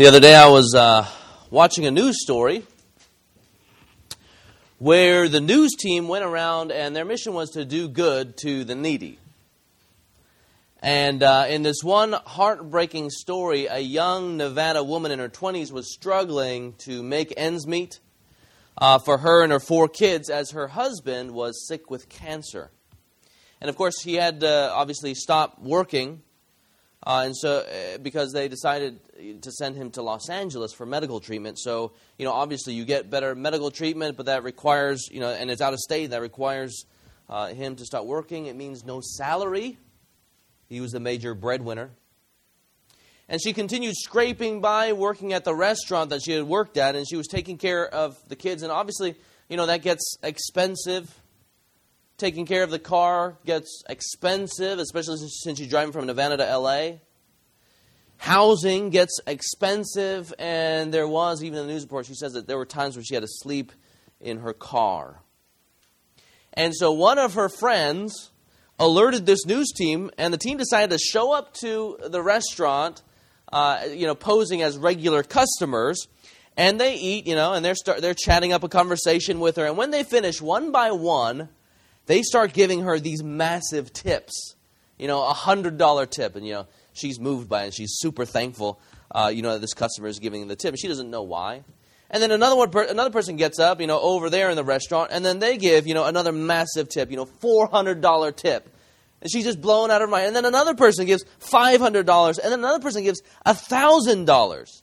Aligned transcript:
The 0.00 0.06
other 0.06 0.20
day 0.20 0.34
I 0.34 0.48
was 0.48 0.74
uh, 0.74 1.06
watching 1.50 1.84
a 1.84 1.90
news 1.90 2.22
story 2.22 2.62
where 4.78 5.28
the 5.28 5.42
news 5.42 5.72
team 5.78 6.08
went 6.08 6.24
around 6.24 6.72
and 6.72 6.96
their 6.96 7.04
mission 7.04 7.34
was 7.34 7.50
to 7.50 7.66
do 7.66 7.86
good 7.86 8.38
to 8.38 8.64
the 8.64 8.74
needy. 8.74 9.18
And 10.82 11.22
uh, 11.22 11.48
in 11.50 11.60
this 11.64 11.82
one 11.82 12.14
heartbreaking 12.14 13.10
story, 13.10 13.66
a 13.66 13.80
young 13.80 14.38
Nevada 14.38 14.82
woman 14.82 15.12
in 15.12 15.18
her 15.18 15.28
20s 15.28 15.70
was 15.70 15.92
struggling 15.92 16.72
to 16.78 17.02
make 17.02 17.34
ends 17.36 17.66
meet 17.66 18.00
uh, 18.78 19.00
for 19.00 19.18
her 19.18 19.42
and 19.42 19.52
her 19.52 19.60
four 19.60 19.86
kids 19.86 20.30
as 20.30 20.52
her 20.52 20.68
husband 20.68 21.32
was 21.32 21.68
sick 21.68 21.90
with 21.90 22.08
cancer. 22.08 22.70
And 23.60 23.68
of 23.68 23.76
course, 23.76 24.00
he 24.00 24.14
had 24.14 24.40
to 24.40 24.70
obviously 24.72 25.12
stop 25.12 25.58
working 25.60 26.22
uh, 27.02 27.22
and 27.24 27.36
so, 27.36 27.58
uh, 27.58 27.98
because 27.98 28.32
they 28.32 28.48
decided 28.48 29.00
to 29.42 29.50
send 29.52 29.74
him 29.76 29.90
to 29.90 30.02
Los 30.02 30.28
Angeles 30.28 30.72
for 30.72 30.84
medical 30.84 31.18
treatment. 31.20 31.58
So, 31.58 31.92
you 32.18 32.26
know, 32.26 32.32
obviously 32.32 32.74
you 32.74 32.84
get 32.84 33.08
better 33.08 33.34
medical 33.34 33.70
treatment, 33.70 34.16
but 34.16 34.26
that 34.26 34.42
requires, 34.42 35.08
you 35.10 35.20
know, 35.20 35.30
and 35.30 35.50
it's 35.50 35.62
out 35.62 35.72
of 35.72 35.78
state, 35.78 36.10
that 36.10 36.20
requires 36.20 36.84
uh, 37.28 37.48
him 37.48 37.76
to 37.76 37.84
start 37.84 38.04
working. 38.04 38.46
It 38.46 38.56
means 38.56 38.84
no 38.84 39.00
salary. 39.00 39.78
He 40.68 40.80
was 40.80 40.92
the 40.92 41.00
major 41.00 41.34
breadwinner. 41.34 41.90
And 43.28 43.40
she 43.40 43.52
continued 43.52 43.94
scraping 43.96 44.60
by, 44.60 44.92
working 44.92 45.32
at 45.32 45.44
the 45.44 45.54
restaurant 45.54 46.10
that 46.10 46.20
she 46.22 46.32
had 46.32 46.42
worked 46.42 46.76
at, 46.76 46.96
and 46.96 47.08
she 47.08 47.16
was 47.16 47.28
taking 47.28 47.58
care 47.58 47.86
of 47.88 48.18
the 48.28 48.34
kids. 48.34 48.62
And 48.62 48.72
obviously, 48.72 49.14
you 49.48 49.56
know, 49.56 49.66
that 49.66 49.82
gets 49.82 50.16
expensive 50.22 51.19
taking 52.20 52.46
care 52.46 52.62
of 52.62 52.70
the 52.70 52.78
car 52.78 53.36
gets 53.44 53.82
expensive, 53.88 54.78
especially 54.78 55.16
since 55.28 55.58
you're 55.58 55.68
driving 55.68 55.92
from 55.92 56.06
Nevada 56.06 56.36
to 56.36 56.58
LA. 56.58 56.98
Housing 58.18 58.90
gets 58.90 59.18
expensive, 59.26 60.32
and 60.38 60.92
there 60.92 61.08
was, 61.08 61.42
even 61.42 61.58
in 61.58 61.66
the 61.66 61.72
news 61.72 61.82
report, 61.82 62.04
she 62.04 62.14
says 62.14 62.34
that 62.34 62.46
there 62.46 62.58
were 62.58 62.66
times 62.66 62.94
where 62.94 63.02
she 63.02 63.14
had 63.14 63.22
to 63.22 63.28
sleep 63.28 63.72
in 64.20 64.40
her 64.40 64.52
car. 64.52 65.22
And 66.52 66.74
so 66.76 66.92
one 66.92 67.18
of 67.18 67.34
her 67.34 67.48
friends 67.48 68.30
alerted 68.78 69.24
this 69.24 69.46
news 69.46 69.72
team, 69.72 70.10
and 70.18 70.34
the 70.34 70.38
team 70.38 70.58
decided 70.58 70.90
to 70.90 70.98
show 70.98 71.32
up 71.32 71.54
to 71.54 71.96
the 72.08 72.22
restaurant, 72.22 73.02
uh, 73.52 73.84
you 73.90 74.06
know, 74.06 74.14
posing 74.14 74.60
as 74.60 74.76
regular 74.76 75.22
customers. 75.22 76.06
And 76.58 76.78
they 76.78 76.96
eat, 76.96 77.26
you 77.26 77.34
know, 77.34 77.54
and 77.54 77.64
they're, 77.64 77.74
start, 77.74 78.02
they're 78.02 78.12
chatting 78.12 78.52
up 78.52 78.62
a 78.62 78.68
conversation 78.68 79.40
with 79.40 79.56
her. 79.56 79.64
And 79.64 79.78
when 79.78 79.92
they 79.92 80.02
finish, 80.02 80.42
one 80.42 80.72
by 80.72 80.90
one, 80.90 81.48
they 82.10 82.22
start 82.22 82.52
giving 82.52 82.80
her 82.80 82.98
these 82.98 83.22
massive 83.22 83.92
tips. 83.92 84.56
You 84.98 85.06
know, 85.06 85.22
a 85.22 85.32
hundred 85.32 85.78
dollar 85.78 86.06
tip, 86.06 86.34
and 86.34 86.44
you 86.44 86.54
know 86.54 86.66
she's 86.92 87.20
moved 87.20 87.48
by 87.48 87.64
it. 87.64 87.74
She's 87.74 87.98
super 87.98 88.24
thankful. 88.24 88.80
Uh, 89.12 89.30
you 89.32 89.42
know 89.42 89.52
that 89.52 89.60
this 89.60 89.74
customer 89.74 90.08
is 90.08 90.18
giving 90.18 90.48
the 90.48 90.56
tip. 90.56 90.74
She 90.76 90.88
doesn't 90.88 91.08
know 91.08 91.22
why. 91.22 91.62
And 92.10 92.20
then 92.20 92.32
another 92.32 92.56
one, 92.56 92.70
another 92.88 93.10
person 93.10 93.36
gets 93.36 93.60
up, 93.60 93.80
you 93.80 93.86
know, 93.86 94.00
over 94.00 94.28
there 94.28 94.50
in 94.50 94.56
the 94.56 94.64
restaurant, 94.64 95.12
and 95.12 95.24
then 95.24 95.38
they 95.38 95.56
give, 95.56 95.86
you 95.86 95.94
know, 95.94 96.04
another 96.04 96.32
massive 96.32 96.88
tip, 96.88 97.12
you 97.12 97.16
know, 97.16 97.26
four 97.26 97.68
hundred 97.68 98.00
dollar 98.00 98.32
tip. 98.32 98.68
And 99.22 99.30
she's 99.30 99.44
just 99.44 99.60
blown 99.60 99.92
out 99.92 100.02
of 100.02 100.08
her 100.08 100.10
mind. 100.10 100.26
And 100.26 100.34
then 100.34 100.46
another 100.46 100.74
person 100.74 101.06
gives 101.06 101.24
five 101.38 101.80
hundred 101.80 102.06
dollars, 102.06 102.38
and 102.38 102.50
then 102.50 102.58
another 102.58 102.80
person 102.80 103.04
gives 103.04 103.22
a 103.46 103.54
thousand 103.54 104.24
dollars. 104.24 104.82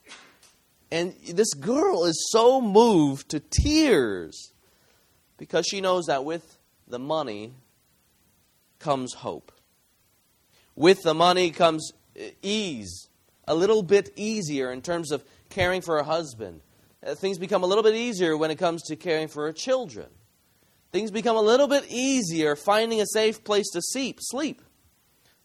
And 0.89 1.13
this 1.33 1.53
girl 1.53 2.05
is 2.05 2.29
so 2.31 2.61
moved 2.61 3.29
to 3.31 3.41
tears 3.41 4.53
because 5.37 5.65
she 5.67 5.81
knows 5.81 6.05
that 6.05 6.23
with 6.23 6.56
the 6.87 6.99
money 6.99 7.53
comes 8.79 9.13
hope. 9.13 9.51
With 10.75 11.03
the 11.03 11.13
money 11.13 11.51
comes 11.51 11.91
ease, 12.41 13.09
a 13.47 13.55
little 13.55 13.83
bit 13.83 14.11
easier 14.15 14.71
in 14.71 14.81
terms 14.81 15.11
of 15.11 15.23
caring 15.49 15.81
for 15.81 15.97
a 15.97 16.03
husband. 16.03 16.61
Uh, 17.05 17.15
things 17.15 17.37
become 17.37 17.63
a 17.63 17.67
little 17.67 17.83
bit 17.83 17.95
easier 17.95 18.35
when 18.37 18.51
it 18.51 18.57
comes 18.57 18.83
to 18.83 18.95
caring 18.95 19.27
for 19.27 19.45
her 19.45 19.53
children. 19.53 20.07
Things 20.91 21.11
become 21.11 21.35
a 21.35 21.41
little 21.41 21.67
bit 21.67 21.85
easier 21.89 22.55
finding 22.55 23.01
a 23.01 23.05
safe 23.05 23.43
place 23.43 23.69
to 23.73 23.81
sleep, 23.81 24.19
sleep, 24.21 24.61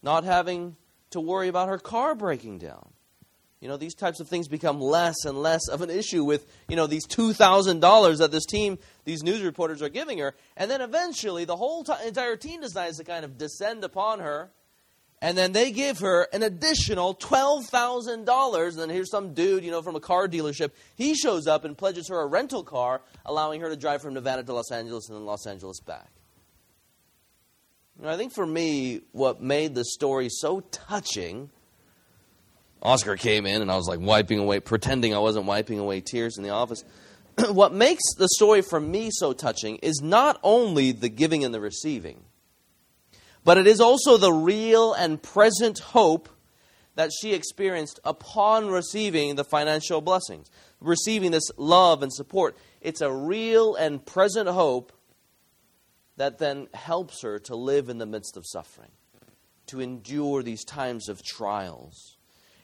not 0.02 0.24
having 0.24 0.76
to 1.10 1.20
worry 1.20 1.48
about 1.48 1.68
her 1.68 1.78
car 1.78 2.14
breaking 2.14 2.58
down. 2.58 2.90
You 3.62 3.68
know, 3.68 3.76
these 3.76 3.94
types 3.94 4.18
of 4.18 4.26
things 4.26 4.48
become 4.48 4.80
less 4.80 5.24
and 5.24 5.40
less 5.40 5.68
of 5.68 5.82
an 5.82 5.90
issue 5.90 6.24
with, 6.24 6.48
you 6.68 6.74
know, 6.74 6.88
these 6.88 7.06
$2,000 7.06 8.18
that 8.18 8.32
this 8.32 8.44
team, 8.44 8.76
these 9.04 9.22
news 9.22 9.40
reporters 9.40 9.80
are 9.82 9.88
giving 9.88 10.18
her. 10.18 10.34
And 10.56 10.68
then 10.68 10.80
eventually 10.80 11.44
the 11.44 11.54
whole 11.54 11.84
t- 11.84 11.92
entire 12.04 12.34
team 12.34 12.60
decides 12.60 12.98
to 12.98 13.04
kind 13.04 13.24
of 13.24 13.38
descend 13.38 13.84
upon 13.84 14.18
her. 14.18 14.50
And 15.20 15.38
then 15.38 15.52
they 15.52 15.70
give 15.70 16.00
her 16.00 16.26
an 16.32 16.42
additional 16.42 17.14
$12,000. 17.14 18.68
And 18.68 18.78
then 18.78 18.90
here's 18.90 19.12
some 19.12 19.32
dude, 19.32 19.62
you 19.62 19.70
know, 19.70 19.80
from 19.80 19.94
a 19.94 20.00
car 20.00 20.26
dealership. 20.26 20.72
He 20.96 21.14
shows 21.14 21.46
up 21.46 21.64
and 21.64 21.78
pledges 21.78 22.08
her 22.08 22.20
a 22.20 22.26
rental 22.26 22.64
car, 22.64 23.00
allowing 23.24 23.60
her 23.60 23.68
to 23.68 23.76
drive 23.76 24.02
from 24.02 24.14
Nevada 24.14 24.42
to 24.42 24.52
Los 24.52 24.72
Angeles 24.72 25.08
and 25.08 25.16
then 25.16 25.24
Los 25.24 25.46
Angeles 25.46 25.78
back. 25.78 26.10
I 28.04 28.16
think 28.16 28.34
for 28.34 28.44
me, 28.44 29.02
what 29.12 29.40
made 29.40 29.76
the 29.76 29.84
story 29.84 30.30
so 30.30 30.62
touching– 30.72 31.50
Oscar 32.82 33.16
came 33.16 33.46
in 33.46 33.62
and 33.62 33.70
I 33.70 33.76
was 33.76 33.86
like 33.86 34.00
wiping 34.00 34.40
away, 34.40 34.60
pretending 34.60 35.14
I 35.14 35.18
wasn't 35.18 35.46
wiping 35.46 35.78
away 35.78 36.00
tears 36.00 36.36
in 36.36 36.42
the 36.42 36.50
office. 36.50 36.84
what 37.50 37.72
makes 37.72 38.02
the 38.18 38.28
story 38.28 38.60
for 38.60 38.80
me 38.80 39.10
so 39.12 39.32
touching 39.32 39.76
is 39.76 40.00
not 40.02 40.38
only 40.42 40.92
the 40.92 41.08
giving 41.08 41.44
and 41.44 41.54
the 41.54 41.60
receiving, 41.60 42.24
but 43.44 43.56
it 43.56 43.66
is 43.66 43.80
also 43.80 44.16
the 44.16 44.32
real 44.32 44.92
and 44.92 45.22
present 45.22 45.78
hope 45.78 46.28
that 46.94 47.10
she 47.20 47.32
experienced 47.32 48.00
upon 48.04 48.68
receiving 48.68 49.36
the 49.36 49.44
financial 49.44 50.00
blessings, 50.00 50.50
receiving 50.80 51.30
this 51.30 51.50
love 51.56 52.02
and 52.02 52.12
support. 52.12 52.56
It's 52.80 53.00
a 53.00 53.10
real 53.10 53.74
and 53.74 54.04
present 54.04 54.48
hope 54.48 54.92
that 56.16 56.38
then 56.38 56.68
helps 56.74 57.22
her 57.22 57.38
to 57.38 57.56
live 57.56 57.88
in 57.88 57.98
the 57.98 58.06
midst 58.06 58.36
of 58.36 58.44
suffering, 58.46 58.90
to 59.66 59.80
endure 59.80 60.42
these 60.42 60.64
times 60.64 61.08
of 61.08 61.24
trials. 61.24 62.18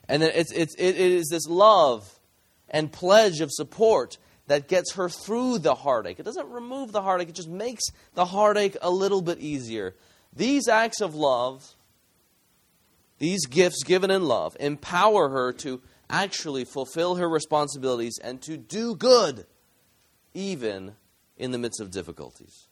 And 0.08 0.22
then 0.22 0.30
it's, 0.34 0.52
it's, 0.52 0.74
it 0.76 0.96
is 0.96 1.28
this 1.28 1.46
love 1.46 2.18
and 2.70 2.90
pledge 2.90 3.40
of 3.40 3.50
support 3.52 4.18
that 4.46 4.68
gets 4.68 4.94
her 4.94 5.08
through 5.08 5.58
the 5.58 5.74
heartache. 5.74 6.18
It 6.18 6.24
doesn't 6.24 6.48
remove 6.48 6.92
the 6.92 7.02
heartache, 7.02 7.28
it 7.28 7.34
just 7.34 7.48
makes 7.48 7.84
the 8.14 8.24
heartache 8.24 8.76
a 8.80 8.90
little 8.90 9.22
bit 9.22 9.38
easier. 9.38 9.94
These 10.34 10.68
acts 10.68 11.00
of 11.00 11.14
love, 11.14 11.74
these 13.18 13.46
gifts 13.46 13.82
given 13.84 14.10
in 14.10 14.24
love, 14.24 14.56
empower 14.58 15.28
her 15.28 15.52
to 15.54 15.82
actually 16.10 16.64
fulfill 16.64 17.16
her 17.16 17.28
responsibilities 17.28 18.18
and 18.22 18.40
to 18.42 18.56
do 18.56 18.94
good, 18.94 19.46
even 20.32 20.94
in 21.36 21.50
the 21.50 21.58
midst 21.58 21.80
of 21.80 21.90
difficulties. 21.90 22.66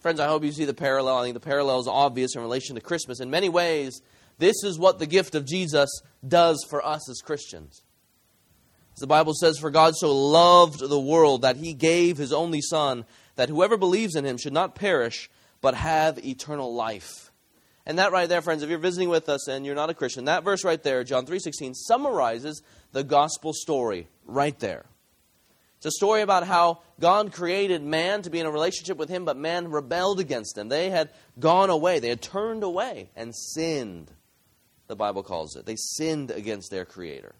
Friends, 0.00 0.20
I 0.20 0.26
hope 0.26 0.44
you 0.44 0.52
see 0.52 0.66
the 0.66 0.74
parallel. 0.74 1.16
I 1.16 1.22
think 1.22 1.34
the 1.34 1.40
parallel 1.40 1.80
is 1.80 1.88
obvious 1.88 2.36
in 2.36 2.42
relation 2.42 2.76
to 2.76 2.80
Christmas. 2.80 3.20
In 3.20 3.30
many 3.30 3.48
ways, 3.48 4.02
this 4.38 4.62
is 4.64 4.78
what 4.78 4.98
the 4.98 5.06
gift 5.06 5.34
of 5.34 5.46
Jesus 5.46 5.90
does 6.26 6.64
for 6.68 6.84
us 6.84 7.08
as 7.08 7.20
Christians. 7.20 7.82
As 8.94 9.00
the 9.00 9.06
Bible 9.06 9.34
says, 9.34 9.58
For 9.58 9.70
God 9.70 9.94
so 9.94 10.14
loved 10.14 10.80
the 10.80 11.00
world 11.00 11.42
that 11.42 11.56
he 11.56 11.74
gave 11.74 12.16
his 12.16 12.32
only 12.32 12.60
Son, 12.60 13.04
that 13.36 13.48
whoever 13.48 13.76
believes 13.76 14.14
in 14.14 14.24
him 14.24 14.38
should 14.38 14.52
not 14.52 14.74
perish, 14.74 15.30
but 15.60 15.74
have 15.74 16.24
eternal 16.24 16.74
life. 16.74 17.30
And 17.84 17.98
that 17.98 18.12
right 18.12 18.28
there, 18.28 18.42
friends, 18.42 18.62
if 18.62 18.70
you're 18.70 18.78
visiting 18.78 19.08
with 19.08 19.28
us 19.28 19.48
and 19.48 19.64
you're 19.64 19.74
not 19.74 19.90
a 19.90 19.94
Christian, 19.94 20.24
that 20.24 20.44
verse 20.44 20.64
right 20.64 20.82
there, 20.82 21.04
John 21.04 21.24
3.16, 21.24 21.74
summarizes 21.74 22.62
the 22.92 23.04
gospel 23.04 23.52
story 23.52 24.08
right 24.24 24.58
there. 24.58 24.86
It's 25.76 25.86
a 25.86 25.90
story 25.90 26.22
about 26.22 26.46
how 26.46 26.80
God 26.98 27.32
created 27.32 27.82
man 27.82 28.22
to 28.22 28.30
be 28.30 28.40
in 28.40 28.46
a 28.46 28.50
relationship 28.50 28.96
with 28.96 29.08
him, 29.08 29.24
but 29.24 29.36
man 29.36 29.70
rebelled 29.70 30.20
against 30.20 30.56
him. 30.56 30.68
They 30.68 30.90
had 30.90 31.10
gone 31.38 31.70
away, 31.70 32.00
they 32.00 32.08
had 32.08 32.22
turned 32.22 32.64
away 32.64 33.10
and 33.14 33.36
sinned 33.36 34.10
the 34.88 34.96
Bible 34.96 35.22
calls 35.22 35.56
it. 35.56 35.66
They 35.66 35.76
sinned 35.76 36.30
against 36.30 36.70
their 36.70 36.84
Creator. 36.84 37.34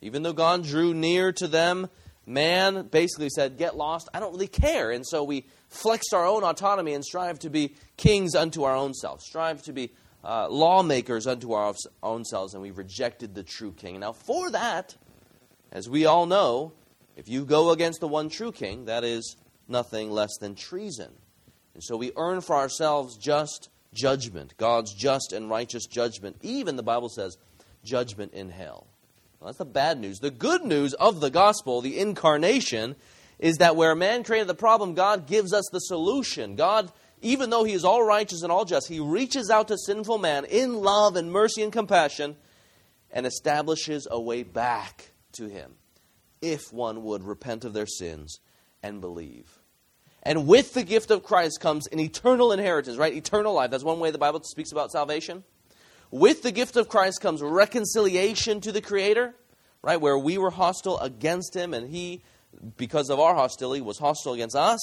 Even 0.00 0.22
though 0.22 0.32
God 0.32 0.64
drew 0.64 0.94
near 0.94 1.32
to 1.32 1.46
them, 1.46 1.88
man 2.26 2.88
basically 2.88 3.28
said, 3.28 3.58
Get 3.58 3.76
lost, 3.76 4.08
I 4.14 4.20
don't 4.20 4.32
really 4.32 4.46
care. 4.46 4.90
And 4.90 5.06
so 5.06 5.22
we 5.24 5.46
flexed 5.68 6.14
our 6.14 6.26
own 6.26 6.42
autonomy 6.42 6.94
and 6.94 7.04
strive 7.04 7.38
to 7.40 7.50
be 7.50 7.74
kings 7.96 8.34
unto 8.34 8.64
our 8.64 8.74
own 8.74 8.94
selves, 8.94 9.24
strive 9.26 9.62
to 9.62 9.72
be 9.72 9.92
uh, 10.24 10.48
lawmakers 10.48 11.26
unto 11.26 11.52
our 11.52 11.74
own 12.02 12.24
selves, 12.24 12.54
and 12.54 12.62
we 12.62 12.70
rejected 12.70 13.34
the 13.34 13.42
true 13.42 13.72
king. 13.72 14.00
Now, 14.00 14.12
for 14.12 14.50
that, 14.50 14.96
as 15.72 15.88
we 15.88 16.06
all 16.06 16.26
know, 16.26 16.72
if 17.16 17.28
you 17.28 17.44
go 17.44 17.70
against 17.70 18.00
the 18.00 18.08
one 18.08 18.28
true 18.28 18.52
king, 18.52 18.86
that 18.86 19.04
is 19.04 19.36
nothing 19.68 20.10
less 20.10 20.36
than 20.40 20.54
treason. 20.54 21.10
And 21.74 21.82
so 21.82 21.96
we 21.96 22.12
earn 22.16 22.40
for 22.40 22.56
ourselves 22.56 23.16
just 23.16 23.68
judgment, 23.92 24.54
God's 24.56 24.94
just 24.94 25.32
and 25.32 25.50
righteous 25.50 25.86
judgment. 25.86 26.36
Even, 26.42 26.76
the 26.76 26.82
Bible 26.82 27.08
says, 27.08 27.36
judgment 27.84 28.32
in 28.32 28.50
hell. 28.50 28.86
Well, 29.38 29.46
that's 29.46 29.58
the 29.58 29.64
bad 29.64 29.98
news. 29.98 30.18
The 30.18 30.30
good 30.30 30.64
news 30.64 30.94
of 30.94 31.20
the 31.20 31.30
gospel, 31.30 31.80
the 31.80 31.98
incarnation, 31.98 32.96
is 33.38 33.56
that 33.56 33.76
where 33.76 33.94
man 33.94 34.22
created 34.22 34.48
the 34.48 34.54
problem, 34.54 34.94
God 34.94 35.26
gives 35.26 35.52
us 35.52 35.68
the 35.72 35.78
solution. 35.78 36.56
God, 36.56 36.92
even 37.22 37.50
though 37.50 37.64
He 37.64 37.72
is 37.72 37.84
all 37.84 38.02
righteous 38.02 38.42
and 38.42 38.52
all 38.52 38.66
just, 38.66 38.88
He 38.88 39.00
reaches 39.00 39.50
out 39.50 39.68
to 39.68 39.78
sinful 39.78 40.18
man 40.18 40.44
in 40.44 40.74
love 40.74 41.16
and 41.16 41.32
mercy 41.32 41.62
and 41.62 41.72
compassion, 41.72 42.36
and 43.10 43.26
establishes 43.26 44.06
a 44.10 44.20
way 44.20 44.42
back 44.42 45.10
to 45.32 45.48
Him 45.48 45.72
if 46.42 46.72
one 46.72 47.02
would 47.02 47.24
repent 47.24 47.64
of 47.64 47.72
their 47.72 47.86
sins 47.86 48.40
and 48.82 49.00
believe. 49.00 49.59
And 50.22 50.46
with 50.46 50.74
the 50.74 50.82
gift 50.82 51.10
of 51.10 51.22
Christ 51.22 51.60
comes 51.60 51.86
an 51.86 51.98
eternal 51.98 52.52
inheritance, 52.52 52.98
right? 52.98 53.12
Eternal 53.12 53.54
life. 53.54 53.70
That's 53.70 53.84
one 53.84 54.00
way 54.00 54.10
the 54.10 54.18
Bible 54.18 54.42
speaks 54.42 54.72
about 54.72 54.90
salvation. 54.90 55.44
With 56.10 56.42
the 56.42 56.52
gift 56.52 56.76
of 56.76 56.88
Christ 56.88 57.20
comes 57.20 57.40
reconciliation 57.40 58.60
to 58.62 58.72
the 58.72 58.82
Creator, 58.82 59.34
right? 59.82 60.00
Where 60.00 60.18
we 60.18 60.36
were 60.38 60.50
hostile 60.50 60.98
against 60.98 61.54
Him 61.54 61.72
and 61.72 61.88
He, 61.88 62.22
because 62.76 63.08
of 63.08 63.20
our 63.20 63.34
hostility, 63.34 63.80
was 63.80 63.98
hostile 63.98 64.34
against 64.34 64.56
us. 64.56 64.80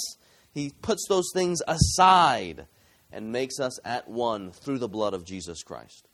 He 0.53 0.71
puts 0.81 1.05
those 1.07 1.29
things 1.33 1.61
aside 1.67 2.65
and 3.11 3.31
makes 3.31 3.59
us 3.59 3.79
at 3.85 4.07
one 4.07 4.51
through 4.51 4.79
the 4.79 4.87
blood 4.87 5.13
of 5.13 5.25
Jesus 5.25 5.61
Christ. 5.63 6.07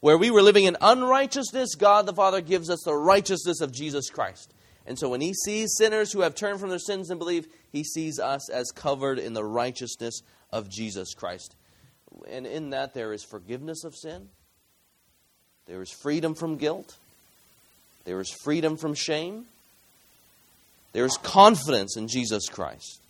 Where 0.00 0.18
we 0.18 0.30
were 0.30 0.42
living 0.42 0.64
in 0.64 0.76
unrighteousness, 0.80 1.74
God 1.74 2.06
the 2.06 2.14
Father 2.14 2.40
gives 2.40 2.70
us 2.70 2.82
the 2.84 2.94
righteousness 2.94 3.60
of 3.60 3.72
Jesus 3.72 4.08
Christ. 4.10 4.54
And 4.86 4.98
so 4.98 5.08
when 5.08 5.20
he 5.20 5.32
sees 5.32 5.74
sinners 5.76 6.12
who 6.12 6.20
have 6.20 6.34
turned 6.34 6.60
from 6.60 6.68
their 6.68 6.78
sins 6.78 7.10
and 7.10 7.18
believe, 7.18 7.46
he 7.72 7.84
sees 7.84 8.18
us 8.18 8.50
as 8.50 8.70
covered 8.70 9.18
in 9.18 9.32
the 9.32 9.44
righteousness 9.44 10.20
of 10.52 10.68
Jesus 10.68 11.14
Christ. 11.14 11.56
And 12.28 12.46
in 12.46 12.70
that 12.70 12.94
there 12.94 13.12
is 13.12 13.24
forgiveness 13.24 13.84
of 13.84 13.94
sin, 13.94 14.28
there 15.66 15.82
is 15.82 15.90
freedom 15.90 16.34
from 16.34 16.56
guilt, 16.56 16.96
there 18.04 18.20
is 18.20 18.30
freedom 18.30 18.76
from 18.76 18.94
shame, 18.94 19.46
there 20.92 21.06
is 21.06 21.16
confidence 21.16 21.96
in 21.96 22.06
Jesus 22.06 22.48
Christ, 22.48 23.00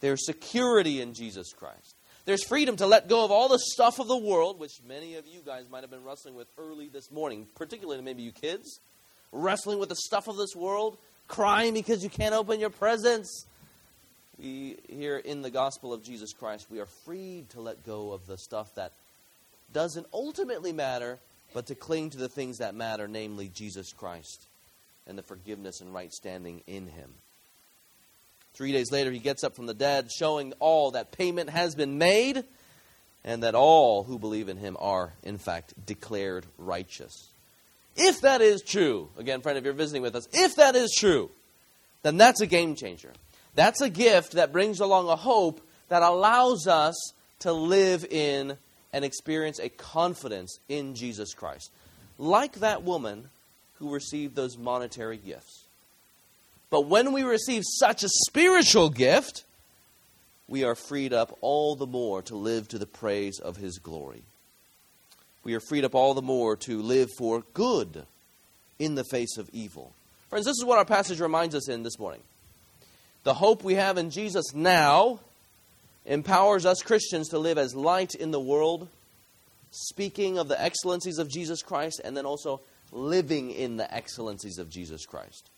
there 0.00 0.12
is 0.12 0.24
security 0.26 1.00
in 1.00 1.14
Jesus 1.14 1.52
Christ. 1.52 1.96
There's 2.24 2.44
freedom 2.44 2.76
to 2.76 2.86
let 2.86 3.08
go 3.08 3.24
of 3.24 3.32
all 3.32 3.48
the 3.48 3.58
stuff 3.58 3.98
of 3.98 4.06
the 4.06 4.16
world, 4.16 4.60
which 4.60 4.80
many 4.86 5.16
of 5.16 5.26
you 5.26 5.40
guys 5.44 5.64
might 5.68 5.80
have 5.80 5.90
been 5.90 6.04
wrestling 6.04 6.36
with 6.36 6.46
early 6.56 6.86
this 6.86 7.10
morning, 7.10 7.48
particularly 7.56 8.00
maybe 8.00 8.22
you 8.22 8.30
kids, 8.30 8.78
wrestling 9.32 9.80
with 9.80 9.88
the 9.88 9.96
stuff 9.96 10.28
of 10.28 10.36
this 10.36 10.54
world, 10.54 10.98
crying 11.28 11.74
because 11.74 12.02
you 12.02 12.10
can't 12.10 12.34
open 12.34 12.60
your 12.60 12.70
presents. 12.70 13.46
We 14.38 14.76
here 14.88 15.18
in 15.18 15.42
the 15.42 15.50
gospel 15.50 15.92
of 15.92 16.02
Jesus 16.02 16.32
Christ, 16.32 16.66
we 16.70 16.80
are 16.80 16.86
freed 17.04 17.50
to 17.50 17.60
let 17.60 17.84
go 17.84 18.12
of 18.12 18.26
the 18.26 18.38
stuff 18.38 18.74
that 18.74 18.92
doesn't 19.72 20.06
ultimately 20.12 20.72
matter, 20.72 21.18
but 21.54 21.66
to 21.66 21.74
cling 21.74 22.10
to 22.10 22.18
the 22.18 22.28
things 22.28 22.58
that 22.58 22.74
matter, 22.74 23.08
namely 23.08 23.48
Jesus 23.48 23.92
Christ 23.92 24.46
and 25.06 25.18
the 25.18 25.22
forgiveness 25.22 25.80
and 25.80 25.92
right 25.92 26.12
standing 26.12 26.62
in 26.66 26.86
him. 26.86 27.10
Three 28.54 28.72
days 28.72 28.92
later, 28.92 29.10
he 29.10 29.18
gets 29.18 29.44
up 29.44 29.56
from 29.56 29.66
the 29.66 29.74
dead, 29.74 30.10
showing 30.12 30.52
all 30.58 30.90
that 30.92 31.10
payment 31.10 31.50
has 31.50 31.74
been 31.74 31.98
made 31.98 32.44
and 33.24 33.42
that 33.42 33.54
all 33.54 34.02
who 34.02 34.18
believe 34.18 34.48
in 34.48 34.56
him 34.56 34.76
are, 34.78 35.14
in 35.22 35.38
fact, 35.38 35.74
declared 35.86 36.44
righteous. 36.58 37.31
If 37.96 38.22
that 38.22 38.40
is 38.40 38.62
true, 38.62 39.08
again, 39.18 39.42
friend, 39.42 39.58
if 39.58 39.64
you're 39.64 39.72
visiting 39.72 40.02
with 40.02 40.16
us, 40.16 40.28
if 40.32 40.56
that 40.56 40.76
is 40.76 40.94
true, 40.98 41.30
then 42.02 42.16
that's 42.16 42.40
a 42.40 42.46
game 42.46 42.74
changer. 42.74 43.12
That's 43.54 43.80
a 43.80 43.90
gift 43.90 44.32
that 44.32 44.52
brings 44.52 44.80
along 44.80 45.08
a 45.08 45.16
hope 45.16 45.60
that 45.88 46.02
allows 46.02 46.66
us 46.66 46.94
to 47.40 47.52
live 47.52 48.06
in 48.10 48.56
and 48.92 49.04
experience 49.04 49.58
a 49.58 49.68
confidence 49.68 50.58
in 50.68 50.94
Jesus 50.94 51.34
Christ. 51.34 51.70
Like 52.18 52.54
that 52.60 52.82
woman 52.82 53.28
who 53.74 53.92
received 53.92 54.36
those 54.36 54.56
monetary 54.56 55.16
gifts. 55.16 55.64
But 56.70 56.86
when 56.86 57.12
we 57.12 57.22
receive 57.22 57.62
such 57.64 58.02
a 58.02 58.08
spiritual 58.08 58.88
gift, 58.88 59.44
we 60.48 60.64
are 60.64 60.74
freed 60.74 61.12
up 61.12 61.36
all 61.40 61.76
the 61.76 61.86
more 61.86 62.22
to 62.22 62.36
live 62.36 62.68
to 62.68 62.78
the 62.78 62.86
praise 62.86 63.38
of 63.38 63.56
His 63.56 63.78
glory. 63.78 64.22
We 65.44 65.54
are 65.54 65.60
freed 65.60 65.84
up 65.84 65.94
all 65.94 66.14
the 66.14 66.22
more 66.22 66.56
to 66.56 66.82
live 66.82 67.10
for 67.18 67.42
good 67.52 68.06
in 68.78 68.94
the 68.94 69.04
face 69.04 69.36
of 69.38 69.50
evil. 69.52 69.92
Friends, 70.28 70.46
this 70.46 70.56
is 70.56 70.64
what 70.64 70.78
our 70.78 70.84
passage 70.84 71.20
reminds 71.20 71.54
us 71.54 71.68
in 71.68 71.82
this 71.82 71.98
morning. 71.98 72.22
The 73.24 73.34
hope 73.34 73.62
we 73.62 73.74
have 73.74 73.98
in 73.98 74.10
Jesus 74.10 74.54
now 74.54 75.20
empowers 76.06 76.66
us 76.66 76.82
Christians 76.82 77.28
to 77.28 77.38
live 77.38 77.58
as 77.58 77.74
light 77.74 78.14
in 78.14 78.30
the 78.30 78.40
world, 78.40 78.88
speaking 79.70 80.38
of 80.38 80.48
the 80.48 80.60
excellencies 80.60 81.18
of 81.18 81.28
Jesus 81.28 81.62
Christ, 81.62 82.00
and 82.04 82.16
then 82.16 82.26
also 82.26 82.60
living 82.90 83.50
in 83.50 83.76
the 83.76 83.92
excellencies 83.92 84.58
of 84.58 84.70
Jesus 84.70 85.06
Christ. 85.06 85.50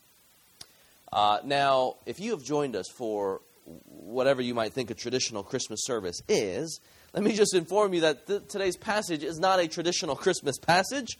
Uh, 1.12 1.38
now, 1.44 1.96
if 2.06 2.20
you 2.20 2.32
have 2.32 2.42
joined 2.42 2.74
us 2.74 2.86
for 2.96 3.40
whatever 3.86 4.42
you 4.42 4.54
might 4.54 4.72
think 4.72 4.90
a 4.90 4.94
traditional 4.94 5.42
Christmas 5.42 5.84
service 5.84 6.20
is, 6.28 6.80
let 7.14 7.22
me 7.22 7.32
just 7.32 7.54
inform 7.54 7.94
you 7.94 8.00
that 8.00 8.26
th- 8.26 8.42
today's 8.48 8.76
passage 8.76 9.22
is 9.22 9.38
not 9.38 9.60
a 9.60 9.68
traditional 9.68 10.16
Christmas 10.16 10.58
passage. 10.58 11.16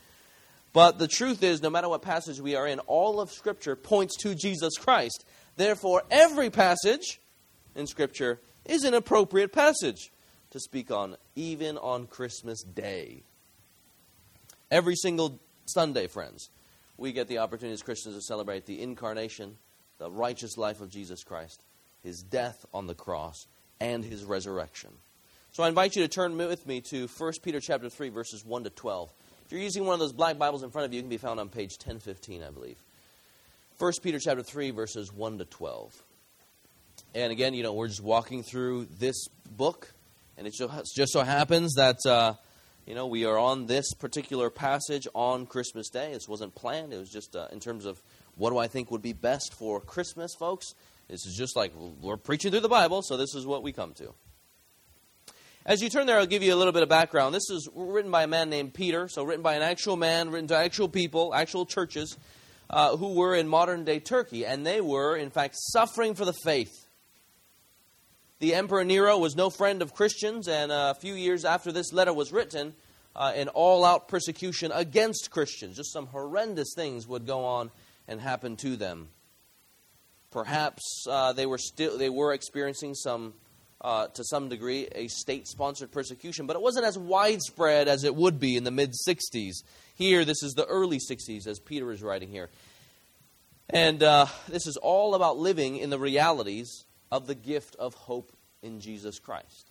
But 0.73 0.99
the 0.99 1.06
truth 1.06 1.44
is, 1.44 1.62
no 1.62 1.70
matter 1.70 1.88
what 1.88 2.02
passage 2.02 2.41
we 2.41 2.56
are 2.56 2.67
in, 2.67 2.81
all 2.81 3.20
of 3.20 3.31
Scripture 3.31 3.76
points 3.76 4.17
to 4.23 4.35
Jesus 4.35 4.76
Christ. 4.76 5.25
Therefore, 5.56 6.02
every 6.11 6.50
passage 6.50 7.20
in 7.76 7.87
Scripture 7.87 8.41
is 8.64 8.82
an 8.82 8.93
appropriate 8.93 9.52
passage 9.52 10.11
to 10.50 10.58
speak 10.58 10.91
on, 10.91 11.17
even 11.37 11.79
on 11.79 12.08
Christmas 12.08 12.61
Day. 12.64 13.23
Every 14.73 14.97
single 14.97 15.38
Sunday, 15.67 16.08
friends, 16.08 16.50
we 16.97 17.12
get 17.12 17.29
the 17.29 17.38
opportunity 17.38 17.75
as 17.75 17.82
Christians 17.82 18.17
to 18.17 18.23
celebrate 18.23 18.67
the 18.67 18.82
incarnation, 18.82 19.58
the 19.99 20.11
righteous 20.11 20.58
life 20.58 20.81
of 20.81 20.90
Jesus 20.90 21.23
Christ, 21.23 21.62
his 22.02 22.20
death 22.20 22.67
on 22.75 22.88
the 22.88 22.97
cross, 22.97 23.47
and 23.79 24.05
his 24.05 24.25
resurrection. 24.25 24.90
So 25.54 25.62
I 25.62 25.68
invite 25.68 25.94
you 25.94 26.02
to 26.02 26.08
turn 26.08 26.36
with 26.36 26.66
me 26.66 26.80
to 26.90 27.06
1 27.06 27.32
Peter 27.40 27.60
chapter 27.60 27.88
3 27.88 28.08
verses 28.08 28.44
1 28.44 28.64
to 28.64 28.70
12. 28.70 29.12
If 29.46 29.52
you're 29.52 29.60
using 29.60 29.86
one 29.86 29.94
of 29.94 30.00
those 30.00 30.12
black 30.12 30.36
Bibles 30.36 30.64
in 30.64 30.70
front 30.70 30.84
of 30.84 30.92
you, 30.92 30.98
it 30.98 31.02
can 31.02 31.08
be 31.08 31.16
found 31.16 31.38
on 31.38 31.48
page 31.48 31.76
1015, 31.78 32.42
I 32.42 32.50
believe. 32.50 32.76
1 33.78 33.92
Peter 34.02 34.18
chapter 34.18 34.42
3 34.42 34.72
verses 34.72 35.12
1 35.12 35.38
to 35.38 35.44
12. 35.44 36.02
And 37.14 37.30
again, 37.30 37.54
you 37.54 37.62
know, 37.62 37.72
we're 37.72 37.86
just 37.86 38.02
walking 38.02 38.42
through 38.42 38.86
this 38.98 39.28
book, 39.48 39.94
and 40.36 40.48
it 40.48 40.54
just 40.56 41.12
so 41.12 41.22
happens 41.22 41.74
that 41.74 42.04
uh, 42.04 42.34
you 42.84 42.96
know 42.96 43.06
we 43.06 43.24
are 43.24 43.38
on 43.38 43.66
this 43.66 43.94
particular 43.94 44.50
passage 44.50 45.06
on 45.14 45.46
Christmas 45.46 45.88
Day. 45.88 46.14
This 46.14 46.26
wasn't 46.28 46.56
planned; 46.56 46.92
it 46.92 46.98
was 46.98 47.10
just 47.10 47.36
uh, 47.36 47.46
in 47.52 47.60
terms 47.60 47.84
of 47.84 48.02
what 48.34 48.50
do 48.50 48.58
I 48.58 48.66
think 48.66 48.90
would 48.90 49.02
be 49.02 49.12
best 49.12 49.54
for 49.54 49.80
Christmas, 49.80 50.34
folks? 50.36 50.74
This 51.06 51.24
is 51.26 51.36
just 51.36 51.54
like 51.54 51.72
we're 51.76 52.16
preaching 52.16 52.50
through 52.50 52.58
the 52.58 52.68
Bible, 52.68 53.02
so 53.02 53.16
this 53.16 53.36
is 53.36 53.46
what 53.46 53.62
we 53.62 53.72
come 53.72 53.92
to. 53.98 54.14
As 55.66 55.81
you 55.81 55.88
turn 55.88 56.06
there, 56.06 56.19
I'll 56.19 56.26
give 56.26 56.43
you 56.43 56.52
a 56.52 56.56
little 56.56 56.75
bit 56.75 56.82
of 56.82 56.90
background. 56.90 57.34
This 57.34 57.49
is 57.49 57.70
written 57.75 58.11
by 58.11 58.25
a 58.25 58.26
man 58.26 58.50
named 58.50 58.75
Peter, 58.75 59.08
so 59.08 59.22
written 59.22 59.43
by 59.43 59.55
an 59.55 59.62
actual 59.62 59.96
man, 59.96 60.28
written 60.28 60.49
to 60.49 60.56
actual 60.56 60.90
people, 60.90 61.34
actual 61.34 61.64
churches, 61.64 62.19
uh, 62.69 62.99
who 62.99 63.14
were 63.14 63.34
in 63.34 63.49
modern 63.49 63.82
day 63.82 63.99
Turkey, 63.99 64.44
and 64.44 64.66
they 64.66 64.83
were, 64.83 65.16
in 65.16 65.30
fact, 65.30 65.54
suffering 65.56 66.14
for 66.14 66.26
the 66.26 66.35
faith. 66.35 66.87
The 68.40 68.52
Emperor 68.52 68.85
Nero 68.85 69.16
was 69.16 69.37
no 69.37 69.49
friend 69.49 69.80
of 69.80 69.94
Christians, 69.94 70.49
and 70.49 70.71
a 70.71 70.94
few 71.00 71.14
years 71.14 71.47
after 71.47 71.73
this 71.73 71.94
letter 71.94 72.12
was 72.12 72.30
written, 72.30 72.75
uh, 73.16 73.33
an 73.35 73.49
all 73.49 73.87
out 73.87 74.06
persecution 74.06 74.71
against 74.71 75.30
Christians. 75.30 75.78
Just 75.78 75.94
some 75.94 76.09
horrendous 76.09 76.75
things 76.76 77.09
would 77.09 77.26
go 77.26 77.42
on 77.42 77.71
and 78.06 78.21
happen 78.21 78.56
to 78.56 78.76
them. 78.76 79.09
Perhaps 80.30 81.06
uh, 81.09 81.33
they 81.33 81.47
were 81.47 81.56
still 81.56 81.97
they 81.97 82.11
were 82.11 82.35
experiencing 82.35 82.94
some, 82.94 83.33
uh, 83.81 84.09
to 84.09 84.25
some 84.25 84.49
degree, 84.49 84.88
a 84.95 85.09
state-sponsored 85.09 85.93
persecution, 85.93 86.47
but 86.47 86.57
it 86.57 86.62
wasn't 86.62 86.87
as 86.87 86.99
widespread 86.99 87.88
as 87.88 88.04
it 88.04 88.14
would 88.14 88.40
be 88.40 88.57
in 88.57 88.64
the 88.64 88.71
mid 88.71 88.93
'60s. 89.07 89.62
Here, 89.95 90.25
this 90.25 90.43
is 90.43 90.54
the 90.54 90.66
early 90.66 90.99
'60s, 90.99 91.47
as 91.47 91.59
Peter 91.59 91.90
is 91.93 92.02
writing 92.02 92.31
here, 92.31 92.50
and 93.71 94.02
uh, 94.02 94.26
this 94.49 94.66
is 94.66 94.76
all 94.76 95.14
about 95.14 95.37
living 95.37 95.76
in 95.76 95.90
the 95.90 95.99
realities 95.99 96.85
of 97.11 97.26
the 97.26 97.35
gift 97.35 97.76
of 97.76 97.95
hope 97.95 98.33
in 98.62 98.81
Jesus 98.81 99.19
Christ, 99.19 99.71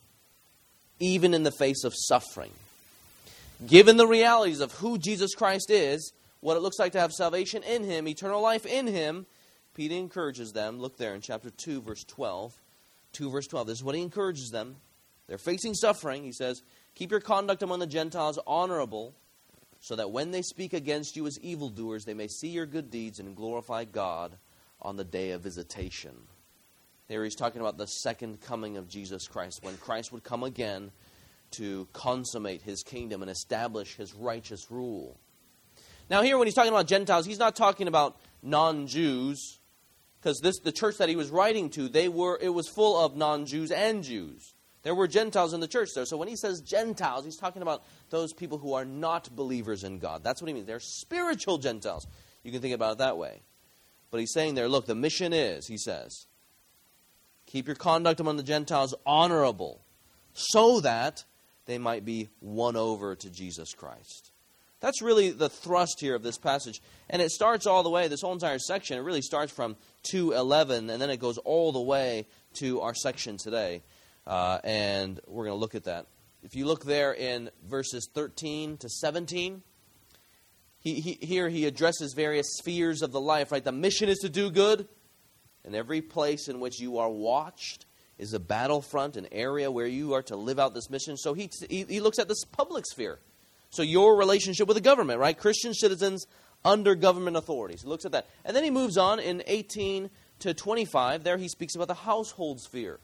even 0.99 1.33
in 1.33 1.43
the 1.43 1.51
face 1.51 1.83
of 1.83 1.93
suffering. 1.95 2.51
Given 3.65 3.97
the 3.97 4.07
realities 4.07 4.59
of 4.59 4.73
who 4.73 4.97
Jesus 4.97 5.33
Christ 5.35 5.69
is, 5.69 6.11
what 6.41 6.57
it 6.57 6.61
looks 6.61 6.79
like 6.79 6.91
to 6.93 6.99
have 6.99 7.11
salvation 7.11 7.63
in 7.63 7.83
Him, 7.83 8.07
eternal 8.07 8.41
life 8.41 8.65
in 8.65 8.87
Him, 8.87 9.25
Peter 9.73 9.95
encourages 9.95 10.51
them. 10.51 10.79
Look 10.79 10.97
there 10.97 11.15
in 11.15 11.21
chapter 11.21 11.49
2, 11.49 11.81
verse 11.81 12.03
12. 12.03 12.53
2, 13.13 13.31
verse 13.31 13.47
12. 13.47 13.67
This 13.67 13.77
is 13.79 13.83
what 13.83 13.95
he 13.95 14.01
encourages 14.01 14.51
them. 14.51 14.75
They're 15.27 15.37
facing 15.37 15.73
suffering. 15.73 16.23
He 16.23 16.31
says, 16.31 16.61
Keep 16.95 17.11
your 17.11 17.19
conduct 17.19 17.63
among 17.63 17.79
the 17.79 17.87
Gentiles 17.87 18.37
honorable, 18.45 19.15
so 19.79 19.95
that 19.95 20.11
when 20.11 20.31
they 20.31 20.41
speak 20.41 20.73
against 20.73 21.15
you 21.15 21.25
as 21.25 21.39
evildoers, 21.39 22.05
they 22.05 22.13
may 22.13 22.27
see 22.27 22.49
your 22.49 22.65
good 22.65 22.89
deeds 22.89 23.19
and 23.19 23.35
glorify 23.35 23.85
God 23.85 24.37
on 24.81 24.97
the 24.97 25.03
day 25.03 25.31
of 25.31 25.41
visitation. 25.41 26.13
There 27.07 27.23
he's 27.23 27.35
talking 27.35 27.61
about 27.61 27.77
the 27.77 27.87
second 27.87 28.41
coming 28.41 28.77
of 28.77 28.87
Jesus 28.87 29.27
Christ, 29.27 29.63
when 29.63 29.77
Christ 29.77 30.11
would 30.11 30.23
come 30.23 30.43
again 30.43 30.91
to 31.51 31.87
consummate 31.93 32.61
his 32.61 32.83
kingdom 32.83 33.21
and 33.21 33.29
establish 33.29 33.95
his 33.95 34.13
righteous 34.13 34.71
rule. 34.71 35.17
Now, 36.09 36.21
here, 36.21 36.37
when 36.37 36.47
he's 36.47 36.55
talking 36.55 36.71
about 36.71 36.87
Gentiles, 36.87 37.25
he's 37.25 37.39
not 37.39 37.55
talking 37.55 37.87
about 37.87 38.17
non 38.41 38.87
Jews, 38.87 39.59
because 40.23 40.39
this 40.39 40.59
the 40.59 40.71
church 40.71 40.97
that 40.97 41.09
he 41.09 41.15
was 41.15 41.29
writing 41.29 41.69
to, 41.71 41.89
they 41.89 42.07
were 42.07 42.39
it 42.41 42.49
was 42.49 42.69
full 42.69 42.97
of 42.97 43.15
non 43.15 43.45
Jews 43.45 43.71
and 43.71 44.03
Jews. 44.03 44.53
There 44.83 44.95
were 44.95 45.07
Gentiles 45.07 45.53
in 45.53 45.59
the 45.59 45.67
church 45.67 45.89
there. 45.95 46.05
So 46.05 46.17
when 46.17 46.27
he 46.27 46.35
says 46.35 46.61
Gentiles, 46.61 47.23
he's 47.23 47.37
talking 47.37 47.61
about 47.61 47.83
those 48.09 48.33
people 48.33 48.57
who 48.57 48.73
are 48.73 48.83
not 48.83 49.33
believers 49.33 49.83
in 49.83 49.99
God. 49.99 50.23
That's 50.23 50.41
what 50.41 50.47
he 50.49 50.53
means. 50.53 50.67
They're 50.67 50.81
spiritual 50.81 51.57
Gentiles. 51.57 52.05
You 52.43 52.51
can 52.51 52.61
think 52.61 52.73
about 52.73 52.93
it 52.93 52.97
that 52.97 53.17
way. 53.17 53.41
But 54.11 54.19
he's 54.19 54.33
saying 54.33 54.55
there, 54.55 54.67
look, 54.67 54.85
the 54.85 54.95
mission 54.95 55.31
is, 55.31 55.67
he 55.67 55.77
says, 55.77 56.27
keep 57.45 57.65
your 57.65 57.77
conduct 57.77 58.19
among 58.19 58.35
the 58.35 58.43
Gentiles 58.43 58.93
honorable 59.05 59.81
so 60.33 60.81
that 60.81 61.23
they 61.65 61.77
might 61.77 62.03
be 62.03 62.29
won 62.41 62.75
over 62.75 63.15
to 63.15 63.29
Jesus 63.29 63.73
Christ. 63.73 64.33
That's 64.83 65.01
really 65.01 65.29
the 65.29 65.47
thrust 65.47 66.01
here 66.01 66.13
of 66.13 66.23
this 66.23 66.37
passage. 66.37 66.81
And 67.09 67.21
it 67.21 67.31
starts 67.31 67.65
all 67.65 67.83
the 67.83 67.89
way, 67.89 68.09
this 68.09 68.19
whole 68.19 68.33
entire 68.33 68.59
section, 68.59 68.97
it 68.97 69.01
really 69.01 69.21
starts 69.21 69.53
from 69.53 69.77
211, 70.03 70.89
and 70.89 71.01
then 71.01 71.09
it 71.09 71.19
goes 71.19 71.37
all 71.39 71.71
the 71.71 71.81
way 71.81 72.27
to 72.55 72.81
our 72.81 72.93
section 72.93 73.37
today. 73.37 73.81
Uh, 74.25 74.59
and 74.63 75.19
we're 75.27 75.45
going 75.45 75.55
to 75.55 75.59
look 75.59 75.75
at 75.75 75.85
that. 75.85 76.07
If 76.43 76.55
you 76.55 76.65
look 76.65 76.83
there 76.83 77.13
in 77.13 77.49
verses 77.67 78.09
13 78.13 78.77
to 78.77 78.89
17, 78.89 79.61
he, 80.79 80.95
he, 80.95 81.25
here 81.25 81.47
he 81.47 81.65
addresses 81.65 82.13
various 82.13 82.57
spheres 82.57 83.01
of 83.01 83.11
the 83.11 83.21
life, 83.21 83.51
right? 83.51 83.63
The 83.63 83.71
mission 83.71 84.09
is 84.09 84.19
to 84.19 84.29
do 84.29 84.51
good, 84.51 84.87
and 85.63 85.75
every 85.75 86.01
place 86.01 86.49
in 86.49 86.59
which 86.59 86.79
you 86.79 86.97
are 86.97 87.09
watched 87.09 87.85
is 88.17 88.33
a 88.33 88.39
battlefront, 88.39 89.15
an 89.15 89.27
area 89.31 89.71
where 89.71 89.87
you 89.87 90.13
are 90.13 90.23
to 90.23 90.35
live 90.35 90.59
out 90.59 90.73
this 90.73 90.89
mission. 90.89 91.17
So 91.17 91.33
he, 91.33 91.49
he, 91.69 91.83
he 91.83 91.99
looks 91.99 92.19
at 92.19 92.27
this 92.27 92.43
public 92.45 92.85
sphere. 92.85 93.19
So 93.69 93.81
your 93.81 94.17
relationship 94.17 94.67
with 94.67 94.75
the 94.75 94.81
government, 94.81 95.19
right? 95.19 95.37
Christian 95.37 95.73
citizens 95.73 96.27
under 96.65 96.95
government 96.95 97.37
authorities. 97.37 97.81
He 97.81 97.87
looks 97.87 98.05
at 98.05 98.11
that. 98.13 98.27
And 98.45 98.55
then 98.55 98.63
he 98.63 98.69
moves 98.69 98.97
on 98.97 99.19
in 99.19 99.43
18 99.45 100.09
to 100.39 100.53
25. 100.53 101.23
There 101.23 101.37
he 101.37 101.47
speaks 101.47 101.75
about 101.75 101.87
the 101.87 101.93
household 101.93 102.61
sphere. 102.61 102.99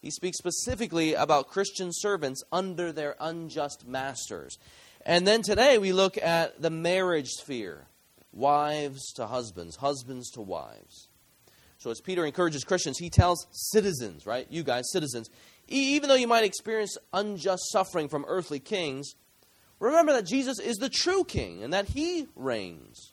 He 0.00 0.10
speaks 0.10 0.36
specifically 0.36 1.14
about 1.14 1.48
Christian 1.48 1.90
servants 1.90 2.42
under 2.52 2.92
their 2.92 3.16
unjust 3.18 3.86
masters. 3.86 4.58
And 5.06 5.26
then 5.26 5.42
today 5.42 5.78
we 5.78 5.92
look 5.92 6.18
at 6.18 6.60
the 6.60 6.70
marriage 6.70 7.30
sphere 7.30 7.86
wives 8.32 9.12
to 9.14 9.26
husbands, 9.26 9.76
husbands 9.76 10.30
to 10.32 10.42
wives. 10.42 11.08
So 11.78 11.90
as 11.90 12.00
Peter 12.00 12.24
encourages 12.24 12.64
Christians, 12.64 12.98
he 12.98 13.10
tells 13.10 13.46
citizens, 13.50 14.26
right? 14.26 14.46
You 14.50 14.62
guys, 14.62 14.84
citizens, 14.90 15.30
even 15.68 16.08
though 16.08 16.14
you 16.14 16.26
might 16.26 16.44
experience 16.44 16.96
unjust 17.12 17.62
suffering 17.70 18.08
from 18.08 18.24
earthly 18.28 18.58
kings, 18.58 19.14
remember 19.86 20.12
that 20.12 20.26
Jesus 20.26 20.58
is 20.58 20.76
the 20.76 20.88
true 20.88 21.24
king 21.24 21.62
and 21.62 21.72
that 21.72 21.88
he 21.88 22.26
reigns. 22.34 23.12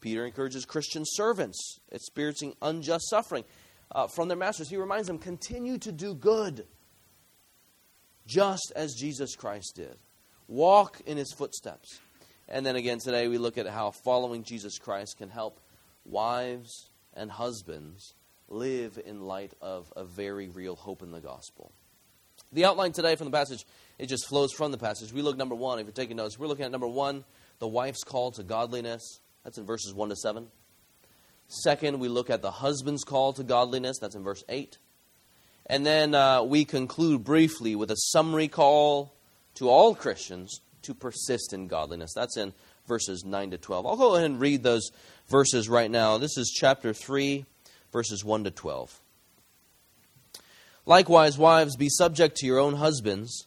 Peter 0.00 0.26
encourages 0.26 0.64
Christian 0.64 1.02
servants 1.06 1.78
experiencing 1.90 2.54
unjust 2.60 3.08
suffering 3.08 3.44
uh, 3.92 4.06
from 4.06 4.28
their 4.28 4.36
masters. 4.36 4.68
He 4.68 4.76
reminds 4.76 5.06
them, 5.06 5.18
continue 5.18 5.78
to 5.78 5.92
do 5.92 6.14
good, 6.14 6.66
just 8.26 8.72
as 8.76 8.94
Jesus 8.94 9.34
Christ 9.34 9.76
did. 9.76 9.96
Walk 10.46 11.00
in 11.06 11.16
his 11.16 11.32
footsteps. 11.32 12.00
And 12.48 12.66
then 12.66 12.76
again, 12.76 12.98
today 12.98 13.28
we 13.28 13.38
look 13.38 13.56
at 13.56 13.66
how 13.66 13.90
following 13.90 14.44
Jesus 14.44 14.78
Christ 14.78 15.16
can 15.16 15.30
help 15.30 15.60
wives 16.04 16.90
and 17.14 17.30
husbands 17.30 18.14
live 18.48 18.98
in 19.04 19.22
light 19.22 19.54
of 19.62 19.90
a 19.96 20.04
very 20.04 20.48
real 20.48 20.76
hope 20.76 21.02
in 21.02 21.10
the 21.10 21.20
gospel. 21.20 21.72
The 22.52 22.66
outline 22.66 22.92
today 22.92 23.16
from 23.16 23.26
the 23.26 23.36
passage, 23.36 23.64
it 23.98 24.06
just 24.06 24.26
flows 24.26 24.52
from 24.52 24.72
the 24.72 24.78
passage. 24.78 25.12
We 25.12 25.22
look 25.22 25.36
number 25.36 25.54
one, 25.54 25.78
if 25.78 25.86
you're 25.86 25.92
taking 25.92 26.16
notes, 26.16 26.38
we're 26.38 26.46
looking 26.46 26.64
at 26.64 26.72
number 26.72 26.88
one, 26.88 27.24
the 27.58 27.68
wife's 27.68 28.04
call 28.04 28.30
to 28.32 28.42
godliness. 28.42 29.20
That's 29.44 29.58
in 29.58 29.66
verses 29.66 29.94
1 29.94 30.08
to 30.08 30.16
7. 30.16 30.48
Second, 31.48 32.00
we 32.00 32.08
look 32.08 32.30
at 32.30 32.42
the 32.42 32.50
husband's 32.50 33.04
call 33.04 33.32
to 33.34 33.44
godliness. 33.44 33.98
That's 34.00 34.14
in 34.14 34.22
verse 34.22 34.42
8. 34.48 34.78
And 35.66 35.84
then 35.86 36.14
uh, 36.14 36.42
we 36.42 36.64
conclude 36.64 37.24
briefly 37.24 37.76
with 37.76 37.90
a 37.90 37.96
summary 37.96 38.48
call 38.48 39.14
to 39.54 39.68
all 39.68 39.94
Christians 39.94 40.60
to 40.82 40.94
persist 40.94 41.52
in 41.52 41.68
godliness. 41.68 42.12
That's 42.14 42.36
in 42.36 42.52
verses 42.86 43.24
9 43.24 43.52
to 43.52 43.58
12. 43.58 43.86
I'll 43.86 43.96
go 43.96 44.14
ahead 44.14 44.30
and 44.30 44.40
read 44.40 44.62
those 44.62 44.90
verses 45.28 45.68
right 45.68 45.90
now. 45.90 46.18
This 46.18 46.36
is 46.36 46.52
chapter 46.54 46.92
3, 46.92 47.44
verses 47.92 48.24
1 48.24 48.44
to 48.44 48.50
12. 48.50 49.00
Likewise, 50.86 51.38
wives, 51.38 51.76
be 51.76 51.88
subject 51.88 52.36
to 52.36 52.46
your 52.46 52.58
own 52.58 52.74
husbands, 52.74 53.46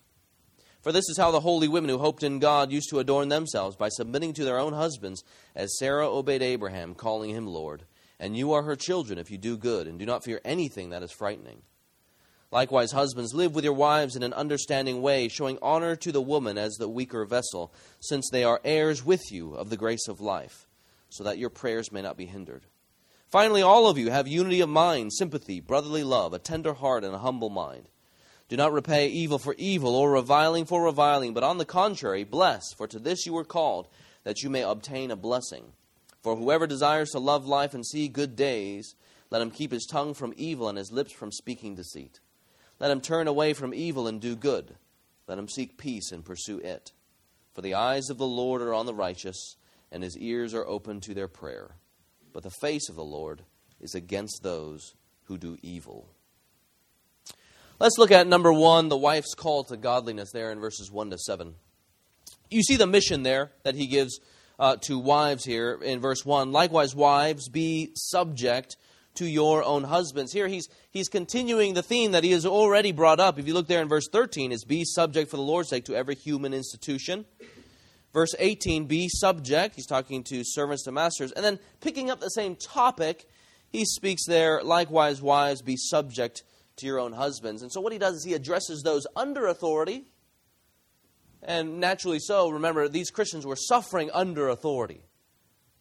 For 0.81 0.91
this 0.91 1.07
is 1.09 1.17
how 1.17 1.29
the 1.29 1.41
holy 1.41 1.67
women 1.67 1.89
who 1.89 1.99
hoped 1.99 2.23
in 2.23 2.39
God 2.39 2.71
used 2.71 2.89
to 2.89 2.99
adorn 2.99 3.29
themselves 3.29 3.75
by 3.75 3.89
submitting 3.89 4.33
to 4.33 4.43
their 4.43 4.57
own 4.57 4.73
husbands, 4.73 5.23
as 5.55 5.77
Sarah 5.77 6.09
obeyed 6.09 6.41
Abraham, 6.41 6.95
calling 6.95 7.29
him 7.29 7.45
Lord. 7.45 7.83
And 8.19 8.35
you 8.35 8.53
are 8.53 8.63
her 8.63 8.75
children 8.75 9.19
if 9.19 9.29
you 9.29 9.37
do 9.37 9.57
good, 9.57 9.87
and 9.87 9.99
do 9.99 10.05
not 10.05 10.23
fear 10.23 10.41
anything 10.43 10.89
that 10.89 11.03
is 11.03 11.11
frightening. 11.11 11.61
Likewise, 12.51 12.91
husbands, 12.91 13.33
live 13.33 13.55
with 13.55 13.63
your 13.63 13.73
wives 13.73 14.15
in 14.15 14.23
an 14.23 14.33
understanding 14.33 15.01
way, 15.01 15.27
showing 15.27 15.57
honor 15.61 15.95
to 15.95 16.11
the 16.11 16.21
woman 16.21 16.57
as 16.57 16.73
the 16.73 16.89
weaker 16.89 17.25
vessel, 17.25 17.73
since 17.99 18.29
they 18.29 18.43
are 18.43 18.59
heirs 18.65 19.05
with 19.05 19.31
you 19.31 19.53
of 19.53 19.69
the 19.69 19.77
grace 19.77 20.07
of 20.07 20.19
life, 20.19 20.67
so 21.09 21.23
that 21.23 21.37
your 21.37 21.49
prayers 21.49 21.91
may 21.91 22.01
not 22.01 22.17
be 22.17 22.25
hindered. 22.25 22.65
Finally, 23.29 23.61
all 23.61 23.87
of 23.87 23.97
you 23.97 24.09
have 24.09 24.27
unity 24.27 24.59
of 24.59 24.67
mind, 24.67 25.13
sympathy, 25.13 25.61
brotherly 25.61 26.03
love, 26.03 26.33
a 26.33 26.39
tender 26.39 26.73
heart, 26.73 27.05
and 27.05 27.15
a 27.15 27.19
humble 27.19 27.49
mind. 27.49 27.87
Do 28.51 28.57
not 28.57 28.73
repay 28.73 29.07
evil 29.07 29.39
for 29.39 29.55
evil 29.57 29.95
or 29.95 30.11
reviling 30.11 30.65
for 30.65 30.83
reviling, 30.83 31.33
but 31.33 31.41
on 31.41 31.57
the 31.57 31.63
contrary, 31.63 32.25
bless, 32.25 32.73
for 32.73 32.85
to 32.85 32.99
this 32.99 33.25
you 33.25 33.31
were 33.31 33.45
called, 33.45 33.87
that 34.25 34.43
you 34.43 34.49
may 34.49 34.61
obtain 34.61 35.09
a 35.09 35.15
blessing. 35.15 35.71
For 36.21 36.35
whoever 36.35 36.67
desires 36.67 37.11
to 37.11 37.19
love 37.19 37.45
life 37.45 37.73
and 37.73 37.87
see 37.87 38.09
good 38.09 38.35
days, 38.35 38.93
let 39.29 39.41
him 39.41 39.51
keep 39.51 39.71
his 39.71 39.87
tongue 39.89 40.13
from 40.13 40.33
evil 40.35 40.67
and 40.67 40.77
his 40.77 40.91
lips 40.91 41.13
from 41.13 41.31
speaking 41.31 41.75
deceit. 41.75 42.19
Let 42.77 42.91
him 42.91 42.99
turn 42.99 43.29
away 43.29 43.53
from 43.53 43.73
evil 43.73 44.05
and 44.05 44.19
do 44.19 44.35
good. 44.35 44.75
Let 45.27 45.37
him 45.37 45.47
seek 45.47 45.77
peace 45.77 46.11
and 46.11 46.25
pursue 46.25 46.57
it. 46.57 46.91
For 47.53 47.61
the 47.61 47.75
eyes 47.75 48.09
of 48.09 48.17
the 48.17 48.27
Lord 48.27 48.61
are 48.61 48.73
on 48.73 48.85
the 48.85 48.93
righteous, 48.93 49.55
and 49.93 50.03
his 50.03 50.17
ears 50.17 50.53
are 50.53 50.67
open 50.67 50.99
to 50.99 51.13
their 51.13 51.29
prayer. 51.29 51.77
But 52.33 52.43
the 52.43 52.51
face 52.59 52.89
of 52.89 52.97
the 52.97 53.01
Lord 53.01 53.43
is 53.79 53.95
against 53.95 54.43
those 54.43 54.93
who 55.27 55.37
do 55.37 55.57
evil. 55.61 56.09
Let's 57.81 57.97
look 57.97 58.11
at 58.11 58.27
number 58.27 58.53
one, 58.53 58.89
the 58.89 58.95
wife's 58.95 59.33
call 59.33 59.63
to 59.63 59.75
godliness, 59.75 60.29
there 60.31 60.51
in 60.51 60.59
verses 60.59 60.91
1 60.91 61.09
to 61.09 61.17
7. 61.17 61.55
You 62.51 62.61
see 62.61 62.75
the 62.75 62.85
mission 62.85 63.23
there 63.23 63.53
that 63.63 63.73
he 63.73 63.87
gives 63.87 64.19
uh, 64.59 64.75
to 64.81 64.99
wives 64.99 65.43
here 65.43 65.79
in 65.81 65.99
verse 65.99 66.23
1. 66.23 66.51
Likewise, 66.51 66.93
wives, 66.93 67.49
be 67.49 67.89
subject 67.95 68.77
to 69.15 69.25
your 69.25 69.63
own 69.63 69.83
husbands. 69.85 70.31
Here 70.31 70.47
he's, 70.47 70.69
he's 70.91 71.09
continuing 71.09 71.73
the 71.73 71.81
theme 71.81 72.11
that 72.11 72.23
he 72.23 72.29
has 72.33 72.45
already 72.45 72.91
brought 72.91 73.19
up. 73.19 73.39
If 73.39 73.47
you 73.47 73.55
look 73.55 73.67
there 73.67 73.81
in 73.81 73.89
verse 73.89 74.07
13, 74.11 74.51
is 74.51 74.63
be 74.63 74.85
subject 74.85 75.31
for 75.31 75.37
the 75.37 75.41
Lord's 75.41 75.69
sake 75.69 75.85
to 75.85 75.95
every 75.95 76.13
human 76.13 76.53
institution. 76.53 77.25
Verse 78.13 78.35
18, 78.37 78.85
be 78.85 79.09
subject. 79.09 79.73
He's 79.75 79.87
talking 79.87 80.23
to 80.25 80.43
servants 80.43 80.83
to 80.83 80.91
masters. 80.91 81.31
And 81.31 81.43
then 81.43 81.57
picking 81.79 82.11
up 82.11 82.19
the 82.19 82.29
same 82.29 82.57
topic, 82.57 83.27
he 83.69 83.85
speaks 83.85 84.27
there, 84.27 84.61
likewise, 84.61 85.19
wives, 85.19 85.63
be 85.63 85.77
subject 85.77 86.43
to 86.81 86.85
your 86.85 86.99
own 86.99 87.13
husbands. 87.13 87.61
And 87.61 87.71
so 87.71 87.81
what 87.81 87.93
he 87.93 87.99
does 87.99 88.15
is 88.15 88.23
he 88.23 88.33
addresses 88.33 88.83
those 88.83 89.07
under 89.15 89.47
authority. 89.47 90.05
And 91.41 91.79
naturally 91.79 92.19
so, 92.19 92.49
remember, 92.49 92.87
these 92.87 93.09
Christians 93.09 93.45
were 93.45 93.55
suffering 93.55 94.11
under 94.13 94.49
authority. 94.49 95.01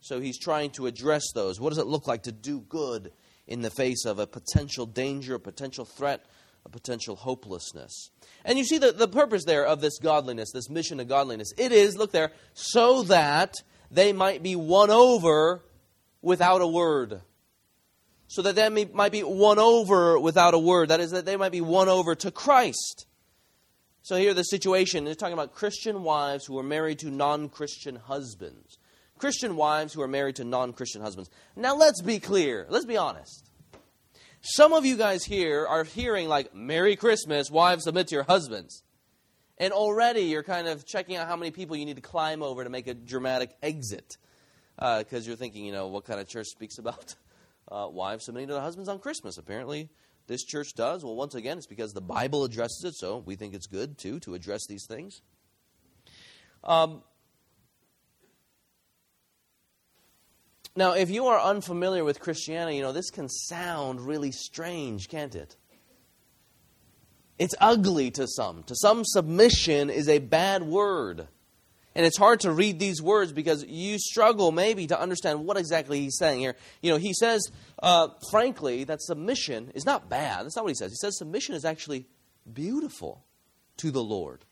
So 0.01 0.21
he's 0.21 0.39
trying 0.39 0.71
to 0.73 0.87
address 0.87 1.25
those. 1.35 1.61
What 1.61 1.71
does 1.71 1.79
it 1.79 1.87
look 1.87 2.07
like 2.07 2.23
to 2.23 2.33
do 2.33 2.61
good 2.61 3.13
in 3.47 3.61
the 3.61 3.71
face 3.71 4.07
of 4.07 4.19
a 4.19 4.27
potential 4.27 4.87
danger, 4.87 5.35
a 5.35 5.41
potential 5.41 5.85
threat, 5.85 6.25
a 6.65 6.71
potential 6.71 7.17
hopelessness? 7.17 8.11
And 8.45 8.59
you 8.59 8.65
see 8.65 8.79
the, 8.79 8.93
the 8.93 9.09
purpose 9.09 9.45
there 9.45 9.67
of 9.67 9.83
this 9.83 9.99
godliness, 9.99 10.53
this 10.53 10.71
mission 10.71 11.01
of 11.01 11.09
godliness. 11.09 11.53
It 11.59 11.73
is, 11.73 11.97
look 11.97 12.13
there, 12.13 12.33
so 12.55 13.03
that 13.05 13.57
they 13.91 14.13
might 14.13 14.43
be 14.43 14.57
won 14.57 14.91
over 14.91 15.63
without 16.23 16.63
a 16.63 16.67
word. 16.67 17.21
So 18.31 18.43
that 18.43 18.55
they 18.55 18.69
may, 18.69 18.85
might 18.85 19.11
be 19.11 19.25
won 19.25 19.59
over 19.59 20.17
without 20.17 20.55
a 20.55 20.59
word. 20.59 20.91
That 20.91 21.01
is, 21.01 21.11
that 21.11 21.27
they 21.27 21.35
might 21.35 21.51
be 21.51 21.61
won 21.61 21.89
over 21.89 22.15
to 22.15 22.31
Christ. 22.31 23.07
So 24.03 24.15
here 24.15 24.35
the 24.35 24.45
situation 24.45 25.09
is 25.09 25.17
talking 25.17 25.33
about 25.33 25.53
Christian 25.53 26.05
wives 26.05 26.47
who 26.47 26.57
are 26.57 26.63
married 26.63 27.01
to 27.01 27.11
non 27.11 27.49
Christian 27.49 27.97
husbands. 27.97 28.79
Christian 29.19 29.57
wives 29.57 29.93
who 29.93 30.01
are 30.01 30.07
married 30.07 30.37
to 30.37 30.45
non 30.45 30.73
Christian 30.75 31.03
husbands. 31.03 31.29
Now, 31.57 31.75
let's 31.75 32.03
be 32.03 32.21
clear. 32.21 32.67
Let's 32.69 32.85
be 32.85 32.97
honest. 32.97 33.51
Some 34.43 34.75
of 34.75 34.87
you 34.87 34.97
guys 34.97 35.25
here 35.25 35.67
are 35.67 35.83
hearing, 35.83 36.29
like, 36.29 36.55
Merry 36.55 36.95
Christmas, 36.95 37.51
wives 37.51 37.83
submit 37.83 38.07
to 38.09 38.15
your 38.15 38.25
husbands. 38.25 38.85
And 39.59 39.73
already 39.73 40.21
you're 40.21 40.45
kind 40.45 40.69
of 40.69 40.87
checking 40.87 41.17
out 41.17 41.27
how 41.27 41.35
many 41.35 41.51
people 41.51 41.75
you 41.75 41.85
need 41.85 41.97
to 41.97 42.01
climb 42.01 42.45
over 42.45 42.63
to 42.63 42.71
make 42.71 42.87
a 42.87 42.95
dramatic 42.95 43.57
exit. 43.61 44.19
because 44.77 45.27
uh, 45.27 45.27
you're 45.27 45.37
thinking, 45.37 45.65
you 45.65 45.73
know, 45.73 45.89
what 45.89 46.05
kind 46.05 46.21
of 46.21 46.29
church 46.29 46.47
speaks 46.47 46.79
about 46.79 47.17
uh, 47.71 47.89
wives 47.91 48.25
submitting 48.25 48.49
to 48.49 48.55
their 48.55 48.63
husbands 48.63 48.89
on 48.89 48.99
Christmas? 48.99 49.39
Apparently, 49.39 49.89
this 50.27 50.45
church 50.45 50.75
does. 50.75 51.05
Well, 51.05 51.17
once 51.17 51.35
again, 51.35 51.59
it's 51.59 51.67
because 51.67 51.93
the 51.93 52.01
Bible 52.01 52.45
addresses 52.45 52.85
it, 52.85 52.95
so 52.95 53.19
we 53.19 53.37
think 53.37 53.55
it's 53.55 53.67
good, 53.67 53.99
too, 53.99 54.21
to 54.21 54.35
address 54.35 54.67
these 54.69 54.87
things. 54.87 55.23
Um, 56.63 57.03
now, 60.77 60.93
if 60.93 61.11
you 61.11 61.27
are 61.27 61.41
unfamiliar 61.41 62.05
with 62.05 62.21
Christianity, 62.21 62.77
you 62.77 62.83
know, 62.83 62.93
this 62.93 63.11
can 63.11 63.29
sound 63.29 64.01
really 64.01 64.31
strange, 64.31 65.09
can't 65.09 65.35
it? 65.35 65.57
It's 67.39 67.55
ugly 67.59 68.11
to 68.13 68.27
some. 68.29 68.63
To 68.65 68.77
some, 68.77 69.05
submission 69.05 69.89
is 69.89 70.09
a 70.09 70.19
bad 70.19 70.63
word. 70.63 71.27
And 72.01 72.07
it's 72.07 72.17
hard 72.17 72.41
to 72.41 72.51
read 72.51 72.79
these 72.79 73.03
words 73.03 73.31
because 73.31 73.63
you 73.67 73.99
struggle 73.99 74.53
maybe 74.53 74.87
to 74.87 74.99
understand 74.99 75.45
what 75.45 75.59
exactly 75.59 76.01
he's 76.01 76.17
saying 76.17 76.41
here. 76.41 76.57
You 76.81 76.91
know, 76.91 76.97
he 76.97 77.13
says, 77.13 77.51
uh, 77.83 78.09
frankly, 78.31 78.85
that 78.85 79.03
submission 79.03 79.71
is 79.75 79.85
not 79.85 80.09
bad. 80.09 80.47
That's 80.47 80.57
not 80.57 80.65
what 80.65 80.71
he 80.71 80.77
says. 80.77 80.93
He 80.93 80.97
says 80.97 81.19
submission 81.19 81.57
is 81.57 81.67
actually 81.67 82.07
beautiful 82.51 83.27
to 83.77 83.91
the 83.91 84.03
Lord. 84.03 84.47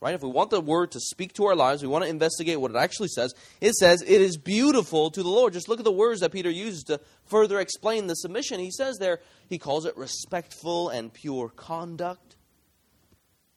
Right? 0.00 0.16
If 0.16 0.22
we 0.24 0.30
want 0.30 0.50
the 0.50 0.60
word 0.60 0.90
to 0.90 0.98
speak 0.98 1.32
to 1.34 1.44
our 1.44 1.54
lives, 1.54 1.80
we 1.80 1.86
want 1.86 2.02
to 2.02 2.10
investigate 2.10 2.60
what 2.60 2.72
it 2.72 2.76
actually 2.76 3.06
says. 3.06 3.34
It 3.60 3.74
says 3.74 4.02
it 4.02 4.20
is 4.20 4.36
beautiful 4.36 5.12
to 5.12 5.22
the 5.22 5.28
Lord. 5.28 5.52
Just 5.52 5.68
look 5.68 5.78
at 5.78 5.84
the 5.84 5.92
words 5.92 6.22
that 6.22 6.32
Peter 6.32 6.50
uses 6.50 6.82
to 6.88 7.00
further 7.26 7.60
explain 7.60 8.08
the 8.08 8.14
submission. 8.14 8.58
He 8.58 8.72
says 8.72 8.96
there, 8.98 9.20
he 9.48 9.58
calls 9.58 9.84
it 9.84 9.96
respectful 9.96 10.88
and 10.88 11.14
pure 11.14 11.50
conduct. 11.50 12.34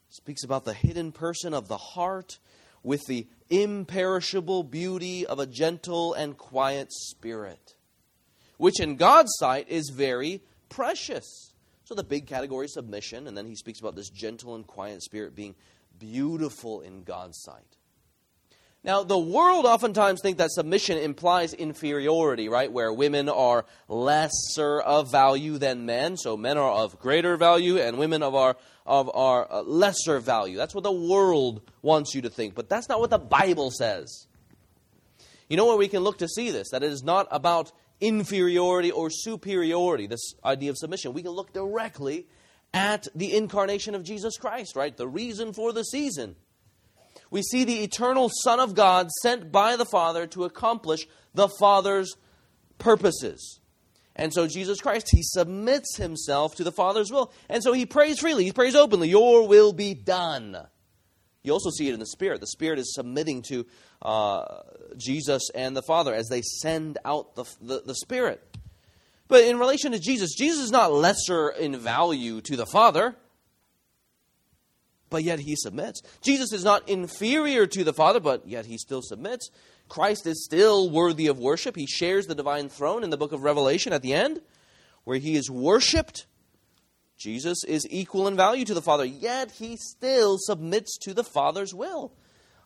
Speaks 0.10 0.44
about 0.44 0.66
the 0.66 0.75
hidden 0.75 1.12
person 1.12 1.56
of 1.56 1.68
the 1.68 1.78
heart 1.78 2.38
with 2.84 3.06
the 3.08 3.28
imperishable 3.50 4.63
beauty 4.63 5.25
of 5.25 5.40
a 5.40 5.46
gentle 5.46 6.13
and 6.13 6.38
quiet 6.38 6.92
spirit, 6.92 7.75
which 8.58 8.80
in 8.80 8.98
God's 8.98 9.32
sight 9.38 9.70
is 9.70 9.90
very 9.90 10.42
precious. 10.70 11.54
So 11.86 11.96
the 11.96 12.04
big 12.04 12.28
category 12.28 12.66
is 12.66 12.74
submission, 12.74 13.28
and 13.28 13.38
then 13.38 13.48
he 13.48 13.56
speaks 13.56 13.80
about 13.80 13.96
this 13.96 14.10
gentle 14.10 14.56
and 14.56 14.66
quiet 14.66 15.02
spirit 15.02 15.36
being 15.36 15.56
beautiful 16.00 16.82
in 16.82 17.04
God's 17.04 17.42
sight. 17.42 17.78
Now, 18.86 19.04
the 19.04 19.18
world 19.18 19.66
oftentimes 19.66 20.20
think 20.22 20.40
that 20.40 20.52
submission 20.52 20.98
implies 20.98 21.54
inferiority, 21.54 22.50
right? 22.50 22.70
Where 22.70 22.92
women 22.92 23.30
are 23.30 23.66
lesser 23.88 24.82
of 24.82 25.10
value 25.10 25.58
than 25.58 25.86
men, 25.86 26.18
so 26.18 26.36
men 26.36 26.58
are 26.58 26.70
of 26.70 27.00
greater 27.00 27.38
value 27.38 27.78
and 27.78 27.98
women 27.98 28.22
of 28.24 28.36
our 28.36 28.58
of 28.86 29.10
our 29.16 29.50
uh, 29.50 29.62
lesser 29.62 30.20
value. 30.20 30.58
That's 30.58 30.75
what 30.75 30.84
the 30.84 30.92
world 30.92 31.62
wants 31.82 32.13
you 32.13 32.24
to 32.24 32.30
think, 32.30 32.56
but 32.56 32.68
that's 32.68 32.90
not 32.90 33.00
what 33.00 33.10
the 33.10 33.18
Bible 33.18 33.72
says. 33.72 34.28
You 35.48 35.56
know 35.56 35.66
where 35.66 35.78
we 35.78 35.88
can 35.88 36.04
look 36.04 36.18
to 36.18 36.28
see 36.28 36.52
this? 36.52 36.72
That 36.72 36.84
it 36.84 36.92
is 36.92 37.04
not 37.04 37.28
about 37.32 37.72
inferiority 38.02 38.92
or 38.92 39.10
superiority, 39.10 40.08
this 40.08 40.34
idea 40.44 40.70
of 40.72 40.78
submission. 40.78 41.13
We 41.13 41.24
can 41.24 41.32
look 41.32 41.54
directly 41.54 42.28
at 42.74 43.08
the 43.16 43.36
incarnation 43.38 43.96
of 43.96 44.04
Jesus 44.04 44.36
Christ, 44.36 44.75
right? 44.75 44.96
The 44.98 45.08
reason 45.08 45.54
for 45.54 45.72
the 45.72 45.84
season. 45.84 46.36
We 47.34 47.42
see 47.42 47.63
the 47.63 47.82
eternal 47.82 48.30
Son 48.44 48.60
of 48.60 48.75
God 48.75 49.10
sent 49.24 49.52
by 49.52 49.75
the 49.75 49.88
Father 49.88 50.28
to 50.28 50.44
accomplish 50.44 51.08
the 51.34 51.50
Father's 51.60 52.16
purposes. 52.78 53.60
And 54.16 54.32
so 54.32 54.46
Jesus 54.46 54.80
Christ, 54.80 55.08
he 55.10 55.24
submits 55.24 55.98
himself 55.98 56.54
to 56.58 56.63
the 56.63 56.72
Father's 56.72 57.12
will. 57.12 57.34
And 57.50 57.63
so 57.63 57.74
he 57.74 57.88
prays 57.88 58.20
freely, 58.20 58.44
he 58.44 58.52
prays 58.52 58.75
openly, 58.75 59.10
Your 59.10 59.48
will 59.48 59.74
be 59.74 59.96
done. 59.96 60.56
You 61.42 61.54
also 61.54 61.72
see 61.72 61.90
it 61.90 61.96
in 61.96 62.00
the 62.00 62.06
Spirit. 62.06 62.40
The 62.40 62.46
Spirit 62.46 62.78
is 62.78 62.94
submitting 62.94 63.42
to 63.50 63.66
uh, 64.04 64.46
Jesus 64.96 65.50
and 65.56 65.75
the 65.75 65.82
Father 65.82 66.13
as 66.13 66.28
they 66.28 66.44
send 66.44 67.00
out 67.04 67.34
the, 67.34 67.46
the, 67.60 67.82
the 67.84 67.96
Spirit. 67.96 68.44
But 69.28 69.46
in 69.46 69.58
relation 69.58 69.94
to 69.94 70.00
Jesus, 70.00 70.36
Jesus 70.36 70.66
is 70.66 70.72
not 70.72 70.94
lesser 70.94 71.50
in 71.50 71.80
value 71.80 72.42
to 72.42 72.56
the 72.56 72.68
Father, 72.68 73.16
but 75.13 75.24
yet 75.24 75.38
he 75.38 75.55
submits. 75.55 76.01
Jesus 76.24 76.51
is 76.51 76.63
not 76.63 76.89
inferior 76.89 77.67
to 77.67 77.83
the 77.83 77.94
Father, 77.94 78.20
but 78.20 78.48
yet 78.48 78.66
he 78.66 78.79
still 78.79 79.03
submits. 79.03 79.51
Christ 79.88 80.25
is 80.25 80.44
still 80.44 80.90
worthy 80.90 81.27
of 81.27 81.38
worship. 81.38 81.75
He 81.75 81.85
shares 81.85 82.25
the 82.25 82.33
divine 82.33 82.68
throne 82.68 83.03
in 83.03 83.11
the 83.11 83.18
book 83.18 83.31
of 83.31 83.44
Revelation 83.44 83.94
at 83.94 84.01
the 84.01 84.16
end, 84.16 84.42
where 85.03 85.20
he 85.20 85.35
is 85.35 85.51
worshiped. 85.51 86.25
Jesus 87.16 87.64
is 87.64 87.85
equal 87.92 88.27
in 88.27 88.35
value 88.35 88.66
to 88.66 88.74
the 88.74 88.81
Father, 88.81 89.05
yet 89.05 89.51
he 89.51 89.77
still 89.77 90.40
submits 90.40 90.98
to 91.03 91.14
the 91.14 91.24
Father's 91.24 91.75
will. 91.75 92.11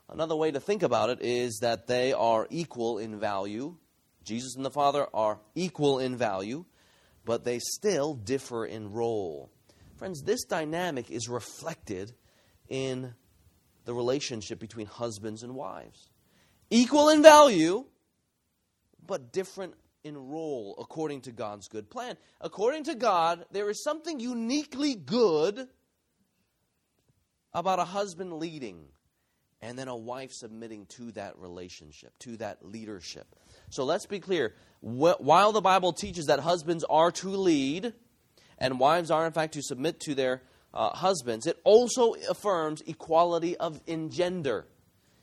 Another 0.07 0.37
way 0.37 0.49
to 0.49 0.61
think 0.61 0.83
about 0.83 1.09
it 1.09 1.19
is 1.21 1.59
that 1.61 1.87
they 1.87 2.13
are 2.13 2.47
equal 2.49 2.97
in 2.97 3.19
value. 3.19 3.75
Jesus 4.23 4.55
and 4.55 4.63
the 4.63 4.71
Father 4.71 5.05
are 5.13 5.41
equal 5.53 5.99
in 5.99 6.15
value, 6.15 6.63
but 7.25 7.43
they 7.43 7.59
still 7.59 8.13
differ 8.13 8.65
in 8.65 8.93
role. 8.93 9.51
Friends, 9.97 10.21
this 10.21 10.45
dynamic 10.45 11.11
is 11.11 11.27
reflected 11.27 12.13
in 12.69 13.13
the 13.85 13.93
relationship 13.93 14.59
between 14.59 14.85
husbands 14.85 15.43
and 15.43 15.55
wives 15.55 16.09
equal 16.69 17.09
in 17.09 17.21
value, 17.21 17.85
but 19.05 19.31
different 19.31 19.73
in 20.03 20.17
role 20.17 20.75
according 20.79 21.21
to 21.21 21.31
God's 21.31 21.67
good 21.67 21.89
plan. 21.89 22.17
According 22.41 22.85
to 22.85 22.95
God, 22.95 23.45
there 23.51 23.69
is 23.69 23.83
something 23.83 24.19
uniquely 24.19 24.95
good 24.95 25.67
about 27.53 27.79
a 27.79 27.85
husband 27.85 28.33
leading 28.33 28.85
and 29.61 29.77
then 29.77 29.87
a 29.87 29.95
wife 29.95 30.31
submitting 30.31 30.85
to 30.85 31.11
that 31.13 31.37
relationship, 31.37 32.11
to 32.19 32.37
that 32.37 32.63
leadership. 32.63 33.35
So 33.69 33.83
let's 33.83 34.05
be 34.05 34.19
clear. 34.19 34.53
While 34.81 35.51
the 35.51 35.61
Bible 35.61 35.93
teaches 35.93 36.27
that 36.27 36.39
husbands 36.39 36.83
are 36.89 37.11
to 37.13 37.29
lead 37.29 37.93
and 38.59 38.79
wives 38.79 39.09
are, 39.09 39.25
in 39.25 39.33
fact, 39.33 39.53
to 39.53 39.63
submit 39.63 39.99
to 40.01 40.15
their 40.15 40.43
uh, 40.77 40.91
husbands, 40.95 41.45
it 41.47 41.59
also 41.65 42.13
affirms 42.29 42.81
equality 42.87 43.57
of 43.57 43.81
in 43.85 44.09
gender 44.09 44.65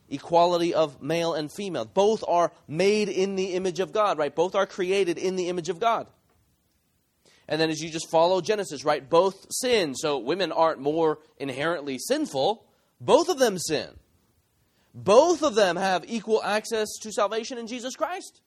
equality 0.09 0.73
of 0.73 1.01
male 1.01 1.33
and 1.33 1.51
female. 1.51 1.85
Both 1.85 2.23
are 2.27 2.51
made 2.67 3.09
in 3.09 3.35
the 3.35 3.53
image 3.53 3.79
of 3.79 3.91
God, 3.91 4.17
right? 4.17 4.33
Both 4.33 4.55
are 4.55 4.65
created 4.65 5.17
in 5.17 5.35
the 5.35 5.49
image 5.49 5.69
of 5.69 5.79
God. 5.79 6.07
And 7.47 7.61
then 7.61 7.69
as 7.69 7.81
you 7.81 7.89
just 7.89 8.09
follow 8.09 8.41
Genesis, 8.41 8.83
right? 8.83 9.07
Both 9.07 9.47
sin. 9.51 9.95
So 9.95 10.19
women 10.19 10.51
aren't 10.51 10.79
more 10.79 11.19
inherently 11.37 11.97
sinful. 11.99 12.65
Both 12.99 13.29
of 13.29 13.39
them 13.39 13.57
sin. 13.57 13.89
Both 14.93 15.43
of 15.43 15.55
them 15.55 15.75
have 15.75 16.05
equal 16.07 16.41
access 16.43 16.87
to 17.01 17.11
salvation 17.11 17.57
in 17.57 17.67
Jesus 17.67 17.95
Christ. 17.95 18.41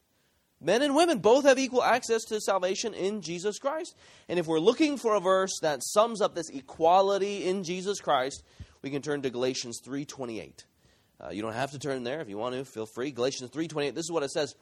Men 0.61 0.81
and 0.81 0.95
women 0.95 1.19
both 1.19 1.45
have 1.45 1.57
equal 1.57 1.83
access 1.83 2.23
to 2.25 2.41
salvation 2.41 2.93
in 2.93 3.21
Jesus 3.21 3.59
Christ. 3.59 3.95
And 4.27 4.37
if 4.37 4.47
we're 4.47 4.59
looking 4.59 4.97
for 4.97 5.15
a 5.15 5.21
verse 5.21 5.57
that 5.61 5.83
sums 5.83 6.21
up 6.21 6.35
this 6.35 6.49
equality 6.49 7.45
in 7.45 7.63
Jesus 7.63 8.01
Christ, 8.01 8.43
we 8.81 8.89
can 8.89 9.01
turn 9.01 9.21
to 9.21 9.29
Galatians 9.29 9.79
3:28. 9.85 10.65
Uh, 11.21 11.29
you 11.31 11.41
don't 11.41 11.53
have 11.53 11.71
to 11.71 11.79
turn 11.79 12.03
there 12.03 12.21
if 12.21 12.29
you 12.29 12.37
want 12.37 12.55
to. 12.55 12.63
Feel 12.63 12.85
free. 12.85 13.11
Galatians 13.11 13.51
3.28, 13.51 13.93
this 13.93 14.05
is 14.05 14.11
what 14.11 14.23
it 14.23 14.31
says. 14.31 14.55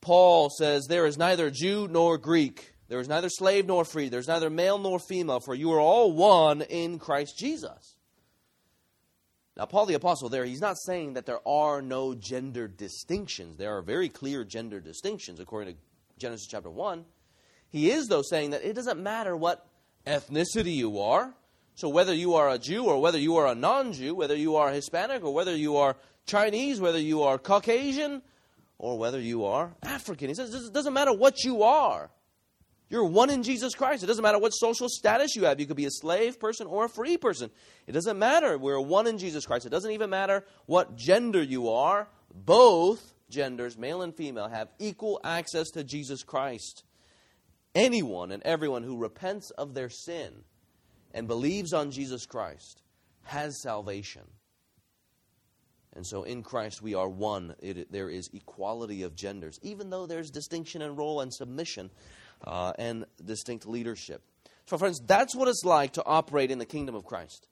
Paul 0.00 0.48
says, 0.48 0.86
There 0.86 1.06
is 1.06 1.18
neither 1.18 1.50
Jew 1.50 1.86
nor 1.88 2.16
Greek. 2.16 2.72
There 2.88 3.00
is 3.00 3.08
neither 3.08 3.28
slave 3.28 3.66
nor 3.66 3.84
free. 3.84 4.08
There 4.08 4.20
is 4.20 4.28
neither 4.28 4.50
male 4.50 4.78
nor 4.78 4.98
female, 4.98 5.40
for 5.40 5.54
you 5.54 5.72
are 5.72 5.80
all 5.80 6.12
one 6.12 6.62
in 6.62 6.98
Christ 6.98 7.38
Jesus. 7.38 7.96
Now, 9.56 9.66
Paul 9.66 9.86
the 9.86 9.94
Apostle 9.94 10.28
there, 10.28 10.44
he's 10.44 10.60
not 10.60 10.78
saying 10.78 11.14
that 11.14 11.26
there 11.26 11.46
are 11.46 11.82
no 11.82 12.14
gender 12.14 12.68
distinctions. 12.68 13.56
There 13.56 13.76
are 13.76 13.82
very 13.82 14.08
clear 14.08 14.44
gender 14.44 14.80
distinctions 14.80 15.40
according 15.40 15.74
to 15.74 15.80
Genesis 16.18 16.46
chapter 16.46 16.70
1. 16.70 17.04
He 17.68 17.90
is, 17.90 18.06
though, 18.08 18.22
saying 18.22 18.50
that 18.50 18.64
it 18.64 18.74
doesn't 18.74 19.02
matter 19.02 19.36
what 19.36 19.66
ethnicity 20.06 20.74
you 20.74 21.00
are, 21.00 21.34
so, 21.74 21.88
whether 21.88 22.12
you 22.12 22.34
are 22.34 22.50
a 22.50 22.58
Jew 22.58 22.84
or 22.84 23.00
whether 23.00 23.18
you 23.18 23.36
are 23.36 23.46
a 23.46 23.54
non 23.54 23.92
Jew, 23.92 24.14
whether 24.14 24.36
you 24.36 24.56
are 24.56 24.70
Hispanic 24.70 25.24
or 25.24 25.32
whether 25.32 25.56
you 25.56 25.76
are 25.76 25.96
Chinese, 26.26 26.80
whether 26.80 26.98
you 26.98 27.22
are 27.22 27.38
Caucasian 27.38 28.22
or 28.78 28.98
whether 28.98 29.18
you 29.18 29.44
are 29.46 29.74
African, 29.82 30.28
he 30.28 30.34
says 30.34 30.52
it 30.54 30.72
doesn't 30.72 30.92
matter 30.92 31.12
what 31.12 31.44
you 31.44 31.62
are. 31.62 32.10
You're 32.92 33.04
one 33.04 33.30
in 33.30 33.42
Jesus 33.42 33.74
Christ. 33.74 34.02
It 34.02 34.06
doesn't 34.06 34.22
matter 34.22 34.38
what 34.38 34.50
social 34.50 34.86
status 34.86 35.34
you 35.34 35.46
have. 35.46 35.58
You 35.58 35.64
could 35.64 35.78
be 35.78 35.86
a 35.86 35.90
slave 35.90 36.38
person 36.38 36.66
or 36.66 36.84
a 36.84 36.88
free 36.90 37.16
person. 37.16 37.50
It 37.86 37.92
doesn't 37.92 38.18
matter. 38.18 38.58
We're 38.58 38.78
one 38.78 39.06
in 39.06 39.16
Jesus 39.16 39.46
Christ. 39.46 39.64
It 39.64 39.70
doesn't 39.70 39.92
even 39.92 40.10
matter 40.10 40.44
what 40.66 40.94
gender 40.94 41.42
you 41.42 41.70
are. 41.70 42.06
Both 42.34 43.14
genders, 43.30 43.78
male 43.78 44.02
and 44.02 44.14
female, 44.14 44.46
have 44.46 44.68
equal 44.78 45.22
access 45.24 45.70
to 45.70 45.82
Jesus 45.82 46.22
Christ. 46.22 46.84
Anyone 47.74 48.30
and 48.30 48.42
everyone 48.42 48.82
who 48.82 48.98
repents 48.98 49.48
of 49.52 49.72
their 49.72 49.88
sin 49.88 50.44
and 51.14 51.26
believes 51.26 51.72
on 51.72 51.92
Jesus 51.92 52.26
Christ 52.26 52.82
has 53.22 53.62
salvation. 53.62 54.24
And 55.94 56.06
so 56.06 56.24
in 56.24 56.42
Christ 56.42 56.82
we 56.82 56.94
are 56.94 57.08
one. 57.08 57.54
It, 57.60 57.90
there 57.90 58.10
is 58.10 58.28
equality 58.34 59.02
of 59.02 59.14
genders, 59.14 59.58
even 59.62 59.88
though 59.88 60.04
there's 60.04 60.30
distinction 60.30 60.82
in 60.82 60.94
role 60.94 61.22
and 61.22 61.32
submission 61.32 61.90
uh, 62.44 62.72
and 62.78 63.04
distinct 63.24 63.66
leadership. 63.66 64.22
So, 64.66 64.78
friends, 64.78 65.00
that's 65.00 65.34
what 65.34 65.48
it's 65.48 65.64
like 65.64 65.94
to 65.94 66.04
operate 66.04 66.50
in 66.50 66.58
the 66.58 66.66
kingdom 66.66 66.94
of 66.94 67.04
Christ. 67.04 67.46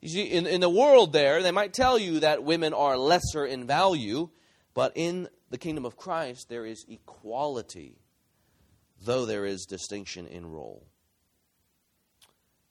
You 0.00 0.08
see, 0.08 0.22
in, 0.22 0.46
in 0.46 0.60
the 0.60 0.70
world 0.70 1.12
there, 1.12 1.42
they 1.42 1.50
might 1.50 1.74
tell 1.74 1.98
you 1.98 2.20
that 2.20 2.42
women 2.42 2.72
are 2.72 2.96
lesser 2.96 3.44
in 3.44 3.66
value, 3.66 4.30
but 4.74 4.92
in 4.94 5.28
the 5.50 5.58
kingdom 5.58 5.84
of 5.84 5.96
Christ, 5.96 6.48
there 6.48 6.64
is 6.64 6.84
equality, 6.88 7.98
though 9.04 9.26
there 9.26 9.44
is 9.44 9.66
distinction 9.66 10.26
in 10.26 10.50
role. 10.50 10.86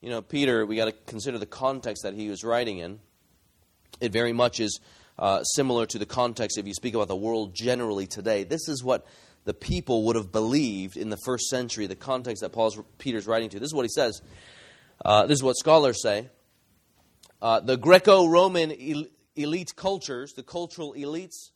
You 0.00 0.08
know, 0.08 0.22
Peter, 0.22 0.64
we 0.64 0.76
got 0.76 0.86
to 0.86 0.92
consider 0.92 1.38
the 1.38 1.46
context 1.46 2.02
that 2.04 2.14
he 2.14 2.28
was 2.28 2.42
writing 2.42 2.78
in. 2.78 3.00
It 4.00 4.12
very 4.12 4.32
much 4.32 4.58
is 4.58 4.80
uh, 5.18 5.42
similar 5.42 5.84
to 5.86 5.98
the 5.98 6.06
context 6.06 6.56
if 6.56 6.66
you 6.66 6.72
speak 6.72 6.94
about 6.94 7.08
the 7.08 7.16
world 7.16 7.54
generally 7.54 8.06
today. 8.06 8.44
This 8.44 8.66
is 8.66 8.82
what 8.82 9.06
the 9.44 9.54
people 9.54 10.04
would 10.04 10.16
have 10.16 10.32
believed 10.32 10.96
in 10.96 11.10
the 11.10 11.16
first 11.24 11.46
century, 11.46 11.86
the 11.86 11.96
context 11.96 12.42
that 12.42 12.52
Paul's, 12.52 12.78
Peter's 12.98 13.26
writing 13.26 13.48
to. 13.50 13.58
This 13.58 13.68
is 13.68 13.74
what 13.74 13.84
he 13.84 13.88
says. 13.88 14.20
Uh, 15.04 15.26
this 15.26 15.38
is 15.38 15.42
what 15.42 15.56
scholars 15.56 16.02
say. 16.02 16.28
Uh, 17.40 17.60
the 17.60 17.76
Greco 17.76 18.26
Roman 18.26 18.70
el- 18.70 19.06
elite 19.34 19.74
cultures, 19.76 20.32
the 20.34 20.42
cultural 20.42 20.94
elites, 20.94 21.50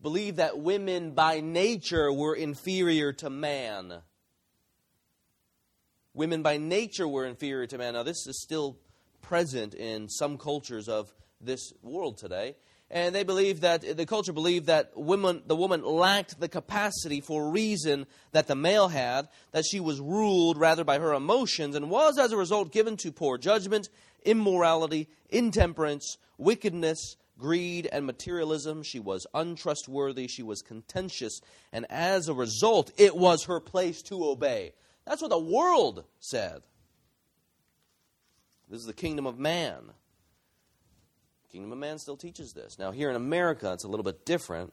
believed 0.00 0.36
that 0.36 0.58
women 0.58 1.12
by 1.12 1.40
nature 1.40 2.12
were 2.12 2.34
inferior 2.34 3.12
to 3.14 3.28
man. 3.28 4.02
Women 6.14 6.42
by 6.42 6.56
nature 6.56 7.06
were 7.06 7.26
inferior 7.26 7.66
to 7.66 7.78
man. 7.78 7.94
Now, 7.94 8.02
this 8.02 8.26
is 8.26 8.40
still 8.40 8.78
present 9.20 9.74
in 9.74 10.08
some 10.08 10.38
cultures 10.38 10.88
of 10.88 11.12
this 11.40 11.72
world 11.82 12.18
today. 12.18 12.56
And 12.92 13.14
they 13.14 13.22
believed 13.22 13.62
that, 13.62 13.96
the 13.96 14.04
culture 14.04 14.32
believed 14.32 14.66
that 14.66 14.90
women, 14.96 15.42
the 15.46 15.54
woman 15.54 15.84
lacked 15.84 16.40
the 16.40 16.48
capacity 16.48 17.20
for 17.20 17.48
reason 17.48 18.06
that 18.32 18.48
the 18.48 18.56
male 18.56 18.88
had, 18.88 19.28
that 19.52 19.64
she 19.64 19.78
was 19.78 20.00
ruled 20.00 20.58
rather 20.58 20.82
by 20.82 20.98
her 20.98 21.14
emotions, 21.14 21.76
and 21.76 21.88
was 21.88 22.18
as 22.18 22.32
a 22.32 22.36
result 22.36 22.72
given 22.72 22.96
to 22.96 23.12
poor 23.12 23.38
judgment, 23.38 23.88
immorality, 24.24 25.08
intemperance, 25.28 26.18
wickedness, 26.36 27.16
greed, 27.38 27.88
and 27.92 28.06
materialism. 28.06 28.82
She 28.82 28.98
was 28.98 29.24
untrustworthy, 29.34 30.26
she 30.26 30.42
was 30.42 30.60
contentious, 30.60 31.40
and 31.72 31.86
as 31.90 32.28
a 32.28 32.34
result, 32.34 32.90
it 32.98 33.16
was 33.16 33.44
her 33.44 33.60
place 33.60 34.02
to 34.02 34.24
obey. 34.24 34.72
That's 35.06 35.22
what 35.22 35.30
the 35.30 35.38
world 35.38 36.04
said. 36.18 36.62
This 38.68 38.80
is 38.80 38.86
the 38.86 38.92
kingdom 38.92 39.26
of 39.26 39.38
man. 39.38 39.92
Kingdom 41.50 41.72
of 41.72 41.78
man 41.78 41.98
still 41.98 42.16
teaches 42.16 42.52
this. 42.52 42.78
Now, 42.78 42.92
here 42.92 43.10
in 43.10 43.16
America, 43.16 43.72
it's 43.72 43.82
a 43.82 43.88
little 43.88 44.04
bit 44.04 44.24
different. 44.24 44.72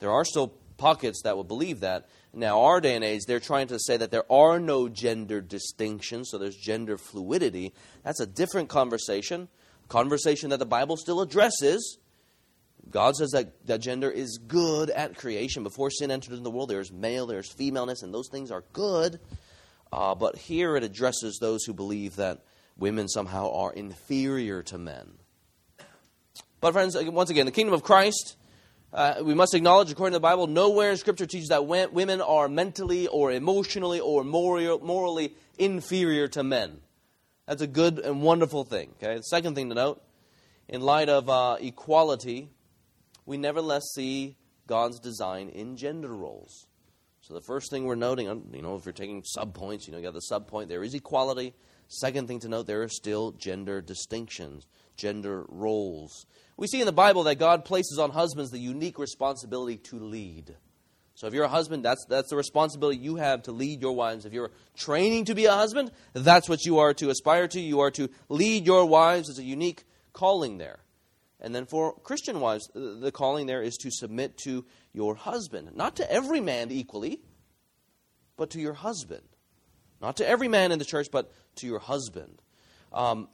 There 0.00 0.10
are 0.10 0.24
still 0.24 0.48
pockets 0.76 1.22
that 1.22 1.36
will 1.36 1.44
believe 1.44 1.80
that. 1.80 2.08
Now, 2.34 2.62
our 2.62 2.80
day 2.80 2.96
and 2.96 3.04
age, 3.04 3.22
they're 3.26 3.38
trying 3.38 3.68
to 3.68 3.78
say 3.78 3.96
that 3.96 4.10
there 4.10 4.30
are 4.30 4.58
no 4.58 4.88
gender 4.88 5.40
distinctions, 5.40 6.30
so 6.30 6.38
there's 6.38 6.56
gender 6.56 6.98
fluidity. 6.98 7.72
That's 8.02 8.18
a 8.18 8.26
different 8.26 8.68
conversation, 8.68 9.46
conversation 9.88 10.50
that 10.50 10.58
the 10.58 10.66
Bible 10.66 10.96
still 10.96 11.20
addresses. 11.20 11.98
God 12.90 13.14
says 13.14 13.30
that, 13.30 13.64
that 13.66 13.80
gender 13.80 14.10
is 14.10 14.38
good 14.38 14.90
at 14.90 15.16
creation. 15.16 15.62
Before 15.62 15.90
sin 15.90 16.10
entered 16.10 16.32
into 16.32 16.42
the 16.42 16.50
world, 16.50 16.70
there's 16.70 16.90
male, 16.90 17.26
there's 17.26 17.52
femaleness, 17.52 18.02
and 18.02 18.12
those 18.12 18.28
things 18.28 18.50
are 18.50 18.64
good. 18.72 19.20
Uh, 19.92 20.16
but 20.16 20.36
here 20.36 20.76
it 20.76 20.82
addresses 20.82 21.38
those 21.40 21.64
who 21.64 21.72
believe 21.72 22.16
that 22.16 22.42
women 22.76 23.06
somehow 23.08 23.52
are 23.52 23.72
inferior 23.72 24.64
to 24.64 24.76
men. 24.76 25.12
But, 26.60 26.72
friends, 26.72 26.96
once 26.98 27.30
again, 27.30 27.46
the 27.46 27.52
kingdom 27.52 27.74
of 27.74 27.82
Christ, 27.82 28.36
uh, 28.92 29.16
we 29.22 29.34
must 29.34 29.54
acknowledge, 29.54 29.90
according 29.90 30.12
to 30.12 30.16
the 30.16 30.20
Bible, 30.20 30.46
nowhere 30.46 30.90
in 30.90 30.96
Scripture 30.96 31.26
teaches 31.26 31.48
that 31.48 31.66
women 31.66 32.20
are 32.20 32.48
mentally 32.48 33.06
or 33.08 33.32
emotionally 33.32 34.00
or 34.00 34.24
morally 34.24 35.34
inferior 35.58 36.28
to 36.28 36.42
men. 36.42 36.80
That's 37.46 37.62
a 37.62 37.66
good 37.66 37.98
and 37.98 38.22
wonderful 38.22 38.64
thing. 38.64 38.94
Okay. 38.96 39.16
The 39.16 39.22
second 39.22 39.54
thing 39.54 39.68
to 39.68 39.74
note, 39.74 40.02
in 40.68 40.80
light 40.80 41.08
of 41.08 41.28
uh, 41.30 41.58
equality, 41.60 42.48
we 43.24 43.36
nevertheless 43.36 43.84
see 43.94 44.36
God's 44.66 44.98
design 44.98 45.48
in 45.50 45.76
gender 45.76 46.08
roles. 46.08 46.66
So 47.20 47.34
the 47.34 47.40
first 47.40 47.70
thing 47.70 47.84
we're 47.84 47.96
noting, 47.96 48.26
you 48.52 48.62
know, 48.62 48.76
if 48.76 48.84
you're 48.84 48.92
taking 48.92 49.22
subpoints, 49.36 49.86
you 49.86 49.92
know, 49.92 49.98
you 49.98 50.04
got 50.04 50.14
the 50.14 50.22
subpoint, 50.30 50.68
there 50.68 50.82
is 50.82 50.94
equality. 50.94 51.54
Second 51.88 52.28
thing 52.28 52.40
to 52.40 52.48
note, 52.48 52.66
there 52.66 52.82
are 52.82 52.88
still 52.88 53.32
gender 53.32 53.80
distinctions, 53.80 54.66
gender 54.96 55.44
roles. 55.48 56.26
We 56.56 56.66
see 56.66 56.80
in 56.80 56.86
the 56.86 56.92
Bible 56.92 57.24
that 57.24 57.36
God 57.36 57.64
places 57.64 57.98
on 57.98 58.10
husbands 58.10 58.50
the 58.50 58.58
unique 58.58 58.98
responsibility 58.98 59.76
to 59.76 59.98
lead. 59.98 60.56
So 61.14 61.26
if 61.26 61.34
you're 61.34 61.44
a 61.44 61.48
husband, 61.48 61.84
that's, 61.84 62.04
that's 62.08 62.28
the 62.28 62.36
responsibility 62.36 62.98
you 62.98 63.16
have 63.16 63.42
to 63.44 63.52
lead 63.52 63.80
your 63.80 63.94
wives. 63.94 64.26
If 64.26 64.32
you're 64.32 64.50
training 64.76 65.26
to 65.26 65.34
be 65.34 65.46
a 65.46 65.52
husband, 65.52 65.90
that's 66.12 66.48
what 66.48 66.64
you 66.64 66.78
are 66.78 66.92
to 66.94 67.08
aspire 67.10 67.48
to. 67.48 67.60
You 67.60 67.80
are 67.80 67.90
to 67.92 68.10
lead 68.28 68.66
your 68.66 68.84
wives. 68.84 69.28
It's 69.28 69.38
a 69.38 69.42
unique 69.42 69.84
calling 70.12 70.58
there. 70.58 70.80
And 71.40 71.54
then 71.54 71.66
for 71.66 71.94
Christian 72.00 72.40
wives, 72.40 72.70
the 72.74 73.12
calling 73.12 73.46
there 73.46 73.62
is 73.62 73.76
to 73.78 73.90
submit 73.90 74.38
to 74.38 74.64
your 74.92 75.14
husband. 75.14 75.74
Not 75.74 75.96
to 75.96 76.10
every 76.10 76.40
man 76.40 76.70
equally, 76.70 77.20
but 78.36 78.50
to 78.50 78.60
your 78.60 78.74
husband. 78.74 79.22
Not 80.00 80.18
to 80.18 80.28
every 80.28 80.48
man 80.48 80.72
in 80.72 80.78
the 80.78 80.84
church, 80.84 81.08
but 81.10 81.32
to 81.56 81.66
your 81.66 81.78
husband. 81.78 82.42
Um, 82.92 83.28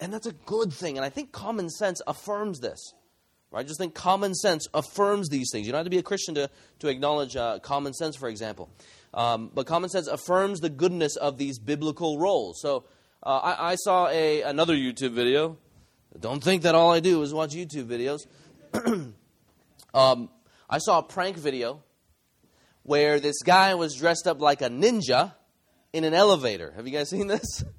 and 0.00 0.12
that's 0.12 0.26
a 0.26 0.32
good 0.32 0.72
thing. 0.72 0.96
And 0.96 1.04
I 1.04 1.10
think 1.10 1.32
common 1.32 1.70
sense 1.70 2.00
affirms 2.06 2.60
this. 2.60 2.92
Right? 3.50 3.60
I 3.60 3.62
just 3.62 3.78
think 3.78 3.94
common 3.94 4.34
sense 4.34 4.66
affirms 4.74 5.28
these 5.28 5.50
things. 5.50 5.66
You 5.66 5.72
don't 5.72 5.78
have 5.78 5.86
to 5.86 5.90
be 5.90 5.98
a 5.98 6.02
Christian 6.02 6.34
to, 6.34 6.50
to 6.80 6.88
acknowledge 6.88 7.36
uh, 7.36 7.58
common 7.60 7.94
sense, 7.94 8.16
for 8.16 8.28
example. 8.28 8.68
Um, 9.14 9.50
but 9.54 9.66
common 9.66 9.88
sense 9.88 10.08
affirms 10.08 10.60
the 10.60 10.68
goodness 10.68 11.16
of 11.16 11.38
these 11.38 11.58
biblical 11.58 12.18
roles. 12.18 12.60
So 12.60 12.84
uh, 13.22 13.38
I, 13.42 13.72
I, 13.72 13.74
saw 13.76 14.08
a, 14.08 14.42
another 14.42 14.74
YouTube 14.74 15.12
video. 15.12 15.56
Don't 16.18 16.42
think 16.42 16.62
that 16.62 16.74
all 16.74 16.92
I 16.92 17.00
do 17.00 17.22
is 17.22 17.32
watch 17.32 17.54
YouTube 17.54 17.86
videos. 17.86 18.26
um, 19.94 20.28
I 20.68 20.78
saw 20.78 20.98
a 20.98 21.02
prank 21.02 21.36
video 21.36 21.82
where 22.82 23.20
this 23.20 23.42
guy 23.42 23.74
was 23.74 23.94
dressed 23.94 24.26
up 24.26 24.40
like 24.40 24.60
a 24.60 24.68
ninja 24.68 25.32
in 25.92 26.04
an 26.04 26.12
elevator. 26.12 26.72
Have 26.76 26.86
you 26.86 26.92
guys 26.92 27.08
seen 27.08 27.26
this? 27.26 27.64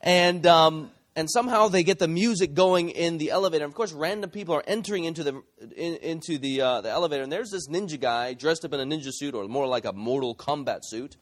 And 0.00 0.46
um, 0.46 0.92
and 1.18 1.28
somehow 1.28 1.66
they 1.66 1.82
get 1.82 1.98
the 1.98 2.06
music 2.06 2.54
going 2.54 2.90
in 2.90 3.18
the 3.18 3.32
elevator. 3.32 3.64
And 3.64 3.72
of 3.72 3.74
course, 3.74 3.92
random 3.92 4.30
people 4.30 4.54
are 4.54 4.62
entering 4.68 5.02
into 5.02 5.24
the 5.24 5.42
in, 5.74 5.96
into 5.96 6.38
the 6.38 6.60
uh, 6.60 6.80
the 6.80 6.90
elevator, 6.90 7.24
and 7.24 7.32
there's 7.32 7.50
this 7.50 7.66
ninja 7.66 7.98
guy 8.00 8.34
dressed 8.34 8.64
up 8.64 8.72
in 8.72 8.78
a 8.78 8.84
ninja 8.84 9.10
suit, 9.10 9.34
or 9.34 9.48
more 9.48 9.66
like 9.66 9.84
a 9.84 9.92
Mortal 9.92 10.36
Kombat 10.36 10.82
suit. 10.84 11.16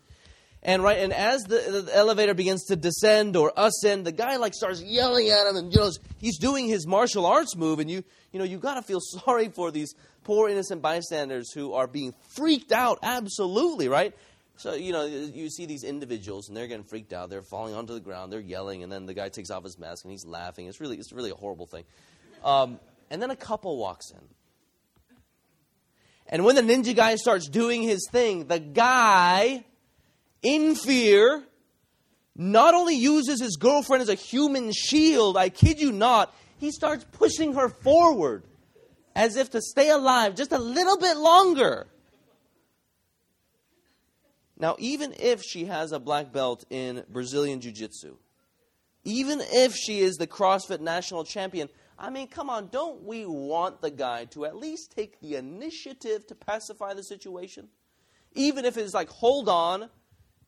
And 0.63 0.83
right, 0.83 0.99
and 0.99 1.15
as 1.15 1.45
the, 1.45 1.85
the 1.87 1.97
elevator 1.97 2.35
begins 2.35 2.65
to 2.67 2.77
descend 2.77 3.37
or 3.37 3.55
ascend, 3.57 4.05
the 4.05 4.13
guy 4.13 4.37
like 4.37 4.53
starts 4.53 4.83
yelling 4.83 5.31
at 5.31 5.47
him, 5.47 5.57
and 5.57 5.73
you 5.73 5.81
know 5.81 5.91
he's 6.19 6.39
doing 6.39 6.69
his 6.69 6.87
martial 6.87 7.25
arts 7.25 7.57
move, 7.57 7.79
and 7.79 7.91
you 7.91 8.05
you 8.33 8.39
know 8.39 8.45
you 8.45 8.59
got 8.59 8.75
to 8.75 8.83
feel 8.83 9.01
sorry 9.25 9.49
for 9.49 9.71
these 9.71 9.95
poor 10.25 10.51
innocent 10.51 10.83
bystanders 10.83 11.55
who 11.55 11.73
are 11.73 11.87
being 11.87 12.13
freaked 12.35 12.71
out. 12.71 12.99
Absolutely, 13.03 13.89
right? 13.89 14.15
So, 14.59 14.75
you 14.75 14.93
know, 14.93 15.05
you 15.05 15.51
see 15.51 15.67
these 15.67 15.85
individuals 15.85 16.49
and 16.49 16.57
they're 16.57 16.67
getting 16.67 16.85
freaked 16.85 17.13
out. 17.13 17.29
They're 17.29 17.43
falling 17.43 17.75
onto 17.75 17.93
the 17.93 18.01
ground. 18.01 18.33
They're 18.33 18.41
yelling. 18.41 18.83
And 18.83 18.91
then 18.91 19.05
the 19.05 19.13
guy 19.13 19.29
takes 19.29 19.51
off 19.51 19.65
his 19.65 19.79
mask 19.79 20.05
and 20.05 20.13
he's 20.13 20.25
laughing. 20.25 20.67
It's 20.67 20.81
really, 20.81 20.97
it's 20.97 21.13
really 21.13 21.31
a 21.31 21.35
horrible 21.35 21.67
thing. 21.67 21.85
Um, 22.43 22.81
and 23.11 23.21
then 23.21 23.31
a 23.31 23.37
couple 23.37 23.77
walks 23.77 24.11
in. 24.11 24.21
And 26.29 26.45
when 26.45 26.57
the 26.57 26.63
ninja 26.63 26.97
guy 26.97 27.17
starts 27.17 27.49
doing 27.49 27.83
his 27.83 28.09
thing, 28.11 28.47
the 28.47 28.59
guy, 28.59 29.65
in 30.43 30.75
fear, 30.75 31.45
not 32.35 32.75
only 32.75 32.97
uses 32.97 33.41
his 33.41 33.57
girlfriend 33.57 34.03
as 34.03 34.09
a 34.09 34.15
human 34.15 34.73
shield, 34.73 35.37
I 35.37 35.51
kid 35.51 35.81
you 35.81 35.93
not, 35.93 36.35
he 36.59 36.71
starts 36.71 37.05
pushing 37.13 37.55
her 37.55 37.69
forward 37.69 38.43
as 39.15 39.37
if 39.37 39.51
to 39.51 39.61
stay 39.61 39.91
alive 39.91 40.35
just 40.35 40.53
a 40.53 40.59
little 40.59 40.99
bit 40.99 41.17
longer. 41.17 41.87
Now, 44.59 44.77
even 44.79 45.15
if 45.19 45.43
she 45.43 45.67
has 45.67 45.93
a 45.93 45.99
black 45.99 46.33
belt 46.33 46.65
in 46.71 47.05
Brazilian 47.11 47.61
Jiu 47.61 47.73
Jitsu, 47.73 48.17
even 49.05 49.41
if 49.41 49.75
she 49.75 50.01
is 50.01 50.17
the 50.17 50.27
CrossFit 50.27 50.81
national 50.81 51.25
champion, 51.25 51.69
I 51.99 52.11
mean, 52.11 52.29
come 52.29 52.51
on, 52.51 52.69
don't 52.69 53.05
we 53.05 53.25
want 53.25 53.81
the 53.81 53.91
guy 53.91 54.25
to 54.27 54.45
at 54.47 54.57
least 54.57 54.93
take 54.97 55.21
the 55.21 55.37
initiative 55.37 56.27
to 56.27 56.35
pacify 56.35 56.95
the 56.95 57.03
situation? 57.03 57.69
Even 58.35 58.65
if 58.65 58.77
it's 58.77 58.95
like, 58.95 59.09
hold 59.09 59.49
on, 59.49 59.89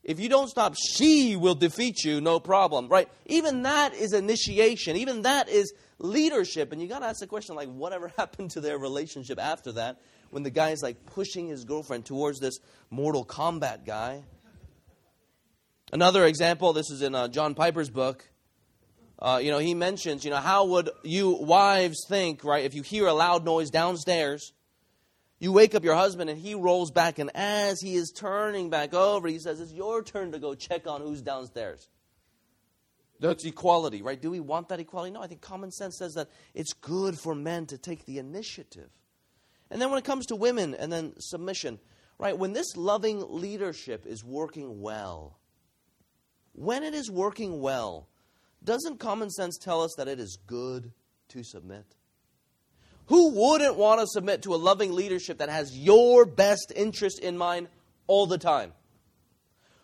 if 0.03 0.21
you 0.21 0.29
don't 0.29 0.49
stop, 0.49 0.75
she 0.77 1.37
will 1.37 1.55
defeat 1.55 2.05
you, 2.05 2.21
no 2.21 2.40
problem, 2.40 2.88
right? 2.88 3.09
Even 3.27 3.62
that 3.62 3.94
is 3.94 4.12
initiation. 4.12 4.97
Even 4.97 5.23
that 5.23 5.49
is 5.49 5.73
leadership. 5.99 6.73
And 6.73 6.81
you 6.81 6.88
got 6.88 7.01
to 7.01 7.07
ask 7.07 7.21
the 7.21 7.27
question, 7.27 7.55
like, 7.57 7.68
whatever 7.68 8.09
happened 8.16 8.53
to 8.53 8.61
their 8.61 8.79
relationship 8.79 9.38
after 9.38 9.73
that? 9.73 10.01
When 10.30 10.42
the 10.42 10.50
guy 10.50 10.70
is 10.70 10.82
like 10.82 11.06
pushing 11.06 11.48
his 11.48 11.64
girlfriend 11.64 12.04
towards 12.04 12.40
this 12.40 12.58
Mortal 12.90 13.24
Kombat 13.24 13.84
guy. 13.84 14.22
Another 15.92 16.26
example, 16.26 16.72
this 16.72 16.90
is 16.90 17.02
in 17.02 17.14
uh, 17.14 17.28
John 17.28 17.54
Piper's 17.54 17.90
book. 17.90 18.28
Uh, 19.18 19.40
you 19.42 19.50
know, 19.50 19.58
he 19.58 19.74
mentions, 19.74 20.24
you 20.24 20.30
know, 20.30 20.36
how 20.36 20.66
would 20.66 20.90
you 21.02 21.30
wives 21.30 22.04
think, 22.08 22.44
right, 22.44 22.64
if 22.64 22.74
you 22.74 22.82
hear 22.82 23.06
a 23.06 23.14
loud 23.14 23.44
noise 23.44 23.70
downstairs, 23.70 24.52
you 25.40 25.52
wake 25.52 25.74
up 25.74 25.84
your 25.84 25.94
husband 25.94 26.30
and 26.30 26.38
he 26.38 26.54
rolls 26.54 26.90
back, 26.90 27.18
and 27.18 27.30
as 27.34 27.80
he 27.80 27.94
is 27.94 28.12
turning 28.14 28.70
back 28.70 28.92
over, 28.92 29.28
he 29.28 29.38
says, 29.38 29.60
It's 29.60 29.72
your 29.72 30.02
turn 30.02 30.32
to 30.32 30.38
go 30.38 30.54
check 30.54 30.86
on 30.86 31.00
who's 31.00 31.22
downstairs. 31.22 31.88
That's 33.20 33.44
equality, 33.44 34.02
right? 34.02 34.20
Do 34.20 34.30
we 34.30 34.40
want 34.40 34.68
that 34.68 34.78
equality? 34.78 35.12
No, 35.12 35.20
I 35.20 35.26
think 35.26 35.40
common 35.40 35.72
sense 35.72 35.98
says 35.98 36.14
that 36.14 36.28
it's 36.54 36.72
good 36.72 37.18
for 37.18 37.34
men 37.34 37.66
to 37.66 37.78
take 37.78 38.04
the 38.04 38.18
initiative. 38.18 38.90
And 39.70 39.81
then 39.81 39.90
when 39.90 39.98
it 39.98 40.04
comes 40.04 40.26
to 40.26 40.37
women 40.37 40.74
and 40.74 40.92
then 40.92 41.14
submission, 41.18 41.78
right? 42.18 42.37
When 42.37 42.52
this 42.52 42.76
loving 42.76 43.24
leadership 43.28 44.07
is 44.07 44.24
working 44.24 44.81
well, 44.81 45.38
when 46.52 46.83
it 46.83 46.94
is 46.94 47.11
working 47.11 47.61
well, 47.61 48.09
doesn't 48.64 48.98
common 48.98 49.31
sense 49.31 49.57
tell 49.59 49.83
us 49.83 49.94
that 49.96 50.09
it 50.09 50.18
is 50.18 50.38
good 50.46 50.92
to 51.28 51.44
submit? 51.44 51.85
Who 53.07 53.31
wouldn't 53.31 53.76
want 53.76 54.00
to 54.00 54.07
submit 54.07 54.42
to 54.42 54.54
a 54.54 54.57
loving 54.57 54.92
leadership 54.92 55.38
that 55.38 55.48
has 55.48 55.76
your 55.76 56.26
best 56.26 56.72
interest 56.74 57.20
in 57.20 57.38
mind 57.38 57.68
all 58.07 58.26
the 58.26 58.38
time? 58.38 58.72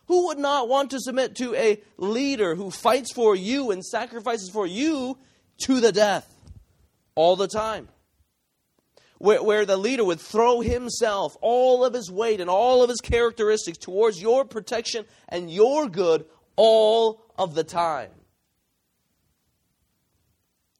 Who 0.07 0.27
would 0.27 0.38
not 0.38 0.68
want 0.68 0.90
to 0.90 1.01
submit 1.01 1.37
to 1.37 1.55
a 1.55 1.81
leader 1.97 2.55
who 2.55 2.70
fights 2.70 3.12
for 3.12 3.35
you 3.35 3.70
and 3.70 3.83
sacrifices 3.83 4.51
for 4.51 4.66
you 4.66 5.16
to 5.64 5.81
the 5.81 5.92
death 5.92 6.31
all 7.14 7.37
the 7.37 7.49
time? 7.49 7.88
Where, 9.18 9.42
where 9.42 9.64
the 9.64 9.77
leader 9.77 10.05
would 10.05 10.20
throw 10.20 10.61
himself, 10.61 11.37
all 11.40 11.85
of 11.85 11.94
his 11.94 12.11
weight 12.11 12.40
and 12.40 12.50
all 12.50 12.83
of 12.83 12.88
his 12.88 13.00
characteristics 13.00 13.79
towards 13.79 14.20
your 14.20 14.44
protection 14.44 15.05
and 15.29 15.50
your 15.50 15.88
good 15.88 16.27
all 16.57 17.24
of 17.38 17.55
the 17.55 17.64
time. 17.64 18.11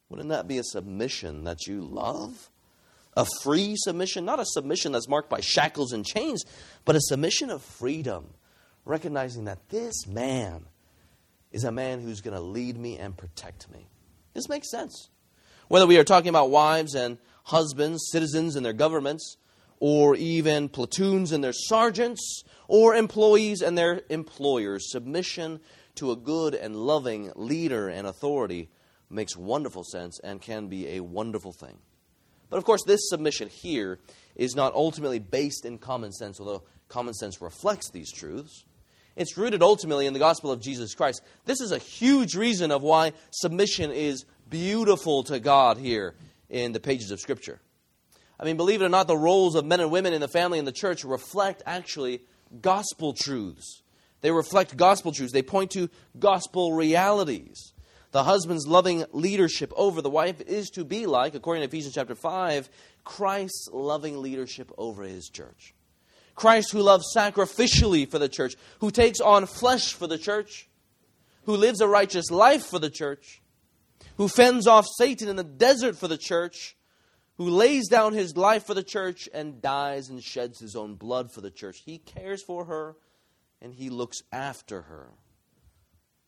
Wouldn't 0.09 0.29
that 0.29 0.47
be 0.47 0.59
a 0.59 0.65
submission 0.65 1.45
that 1.45 1.67
you 1.67 1.83
love? 1.83 2.51
A 3.17 3.27
free 3.43 3.75
submission, 3.77 4.25
not 4.25 4.41
a 4.41 4.45
submission 4.45 4.93
that's 4.93 5.09
marked 5.09 5.31
by 5.31 5.41
shackles 5.41 5.93
and 5.93 6.05
chains, 6.05 6.45
but 6.85 6.97
a 6.97 7.01
submission 7.01 7.51
of 7.51 7.63
freedom, 7.63 8.27
recognizing 8.85 9.45
that 9.45 9.69
this 9.71 10.07
man 10.07 10.67
is 11.53 11.65
a 11.65 11.73
man 11.73 12.01
who's 12.01 12.21
going 12.21 12.37
to 12.37 12.43
lead 12.43 12.77
me 12.77 12.99
and 12.99 13.17
protect 13.17 13.71
me. 13.71 13.89
This 14.35 14.49
makes 14.49 14.71
sense. 14.71 15.11
Whether 15.69 15.87
we 15.87 15.99
are 15.99 16.05
talking 16.05 16.29
about 16.29 16.51
wives 16.51 16.95
and 16.95 17.19
husbands, 17.45 18.09
citizens 18.11 18.57
and 18.57 18.65
their 18.65 18.73
governments, 18.73 19.37
or 19.81 20.17
even 20.17 20.69
platoons 20.69 21.33
and 21.33 21.43
their 21.43 21.53
sergeants, 21.53 22.43
or 22.69 22.95
employees 22.95 23.63
and 23.63 23.77
their 23.77 24.03
employers, 24.09 24.91
submission 24.91 25.61
to 25.97 26.11
a 26.11 26.17
good 26.17 26.55
and 26.55 26.75
loving 26.75 27.31
leader 27.37 27.89
and 27.89 28.07
authority 28.07 28.69
makes 29.11 29.37
wonderful 29.37 29.85
sense 29.85 30.19
and 30.25 30.41
can 30.41 30.69
be 30.69 30.89
a 30.89 31.01
wonderful 31.01 31.53
thing. 31.53 31.79
But 32.51 32.59
of 32.59 32.65
course, 32.65 32.83
this 32.85 33.09
submission 33.09 33.49
here 33.49 33.99
is 34.37 34.57
not 34.57 34.75
ultimately 34.75 35.19
based 35.19 35.65
in 35.65 35.79
common 35.79 36.13
sense, 36.13 36.41
although 36.41 36.63
common 36.89 37.15
sense 37.15 37.41
reflects 37.41 37.91
these 37.91 38.13
truths. 38.13 38.65
It's 39.17 39.37
rooted 39.37 39.63
ultimately 39.63 40.07
in 40.07 40.13
the 40.13 40.19
gospel 40.19 40.51
of 40.51 40.61
Jesus 40.61 40.95
Christ. 40.95 41.23
This 41.45 41.61
is 41.61 41.71
a 41.71 41.79
huge 41.79 42.35
reason 42.35 42.73
of 42.73 42.83
why 42.83 43.13
submission 43.31 43.93
is 43.93 44.25
beautiful 44.49 45.23
to 45.25 45.39
God 45.39 45.79
here 45.79 46.15
in 46.55 46.71
the 46.71 46.79
pages 46.79 47.11
of 47.11 47.19
Scripture. 47.19 47.61
I 48.39 48.45
mean, 48.45 48.57
believe 48.57 48.81
it 48.81 48.85
or 48.85 48.89
not, 48.89 49.09
the 49.09 49.17
roles 49.17 49.57
of 49.57 49.65
men 49.65 49.81
and 49.81 49.91
women 49.91 50.13
in 50.13 50.21
the 50.21 50.29
family 50.29 50.61
and 50.61 50.69
the 50.69 50.73
church 50.73 51.03
reflect 51.03 51.65
actually 51.67 52.23
gospel 52.61 53.13
truths. 53.13 53.83
They 54.21 54.31
reflect 54.31 54.77
gospel 54.77 55.11
truths. 55.11 55.33
They 55.33 55.43
point 55.43 55.73
to 55.73 55.91
gospel 56.17 56.73
realities. 56.73 57.73
The 58.13 58.23
husband's 58.23 58.69
loving 58.69 59.05
leadership 59.11 59.73
over 59.75 60.01
the 60.01 60.09
wife 60.09 60.41
is 60.43 60.71
to 60.71 60.85
be 60.85 61.07
like, 61.07 61.35
according 61.35 61.63
to 61.63 61.69
Ephesians 61.69 61.95
chapter 61.95 62.15
5, 62.15 62.69
Christ's 63.03 63.69
loving 63.73 64.23
leadership 64.23 64.71
over 64.79 65.03
his 65.03 65.29
church. 65.29 65.75
Christ 66.37 66.71
who 66.71 66.83
loves 66.83 67.13
sacrificially 67.17 68.09
for 68.09 68.21
the 68.21 68.29
church, 68.29 68.55
who 68.79 68.93
takes 68.93 69.21
on 69.21 69.47
flesh 69.47 69.93
for 69.93 70.07
the 70.07 70.19
church, 70.19 70.69
who 71.47 71.57
lives 71.57 71.81
a 71.81 71.89
righteous 71.89 72.31
life 72.31 72.65
for 72.65 72.79
the 72.79 72.91
church, 72.91 73.43
who 74.17 74.29
fends 74.29 74.67
off 74.67 74.87
Satan 74.99 75.29
in 75.29 75.37
the 75.37 75.45
desert 75.45 75.97
for 75.97 76.09
the 76.09 76.19
church, 76.19 76.77
who 77.37 77.49
lays 77.49 77.89
down 77.89 78.13
his 78.13 78.37
life 78.37 78.65
for 78.67 78.75
the 78.75 78.83
church 78.83 79.29
and 79.33 79.61
dies 79.61 80.09
and 80.09 80.23
sheds 80.23 80.61
his 80.61 80.77
own 80.77 80.95
blood 80.95 81.33
for 81.33 81.41
the 81.41 81.51
church. 81.51 81.79
He 81.85 81.99
cares 81.99 82.43
for 82.43 82.65
her 82.67 82.97
and 83.61 83.75
he 83.75 83.91
looks 83.91 84.19
after 84.31 84.83
her 84.83 85.11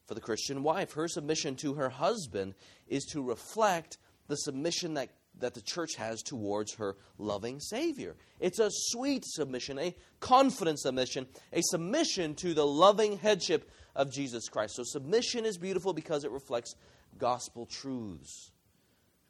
for 0.06 0.14
the 0.14 0.20
Christian 0.20 0.62
wife. 0.62 0.92
Her 0.92 1.08
submission 1.08 1.56
to 1.56 1.74
her 1.74 1.90
husband 1.90 2.54
is 2.88 3.04
to 3.12 3.22
reflect 3.22 3.98
the 4.28 4.36
submission 4.36 4.94
that, 4.94 5.10
that 5.38 5.54
the 5.54 5.60
church 5.60 5.94
has 5.96 6.22
towards 6.22 6.74
her 6.74 6.96
loving 7.18 7.60
Savior. 7.60 8.16
It's 8.40 8.58
a 8.58 8.70
sweet 8.70 9.24
submission, 9.24 9.78
a 9.78 9.94
confident 10.20 10.80
submission, 10.80 11.26
a 11.52 11.60
submission 11.62 12.34
to 12.36 12.54
the 12.54 12.66
loving 12.66 13.18
headship 13.18 13.70
of 13.94 14.12
Jesus 14.12 14.48
Christ. 14.48 14.76
So, 14.76 14.82
submission 14.84 15.44
is 15.44 15.58
beautiful 15.58 15.92
because 15.92 16.24
it 16.24 16.30
reflects 16.30 16.74
gospel 17.18 17.66
truths 17.66 18.50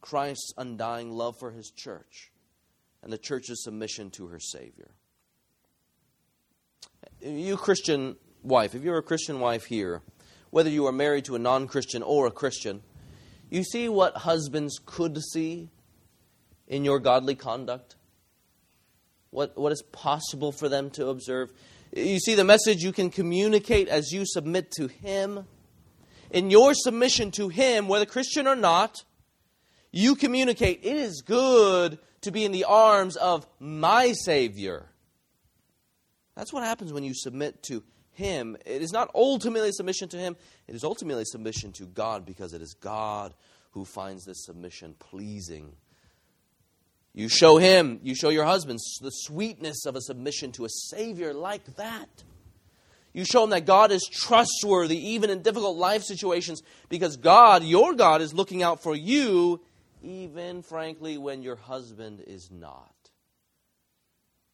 Christ's 0.00 0.52
undying 0.56 1.10
love 1.10 1.36
for 1.38 1.50
his 1.50 1.70
church 1.70 2.30
and 3.02 3.12
the 3.12 3.18
church's 3.18 3.64
submission 3.64 4.10
to 4.10 4.28
her 4.28 4.38
Savior. 4.38 4.90
You, 7.20 7.56
Christian 7.56 8.16
wife, 8.42 8.74
if 8.74 8.82
you're 8.82 8.98
a 8.98 9.02
Christian 9.02 9.40
wife 9.40 9.64
here, 9.64 10.02
whether 10.50 10.70
you 10.70 10.86
are 10.86 10.92
married 10.92 11.24
to 11.26 11.34
a 11.34 11.38
non 11.38 11.66
Christian 11.66 12.02
or 12.02 12.26
a 12.26 12.30
Christian, 12.30 12.82
you 13.50 13.62
see 13.62 13.88
what 13.88 14.18
husbands 14.18 14.80
could 14.84 15.20
see 15.22 15.70
in 16.68 16.84
your 16.84 16.98
godly 16.98 17.34
conduct? 17.34 17.96
What, 19.30 19.56
what 19.58 19.72
is 19.72 19.82
possible 19.92 20.52
for 20.52 20.68
them 20.68 20.90
to 20.90 21.08
observe? 21.08 21.52
You 21.94 22.18
see 22.18 22.34
the 22.34 22.44
message 22.44 22.82
you 22.82 22.92
can 22.92 23.10
communicate 23.10 23.88
as 23.88 24.12
you 24.12 24.24
submit 24.24 24.70
to 24.72 24.88
Him. 24.88 25.46
In 26.30 26.50
your 26.50 26.74
submission 26.74 27.30
to 27.32 27.48
Him, 27.48 27.88
whether 27.88 28.06
Christian 28.06 28.46
or 28.46 28.56
not, 28.56 29.04
you 29.92 30.14
communicate, 30.14 30.80
it 30.82 30.96
is 30.96 31.22
good 31.22 31.98
to 32.22 32.30
be 32.30 32.44
in 32.44 32.52
the 32.52 32.64
arms 32.64 33.16
of 33.16 33.46
my 33.58 34.12
Savior. 34.12 34.86
That's 36.34 36.52
what 36.52 36.64
happens 36.64 36.92
when 36.92 37.04
you 37.04 37.14
submit 37.14 37.62
to 37.64 37.82
him. 38.16 38.56
It 38.64 38.80
is 38.80 38.92
not 38.92 39.10
ultimately 39.14 39.70
submission 39.72 40.08
to 40.08 40.16
Him, 40.16 40.36
it 40.66 40.74
is 40.74 40.84
ultimately 40.84 41.24
submission 41.26 41.72
to 41.72 41.84
God 41.84 42.24
because 42.24 42.54
it 42.54 42.62
is 42.62 42.74
God 42.74 43.34
who 43.72 43.84
finds 43.84 44.24
this 44.24 44.46
submission 44.46 44.94
pleasing. 44.98 45.76
You 47.12 47.28
show 47.28 47.58
Him, 47.58 48.00
you 48.02 48.14
show 48.14 48.30
your 48.30 48.46
husband 48.46 48.78
the 49.02 49.10
sweetness 49.10 49.84
of 49.84 49.96
a 49.96 50.00
submission 50.00 50.50
to 50.52 50.64
a 50.64 50.68
Savior 50.70 51.34
like 51.34 51.76
that. 51.76 52.08
You 53.16 53.24
show 53.24 53.40
them 53.40 53.50
that 53.50 53.64
God 53.64 53.92
is 53.92 54.07
trustworthy 54.12 55.12
even 55.12 55.31
in 55.31 55.40
difficult 55.40 55.79
life 55.79 56.02
situations 56.02 56.61
because 56.90 57.16
God, 57.16 57.64
your 57.64 57.94
God, 57.94 58.20
is 58.20 58.35
looking 58.35 58.62
out 58.62 58.83
for 58.83 58.94
you 58.94 59.62
even, 60.02 60.61
frankly, 60.61 61.16
when 61.16 61.42
your 61.42 61.57
husband 61.57 62.22
is 62.26 62.50
not. 62.50 62.92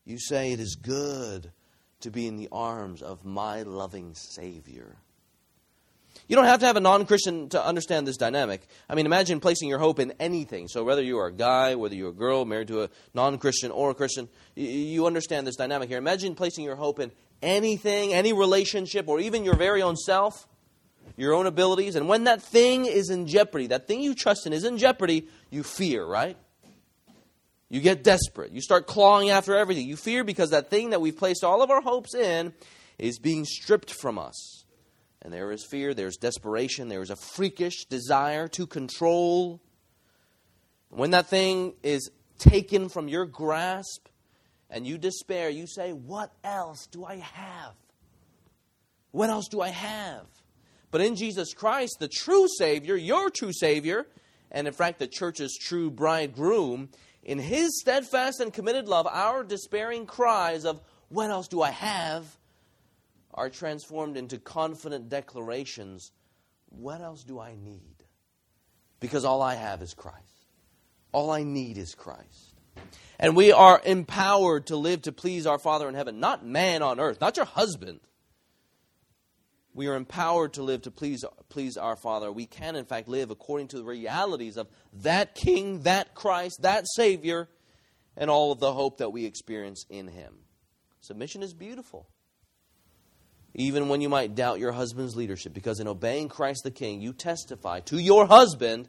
You 0.05 0.17
say 0.17 0.53
it 0.53 0.61
is 0.61 0.77
good 0.81 1.51
to 2.03 2.13
be 2.13 2.29
in 2.29 2.37
the 2.37 2.49
arms 2.53 3.03
of 3.03 3.25
my 3.25 3.63
loving 3.63 4.15
Savior. 4.15 4.95
You 6.29 6.37
don't 6.37 6.45
have 6.45 6.61
to 6.61 6.67
have 6.67 6.77
a 6.77 6.81
non 6.81 7.05
Christian 7.05 7.49
to 7.49 7.67
understand 7.67 8.07
this 8.07 8.17
dynamic. 8.17 8.69
I 8.89 8.95
mean, 8.95 9.07
imagine 9.07 9.41
placing 9.41 9.71
your 9.71 9.81
hope 9.81 9.99
in 9.99 10.13
anything. 10.21 10.69
So, 10.69 10.85
whether 10.85 11.03
you 11.03 11.19
are 11.19 11.27
a 11.27 11.33
guy, 11.33 11.75
whether 11.75 11.97
you're 11.97 12.11
a 12.11 12.15
girl, 12.15 12.45
married 12.45 12.69
to 12.69 12.85
a 12.85 12.91
non 13.13 13.39
Christian 13.39 13.73
or 13.73 13.91
a 13.91 13.95
Christian, 13.95 14.29
you 14.55 15.05
understand 15.09 15.49
this 15.49 15.57
dynamic 15.57 15.89
here. 15.89 15.99
Imagine 15.99 16.37
placing 16.37 16.65
your 16.65 16.77
hope 16.77 17.01
in 17.01 17.11
anything, 17.43 18.15
any 18.15 18.33
relationship, 18.33 19.09
or 19.09 19.21
even 19.21 19.45
your 19.45 19.57
very 19.57 19.83
own 19.83 19.97
self, 19.97 20.47
your 21.17 21.35
own 21.35 21.47
abilities. 21.47 21.97
And 21.97 22.09
when 22.09 22.25
that 22.25 22.43
thing 22.43 22.87
is 22.87 23.11
in 23.11 23.27
jeopardy, 23.27 23.69
that 23.69 23.87
thing 23.87 24.01
you 24.01 24.15
trust 24.15 24.47
in 24.47 24.53
is 24.53 24.65
in 24.65 24.79
jeopardy, 24.79 25.29
you 25.51 25.63
fear, 25.63 26.05
right? 26.05 26.37
You 27.69 27.81
get 27.81 28.05
desperate. 28.05 28.53
You 28.53 28.61
start 28.61 28.87
clawing 28.87 29.31
after 29.31 29.57
everything. 29.57 29.87
You 29.87 29.97
fear 29.97 30.25
because 30.25 30.51
that 30.51 30.69
thing 30.69 30.91
that 30.91 31.01
we've 31.01 31.17
placed 31.17 31.43
all 31.43 31.63
of 31.63 31.71
our 31.71 31.81
hopes 31.81 32.15
in 32.15 32.53
is 32.99 33.19
being 33.19 33.45
stripped 33.45 33.91
from 33.91 34.19
us. 34.19 34.65
And 35.23 35.33
there 35.33 35.53
is 35.53 35.65
fear, 35.65 35.95
there's 35.95 36.17
desperation, 36.17 36.89
there 36.89 37.01
is 37.01 37.11
a 37.11 37.17
freakish 37.17 37.87
desire 37.87 38.49
to 38.49 38.67
control. 38.67 39.63
When 40.91 41.13
that 41.13 41.29
thing 41.29 41.75
is 41.83 42.11
taken 42.39 42.89
from 42.89 43.09
your 43.09 43.25
grasp 43.25 44.09
and 44.73 44.87
you 44.87 44.97
despair, 44.97 45.51
you 45.51 45.67
say, 45.67 45.93
What 45.93 46.33
else 46.43 46.87
do 46.87 47.05
I 47.05 47.17
have? 47.17 47.75
What 49.13 49.29
else 49.31 49.47
do 49.49 49.61
I 49.61 49.69
have? 49.69 50.27
But 50.91 51.03
in 51.03 51.15
Jesus 51.15 51.53
Christ, 51.53 51.99
the 52.01 52.09
true 52.09 52.47
Savior, 52.59 52.97
your 52.97 53.31
true 53.31 53.53
Savior, 53.53 54.07
and 54.51 54.67
in 54.67 54.73
fact 54.73 54.99
the 54.99 55.07
church's 55.07 55.57
true 55.61 55.91
bridegroom, 55.91 56.89
in 57.23 57.39
His 57.39 57.79
steadfast 57.81 58.41
and 58.41 58.53
committed 58.53 58.89
love, 58.89 59.07
our 59.07 59.45
despairing 59.45 60.07
cries 60.07 60.65
of, 60.65 60.81
What 61.11 61.31
else 61.31 61.47
do 61.47 61.63
I 61.63 61.71
have? 61.71 62.25
are 63.35 63.49
transformed 63.49 64.19
into 64.19 64.39
confident 64.39 65.09
declarations, 65.11 66.13
What 66.71 67.03
else 67.03 67.25
do 67.25 67.39
I 67.39 67.55
need? 67.55 68.05
Because 69.01 69.25
all 69.25 69.43
I 69.43 69.55
have 69.55 69.83
is 69.83 69.93
Christ. 69.93 70.47
All 71.13 71.31
I 71.31 71.43
need 71.43 71.77
is 71.77 71.95
Christ. 71.95 72.52
And 73.19 73.37
we 73.37 73.53
are 73.53 73.81
empowered 73.85 74.67
to 74.67 74.77
live 74.77 75.03
to 75.03 75.13
please 75.13 75.47
our 75.47 75.59
Father 75.59 75.89
in 75.89 75.95
heaven, 75.95 76.19
not 76.19 76.45
man 76.45 76.83
on 76.83 76.99
earth, 76.99 77.21
not 77.21 77.37
your 77.37 77.47
husband. 77.47 78.01
We 79.75 79.87
are 79.87 79.95
empowered 79.95 80.55
to 80.55 80.63
live 80.63 80.83
to 80.83 80.91
please, 80.91 81.25
please 81.49 81.77
our 81.77 81.97
Father. 81.97 82.31
We 82.31 82.47
can, 82.47 82.77
in 82.77 82.85
fact, 82.85 83.09
live 83.09 83.31
according 83.31 83.69
to 83.69 83.79
the 83.79 83.85
realities 83.85 84.57
of 84.57 84.69
that 84.95 85.35
King, 85.35 85.83
that 85.83 86.15
Christ, 86.15 86.63
that 86.63 86.85
Savior, 86.95 87.49
and 88.17 88.29
all 88.29 88.53
of 88.53 88.61
the 88.61 88.73
hope 88.73 88.99
that 88.99 89.13
we 89.13 89.25
experience 89.25 89.87
in 89.89 90.09
Him. 90.09 90.35
Submission 91.01 91.43
is 91.43 91.55
beautiful. 91.55 92.07
Even 93.55 93.89
when 93.89 94.01
you 94.01 94.09
might 94.09 94.35
doubt 94.35 94.59
your 94.59 94.73
husband's 94.73 95.17
leadership, 95.17 95.53
because 95.55 95.81
in 95.81 95.89
obeying 95.89 96.29
Christ 96.29 96.63
the 96.65 96.71
King, 96.71 97.01
you 97.01 97.13
testify 97.13 97.81
to 97.81 97.99
your 97.99 98.27
husband 98.27 98.89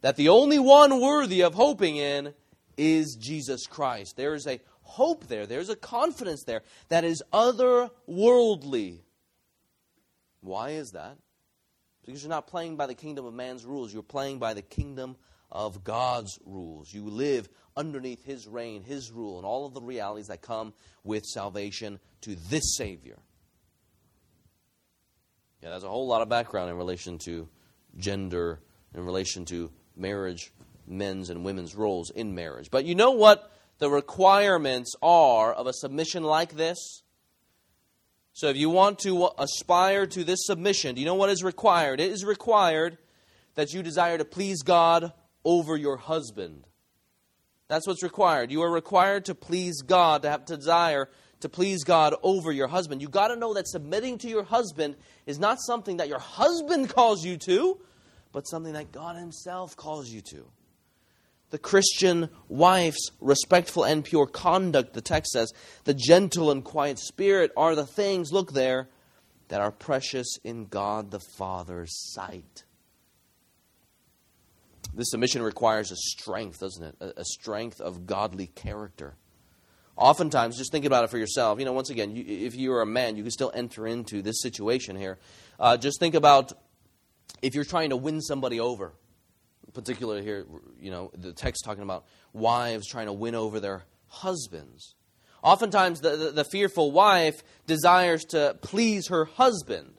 that 0.00 0.16
the 0.16 0.28
only 0.28 0.58
one 0.58 1.00
worthy 1.00 1.42
of 1.42 1.54
hoping 1.54 1.96
in 1.96 2.34
is 2.76 3.16
Jesus 3.20 3.66
Christ. 3.66 4.16
There 4.16 4.34
is 4.34 4.46
a 4.46 4.60
hope 4.82 5.26
there, 5.26 5.46
there's 5.46 5.70
a 5.70 5.76
confidence 5.76 6.44
there 6.44 6.62
that 6.88 7.04
is 7.04 7.22
otherworldly. 7.32 9.00
Why 10.40 10.70
is 10.70 10.90
that? 10.92 11.16
Because 12.04 12.22
you're 12.22 12.30
not 12.30 12.46
playing 12.46 12.76
by 12.76 12.86
the 12.86 12.94
kingdom 12.94 13.24
of 13.24 13.32
man's 13.32 13.64
rules, 13.64 13.92
you're 13.92 14.02
playing 14.02 14.38
by 14.38 14.54
the 14.54 14.62
kingdom 14.62 15.16
of 15.50 15.84
God's 15.84 16.38
rules. 16.44 16.92
You 16.92 17.08
live 17.08 17.48
underneath 17.76 18.24
His 18.24 18.46
reign, 18.46 18.82
His 18.82 19.10
rule, 19.10 19.38
and 19.38 19.46
all 19.46 19.64
of 19.64 19.72
the 19.72 19.80
realities 19.80 20.26
that 20.26 20.42
come 20.42 20.74
with 21.02 21.24
salvation 21.24 21.98
to 22.22 22.36
this 22.48 22.76
Savior. 22.76 23.18
Yeah, 25.62 25.70
there's 25.70 25.84
a 25.84 25.88
whole 25.88 26.06
lot 26.06 26.20
of 26.20 26.28
background 26.28 26.70
in 26.70 26.76
relation 26.76 27.18
to 27.24 27.48
gender, 27.96 28.60
in 28.94 29.04
relation 29.04 29.46
to 29.46 29.70
marriage, 29.96 30.52
men's 30.86 31.30
and 31.30 31.44
women's 31.44 31.74
roles 31.74 32.10
in 32.10 32.34
marriage. 32.34 32.70
But 32.70 32.84
you 32.84 32.94
know 32.94 33.12
what 33.12 33.50
the 33.78 33.90
requirements 33.90 34.94
are 35.02 35.52
of 35.52 35.66
a 35.66 35.72
submission 35.72 36.22
like 36.22 36.54
this? 36.54 37.02
So 38.32 38.48
if 38.48 38.56
you 38.56 38.68
want 38.68 38.98
to 39.00 39.30
aspire 39.38 40.06
to 40.06 40.24
this 40.24 40.46
submission, 40.46 40.94
do 40.94 41.00
you 41.00 41.06
know 41.06 41.14
what 41.14 41.30
is 41.30 41.44
required? 41.44 42.00
It 42.00 42.10
is 42.10 42.24
required 42.24 42.98
that 43.54 43.72
you 43.72 43.82
desire 43.82 44.18
to 44.18 44.24
please 44.24 44.62
God 44.62 45.12
over 45.44 45.76
your 45.76 45.96
husband. 45.96 46.66
That's 47.68 47.86
what's 47.86 48.02
required. 48.02 48.50
You 48.50 48.62
are 48.62 48.70
required 48.70 49.26
to 49.26 49.34
please 49.34 49.82
God, 49.82 50.22
to 50.22 50.30
have 50.30 50.44
to 50.46 50.56
desire 50.56 51.08
to 51.40 51.48
please 51.48 51.84
God 51.84 52.14
over 52.22 52.50
your 52.50 52.68
husband. 52.68 53.02
You 53.02 53.08
got 53.08 53.28
to 53.28 53.36
know 53.36 53.54
that 53.54 53.68
submitting 53.68 54.18
to 54.18 54.28
your 54.28 54.44
husband 54.44 54.96
is 55.26 55.38
not 55.38 55.58
something 55.60 55.98
that 55.98 56.08
your 56.08 56.18
husband 56.18 56.88
calls 56.88 57.24
you 57.24 57.36
to, 57.46 57.78
but 58.32 58.48
something 58.48 58.72
that 58.72 58.92
God 58.92 59.16
Himself 59.16 59.76
calls 59.76 60.08
you 60.08 60.20
to. 60.22 60.46
The 61.54 61.58
Christian 61.58 62.30
wife's 62.48 63.12
respectful 63.20 63.84
and 63.84 64.04
pure 64.04 64.26
conduct, 64.26 64.92
the 64.92 65.00
text 65.00 65.30
says, 65.30 65.52
the 65.84 65.94
gentle 65.94 66.50
and 66.50 66.64
quiet 66.64 66.98
spirit 66.98 67.52
are 67.56 67.76
the 67.76 67.86
things, 67.86 68.32
look 68.32 68.54
there, 68.54 68.88
that 69.46 69.60
are 69.60 69.70
precious 69.70 70.36
in 70.42 70.66
God 70.66 71.12
the 71.12 71.20
Father's 71.38 71.92
sight. 72.12 72.64
This 74.92 75.12
submission 75.12 75.42
requires 75.42 75.92
a 75.92 75.96
strength, 75.96 76.58
doesn't 76.58 76.82
it? 76.82 77.14
A, 77.16 77.24
strength 77.24 77.80
of 77.80 78.04
godly 78.04 78.48
character. 78.48 79.14
Oftentimes, 79.94 80.58
just 80.58 80.72
think 80.72 80.84
about 80.84 81.04
it 81.04 81.10
for 81.10 81.18
yourself. 81.18 81.60
You 81.60 81.66
know, 81.66 81.72
once 81.72 81.90
again, 81.90 82.16
you, 82.16 82.24
if 82.26 82.56
you 82.56 82.72
are 82.72 82.82
a 82.82 82.86
man, 82.86 83.16
you 83.16 83.22
can 83.22 83.30
still 83.30 83.52
enter 83.54 83.86
into 83.86 84.22
this 84.22 84.42
situation 84.42 84.96
here. 84.96 85.20
Uh, 85.60 85.76
just 85.76 86.00
think 86.00 86.16
about 86.16 86.52
if 87.42 87.54
you're 87.54 87.62
trying 87.62 87.90
to 87.90 87.96
win 87.96 88.20
somebody 88.20 88.58
over, 88.58 88.94
particularly 89.74 90.22
here, 90.22 90.46
you 90.80 90.90
know, 90.90 91.10
the 91.14 91.32
text 91.32 91.64
talking 91.64 91.82
about 91.82 92.06
wives 92.32 92.86
trying 92.86 93.06
to 93.06 93.12
win 93.12 93.34
over 93.34 93.60
their 93.60 93.84
husbands. 94.08 94.94
Oftentimes, 95.42 96.00
the, 96.00 96.16
the, 96.16 96.30
the 96.30 96.44
fearful 96.44 96.90
wife 96.90 97.42
desires 97.66 98.24
to 98.26 98.56
please 98.62 99.08
her 99.08 99.26
husband. 99.26 99.92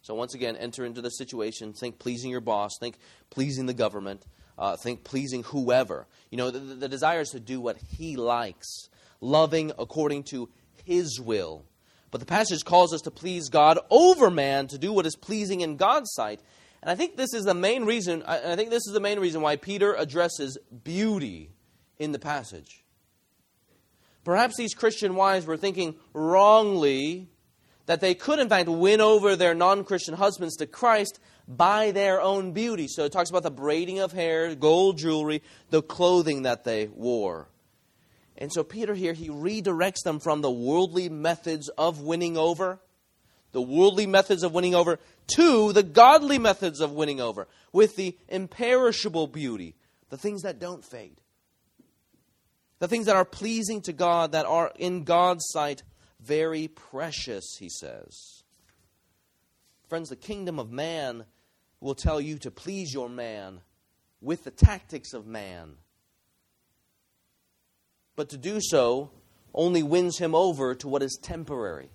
So, 0.00 0.14
once 0.14 0.34
again, 0.34 0.56
enter 0.56 0.86
into 0.86 1.02
the 1.02 1.10
situation. 1.10 1.74
Think 1.74 1.98
pleasing 1.98 2.30
your 2.30 2.40
boss, 2.40 2.70
think 2.80 2.96
pleasing 3.28 3.66
the 3.66 3.74
government, 3.74 4.24
uh, 4.56 4.76
think 4.76 5.04
pleasing 5.04 5.42
whoever. 5.42 6.06
You 6.30 6.38
know, 6.38 6.50
the, 6.50 6.60
the 6.60 6.88
desire 6.88 7.20
is 7.20 7.30
to 7.30 7.40
do 7.40 7.60
what 7.60 7.76
he 7.76 8.16
likes, 8.16 8.88
loving 9.20 9.72
according 9.78 10.22
to 10.30 10.48
his 10.84 11.20
will. 11.20 11.66
But 12.10 12.20
the 12.20 12.26
passage 12.26 12.64
calls 12.64 12.94
us 12.94 13.02
to 13.02 13.10
please 13.10 13.50
God 13.50 13.78
over 13.90 14.30
man, 14.30 14.68
to 14.68 14.78
do 14.78 14.92
what 14.92 15.04
is 15.04 15.16
pleasing 15.16 15.60
in 15.60 15.76
God's 15.76 16.10
sight. 16.14 16.40
And 16.82 16.90
I 16.90 16.94
think 16.94 17.16
this 17.16 17.34
is 17.34 17.44
the 17.44 17.54
main 17.54 17.84
reason, 17.84 18.22
I 18.24 18.54
think 18.56 18.70
this 18.70 18.86
is 18.86 18.92
the 18.92 19.00
main 19.00 19.18
reason 19.18 19.42
why 19.42 19.56
Peter 19.56 19.94
addresses 19.94 20.58
beauty 20.84 21.50
in 21.98 22.12
the 22.12 22.18
passage. 22.18 22.84
Perhaps 24.24 24.56
these 24.56 24.74
Christian 24.74 25.14
wives 25.14 25.46
were 25.46 25.56
thinking 25.56 25.96
wrongly 26.12 27.28
that 27.86 28.00
they 28.00 28.14
could, 28.14 28.38
in 28.38 28.48
fact, 28.48 28.68
win 28.68 29.00
over 29.00 29.34
their 29.34 29.54
non 29.54 29.82
Christian 29.82 30.14
husbands 30.14 30.56
to 30.56 30.66
Christ 30.66 31.18
by 31.48 31.90
their 31.90 32.20
own 32.20 32.52
beauty. 32.52 32.86
So 32.86 33.04
it 33.04 33.12
talks 33.12 33.30
about 33.30 33.42
the 33.42 33.50
braiding 33.50 33.98
of 33.98 34.12
hair, 34.12 34.54
gold 34.54 34.98
jewelry, 34.98 35.42
the 35.70 35.82
clothing 35.82 36.42
that 36.42 36.64
they 36.64 36.88
wore. 36.88 37.48
And 38.36 38.52
so 38.52 38.62
Peter 38.62 38.94
here, 38.94 39.14
he 39.14 39.30
redirects 39.30 40.04
them 40.04 40.20
from 40.20 40.42
the 40.42 40.50
worldly 40.50 41.08
methods 41.08 41.68
of 41.70 42.02
winning 42.02 42.36
over 42.36 42.78
the 43.58 43.62
worldly 43.62 44.06
methods 44.06 44.44
of 44.44 44.52
winning 44.52 44.76
over, 44.76 45.00
to 45.34 45.72
the 45.72 45.82
godly 45.82 46.38
methods 46.38 46.80
of 46.80 46.92
winning 46.92 47.20
over, 47.20 47.48
with 47.72 47.96
the 47.96 48.16
imperishable 48.28 49.26
beauty, 49.26 49.74
the 50.10 50.16
things 50.16 50.42
that 50.42 50.60
don't 50.60 50.84
fade, 50.84 51.20
the 52.78 52.86
things 52.86 53.06
that 53.06 53.16
are 53.16 53.24
pleasing 53.24 53.82
to 53.82 53.92
God, 53.92 54.30
that 54.30 54.46
are 54.46 54.70
in 54.78 55.02
God's 55.02 55.44
sight 55.48 55.82
very 56.20 56.68
precious, 56.68 57.56
he 57.58 57.68
says. 57.68 58.44
Friends, 59.88 60.08
the 60.08 60.14
kingdom 60.14 60.60
of 60.60 60.70
man 60.70 61.24
will 61.80 61.96
tell 61.96 62.20
you 62.20 62.38
to 62.38 62.52
please 62.52 62.94
your 62.94 63.08
man 63.08 63.60
with 64.20 64.44
the 64.44 64.52
tactics 64.52 65.12
of 65.12 65.26
man. 65.26 65.72
But 68.14 68.28
to 68.28 68.36
do 68.36 68.60
so 68.60 69.10
only 69.52 69.82
wins 69.82 70.18
him 70.18 70.36
over 70.36 70.76
to 70.76 70.86
what 70.86 71.02
is 71.02 71.18
temporary 71.20 71.90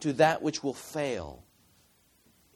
to 0.00 0.12
that 0.14 0.42
which 0.42 0.62
will 0.62 0.74
fail. 0.74 1.44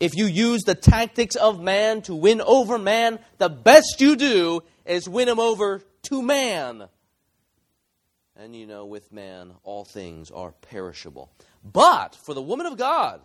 If 0.01 0.14
you 0.14 0.27
use 0.27 0.62
the 0.62 0.74
tactics 0.74 1.35
of 1.35 1.61
man 1.61 2.03
to 2.03 2.14
win 2.14 2.40
over 2.40 2.79
man, 2.79 3.18
the 3.38 3.48
best 3.48 4.01
you 4.01 4.16
do 4.16 4.62
is 4.87 5.09
win 5.09 5.29
him 5.29 5.40
over 5.40 5.83
to 6.05 6.22
man. 6.22 6.88
And 8.37 8.55
you 8.55 8.66
know, 8.66 8.87
with 8.87 9.12
man, 9.12 9.53
all 9.64 9.85
things 9.85 10.31
are 10.31 10.53
perishable. 10.53 11.33
But 11.64 12.14
for 12.14 12.35
the 12.35 12.42
woman 12.42 12.66
of 12.66 12.77
God, 12.77 13.20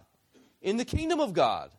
in 0.61 0.77
the 0.77 0.85
kingdom 0.85 1.19
of 1.19 1.33
God, 1.33 1.69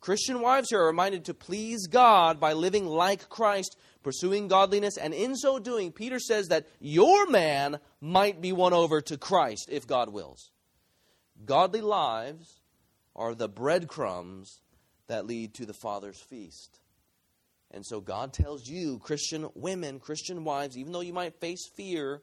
Christian 0.00 0.40
wives 0.40 0.70
here 0.70 0.80
are 0.80 0.86
reminded 0.86 1.26
to 1.26 1.34
please 1.34 1.86
God 1.86 2.40
by 2.40 2.54
living 2.54 2.86
like 2.86 3.28
Christ, 3.28 3.76
pursuing 4.02 4.48
godliness, 4.48 4.96
and 4.96 5.12
in 5.12 5.36
so 5.36 5.58
doing, 5.58 5.92
Peter 5.92 6.18
says 6.18 6.48
that 6.48 6.66
your 6.80 7.28
man 7.28 7.78
might 8.00 8.40
be 8.40 8.52
won 8.52 8.72
over 8.72 9.00
to 9.02 9.18
Christ 9.18 9.68
if 9.70 9.86
God 9.86 10.08
wills. 10.12 10.51
Godly 11.44 11.80
lives 11.80 12.60
are 13.14 13.34
the 13.34 13.48
breadcrumbs 13.48 14.62
that 15.08 15.26
lead 15.26 15.54
to 15.54 15.66
the 15.66 15.74
Father's 15.74 16.20
feast. 16.20 16.80
And 17.70 17.84
so 17.84 18.00
God 18.00 18.32
tells 18.32 18.68
you, 18.68 18.98
Christian 18.98 19.48
women, 19.54 19.98
Christian 19.98 20.44
wives, 20.44 20.76
even 20.76 20.92
though 20.92 21.00
you 21.00 21.12
might 21.12 21.40
face 21.40 21.68
fear, 21.74 22.22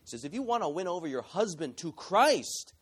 He 0.00 0.06
says, 0.06 0.24
if 0.24 0.34
you 0.34 0.42
want 0.42 0.62
to 0.62 0.68
win 0.68 0.88
over 0.88 1.06
your 1.06 1.22
husband 1.22 1.76
to 1.78 1.92
Christ, 1.92 2.74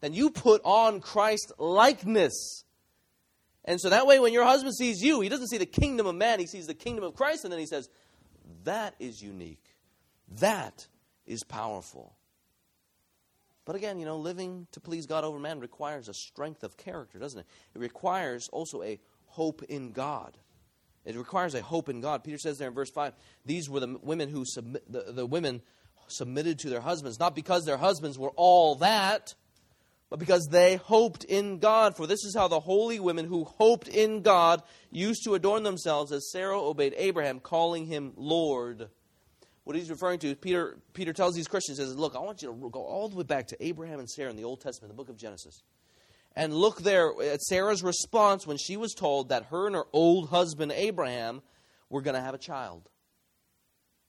then 0.00 0.12
you 0.12 0.30
put 0.30 0.60
on 0.64 1.00
Christ 1.00 1.52
likeness. 1.58 2.64
And 3.64 3.80
so 3.80 3.90
that 3.90 4.06
way, 4.06 4.20
when 4.20 4.32
your 4.32 4.44
husband 4.44 4.74
sees 4.74 5.00
you, 5.00 5.20
he 5.20 5.28
doesn't 5.28 5.48
see 5.48 5.58
the 5.58 5.66
kingdom 5.66 6.06
of 6.06 6.14
man, 6.14 6.38
he 6.38 6.46
sees 6.46 6.66
the 6.66 6.74
kingdom 6.74 7.04
of 7.04 7.14
Christ, 7.14 7.44
and 7.44 7.52
then 7.52 7.60
he 7.60 7.66
says, 7.66 7.88
That 8.64 8.94
is 8.98 9.22
unique. 9.22 9.64
That 10.40 10.86
is 11.26 11.42
powerful. 11.44 12.14
But 13.64 13.76
again, 13.76 13.98
you 13.98 14.04
know, 14.04 14.18
living 14.18 14.66
to 14.72 14.80
please 14.80 15.06
God 15.06 15.24
over 15.24 15.38
man 15.38 15.58
requires 15.60 16.08
a 16.08 16.14
strength 16.14 16.62
of 16.62 16.76
character, 16.76 17.18
doesn't 17.18 17.40
it? 17.40 17.46
It 17.74 17.78
requires 17.78 18.48
also 18.52 18.82
a 18.82 18.98
hope 19.26 19.62
in 19.64 19.92
God. 19.92 20.36
It 21.04 21.16
requires 21.16 21.54
a 21.54 21.62
hope 21.62 21.88
in 21.88 22.00
God. 22.00 22.24
Peter 22.24 22.38
says 22.38 22.58
there 22.58 22.68
in 22.68 22.74
verse 22.74 22.90
5, 22.90 23.12
these 23.44 23.68
were 23.68 23.80
the 23.80 23.98
women 24.02 24.28
who 24.28 24.44
submit, 24.44 24.90
the, 24.90 25.12
the 25.12 25.26
women 25.26 25.62
submitted 26.08 26.58
to 26.60 26.70
their 26.70 26.80
husbands, 26.80 27.18
not 27.18 27.34
because 27.34 27.64
their 27.64 27.76
husbands 27.76 28.18
were 28.18 28.32
all 28.36 28.76
that, 28.76 29.34
but 30.10 30.18
because 30.18 30.48
they 30.50 30.76
hoped 30.76 31.24
in 31.24 31.58
God. 31.58 31.96
For 31.96 32.06
this 32.06 32.24
is 32.24 32.34
how 32.36 32.48
the 32.48 32.60
holy 32.60 33.00
women 33.00 33.26
who 33.26 33.44
hoped 33.44 33.88
in 33.88 34.22
God 34.22 34.62
used 34.90 35.24
to 35.24 35.34
adorn 35.34 35.62
themselves 35.62 36.12
as 36.12 36.30
Sarah 36.30 36.60
obeyed 36.60 36.94
Abraham, 36.96 37.40
calling 37.40 37.86
him 37.86 38.12
Lord. 38.16 38.88
What 39.64 39.76
he's 39.76 39.90
referring 39.90 40.18
to, 40.20 40.34
Peter, 40.36 40.78
Peter 40.92 41.12
tells 41.12 41.34
these 41.34 41.48
Christians, 41.48 41.78
says, 41.78 41.96
Look, 41.96 42.14
I 42.14 42.20
want 42.20 42.42
you 42.42 42.48
to 42.48 42.70
go 42.70 42.84
all 42.84 43.08
the 43.08 43.16
way 43.16 43.24
back 43.24 43.48
to 43.48 43.64
Abraham 43.64 43.98
and 43.98 44.08
Sarah 44.08 44.30
in 44.30 44.36
the 44.36 44.44
Old 44.44 44.60
Testament, 44.60 44.92
the 44.92 44.96
book 44.96 45.08
of 45.08 45.16
Genesis. 45.16 45.62
And 46.36 46.52
look 46.52 46.82
there 46.82 47.12
at 47.22 47.40
Sarah's 47.42 47.82
response 47.82 48.46
when 48.46 48.58
she 48.58 48.76
was 48.76 48.92
told 48.92 49.28
that 49.28 49.46
her 49.46 49.66
and 49.66 49.76
her 49.76 49.84
old 49.92 50.30
husband 50.30 50.72
Abraham 50.72 51.42
were 51.88 52.02
going 52.02 52.16
to 52.16 52.20
have 52.20 52.34
a 52.34 52.38
child. 52.38 52.88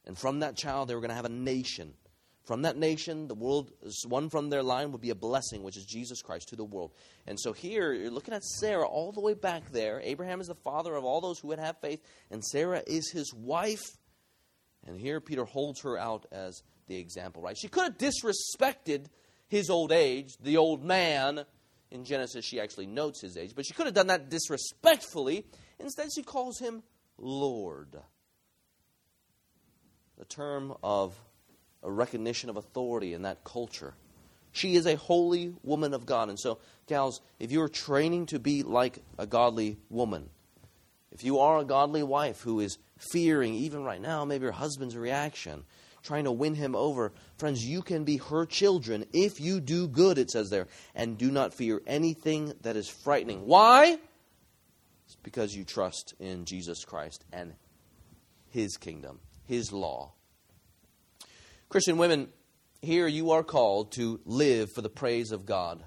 And 0.06 0.18
from 0.18 0.40
that 0.40 0.58
child, 0.58 0.90
they 0.90 0.96
were 0.96 1.02
going 1.02 1.10
to 1.10 1.16
have 1.16 1.26
a 1.26 1.30
nation. 1.30 1.94
From 2.46 2.62
that 2.64 2.78
nation, 2.78 3.28
the 3.28 3.36
world, 3.36 3.72
one 4.08 4.30
from 4.30 4.50
their 4.50 4.62
line 4.62 4.92
would 4.92 5.02
be 5.02 5.10
a 5.10 5.16
blessing, 5.16 5.64
which 5.64 5.78
is 5.78 5.86
Jesus 5.86 6.22
Christ 6.22 6.50
to 6.50 6.56
the 6.56 6.64
world. 6.64 6.92
And 7.26 7.40
so 7.40 7.54
here, 7.54 7.92
you're 7.94 8.12
looking 8.12 8.36
at 8.36 8.44
Sarah 8.44 8.88
all 8.88 9.12
the 9.12 9.22
way 9.22 9.34
back 9.34 9.72
there. 9.72 10.00
Abraham 10.04 10.42
is 10.42 10.48
the 10.48 10.56
father 10.56 10.96
of 10.96 11.04
all 11.04 11.22
those 11.22 11.40
who 11.40 11.48
would 11.48 11.60
have 11.60 11.78
faith, 11.82 12.02
and 12.30 12.44
Sarah 12.44 12.84
is 12.86 13.10
his 13.10 13.34
wife. 13.34 13.84
And 14.86 15.00
here 15.00 15.20
Peter 15.20 15.46
holds 15.46 15.82
her 15.82 15.98
out 15.98 16.26
as 16.32 16.62
the 16.88 16.98
example 16.98 17.42
right. 17.42 17.58
She 17.58 17.68
could 17.68 17.84
have 17.84 17.98
disrespected 17.98 19.08
his 19.48 19.70
old 19.70 19.92
age, 19.92 20.38
the 20.42 20.58
old 20.58 20.84
man. 20.84 21.46
In 21.92 22.04
Genesis, 22.04 22.44
she 22.44 22.60
actually 22.60 22.88
notes 22.88 23.22
his 23.22 23.38
age, 23.38 23.54
but 23.56 23.66
she 23.66 23.74
could 23.74 23.86
have 23.86 23.96
done 23.96 24.08
that 24.08 24.30
disrespectfully. 24.30 25.46
Instead, 25.80 26.10
she 26.14 26.24
calls 26.24 26.60
him 26.60 26.84
Lord. 27.18 27.96
The 30.18 30.26
term 30.26 30.74
of 30.84 31.16
a 31.84 31.92
recognition 31.92 32.50
of 32.50 32.58
authority 32.58 33.14
in 33.14 33.22
that 33.22 33.44
culture. 33.44 33.94
She 34.52 34.76
is 34.76 34.86
a 34.88 34.96
holy 34.96 35.54
woman 35.64 35.94
of 35.94 36.06
God. 36.06 36.30
And 36.30 36.40
so, 36.40 36.60
gals, 36.88 37.22
if 37.40 37.52
you're 37.52 37.70
training 37.70 38.28
to 38.28 38.40
be 38.40 38.64
like 38.64 39.00
a 39.18 39.28
godly 39.28 39.78
woman, 39.90 40.30
if 41.16 41.24
you 41.24 41.40
are 41.40 41.60
a 41.60 41.64
godly 41.64 42.04
wife 42.04 42.42
who 42.42 42.60
is 42.60 42.78
fearing, 42.98 43.54
even 43.54 43.86
right 43.86 44.02
now, 44.02 44.26
maybe 44.26 44.48
her 44.48 44.52
husband's 44.52 44.98
reaction, 44.98 45.64
trying 46.04 46.26
to 46.26 46.32
win 46.34 46.56
him 46.56 46.76
over, 46.76 47.14
friends, 47.38 47.64
you 47.64 47.82
can 47.82 48.04
be 48.04 48.18
her 48.18 48.46
children 48.46 49.06
if 49.14 49.40
you 49.40 49.62
do 49.62 49.88
good, 49.88 50.18
it 50.18 50.30
says 50.30 50.50
there, 50.50 50.68
and 50.94 51.18
do 51.18 51.32
not 51.32 51.54
fear 51.54 51.82
anything 51.88 52.52
that 52.64 52.76
is 52.76 52.90
frightening. 52.90 53.46
Why? 53.46 53.98
It's 55.06 55.16
because 55.24 55.56
you 55.56 55.64
trust 55.64 56.16
in 56.20 56.44
Jesus 56.44 56.84
Christ 56.84 57.24
and 57.32 57.54
his 58.50 58.76
kingdom, 58.76 59.22
his 59.46 59.72
law. 59.72 60.12
Christian 61.70 61.98
women, 61.98 62.28
here 62.82 63.08
you 63.08 63.32
are 63.32 63.44
called 63.44 63.94
to 63.94 64.20
live 64.26 64.70
for 64.74 64.82
the 64.82 64.90
praise 64.90 65.32
of 65.32 65.46
God. 65.46 65.82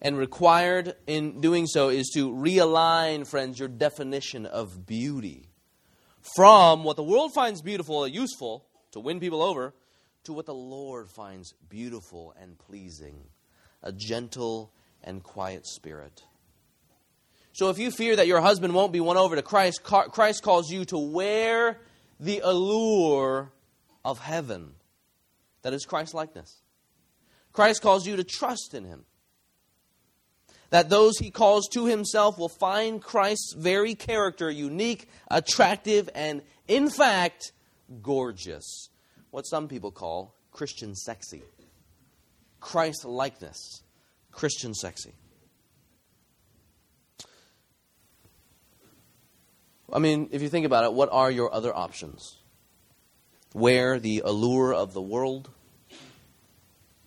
And 0.00 0.16
required 0.16 0.94
in 1.06 1.40
doing 1.40 1.66
so 1.66 1.88
is 1.88 2.10
to 2.14 2.30
realign, 2.30 3.26
friends, 3.26 3.58
your 3.58 3.68
definition 3.68 4.46
of 4.46 4.86
beauty 4.86 5.48
from 6.36 6.84
what 6.84 6.96
the 6.96 7.02
world 7.02 7.32
finds 7.32 7.62
beautiful 7.62 8.04
and 8.04 8.14
useful 8.14 8.66
to 8.92 9.00
win 9.00 9.20
people 9.20 9.42
over 9.42 9.74
to 10.24 10.32
what 10.32 10.46
the 10.46 10.54
Lord 10.54 11.08
finds 11.08 11.54
beautiful 11.68 12.34
and 12.40 12.58
pleasing 12.58 13.24
a 13.82 13.92
gentle 13.92 14.72
and 15.02 15.22
quiet 15.22 15.66
spirit. 15.66 16.22
So 17.52 17.70
if 17.70 17.78
you 17.78 17.90
fear 17.90 18.14
that 18.16 18.26
your 18.26 18.40
husband 18.40 18.74
won't 18.74 18.92
be 18.92 19.00
won 19.00 19.16
over 19.16 19.34
to 19.34 19.42
Christ, 19.42 19.82
Christ 19.82 20.42
calls 20.42 20.70
you 20.70 20.84
to 20.86 20.98
wear 20.98 21.80
the 22.20 22.40
allure 22.44 23.50
of 24.04 24.18
heaven. 24.20 24.74
That 25.62 25.72
is 25.72 25.84
Christ 25.84 26.14
likeness. 26.14 26.62
Christ 27.52 27.82
calls 27.82 28.06
you 28.06 28.16
to 28.16 28.24
trust 28.24 28.74
in 28.74 28.84
him. 28.84 29.04
That 30.70 30.90
those 30.90 31.18
he 31.18 31.30
calls 31.30 31.68
to 31.68 31.86
himself 31.86 32.38
will 32.38 32.50
find 32.50 33.02
Christ's 33.02 33.54
very 33.56 33.94
character 33.94 34.50
unique, 34.50 35.08
attractive, 35.30 36.10
and, 36.14 36.42
in 36.66 36.90
fact, 36.90 37.52
gorgeous. 38.02 38.90
What 39.30 39.42
some 39.42 39.68
people 39.68 39.90
call 39.90 40.34
Christian 40.52 40.94
sexy. 40.94 41.42
Christ 42.60 43.04
likeness. 43.04 43.82
Christian 44.30 44.74
sexy. 44.74 45.14
I 49.90 49.98
mean, 49.98 50.28
if 50.32 50.42
you 50.42 50.50
think 50.50 50.66
about 50.66 50.84
it, 50.84 50.92
what 50.92 51.08
are 51.10 51.30
your 51.30 51.52
other 51.52 51.74
options? 51.74 52.36
Wear 53.54 53.98
the 53.98 54.22
allure 54.22 54.74
of 54.74 54.92
the 54.92 55.00
world? 55.00 55.48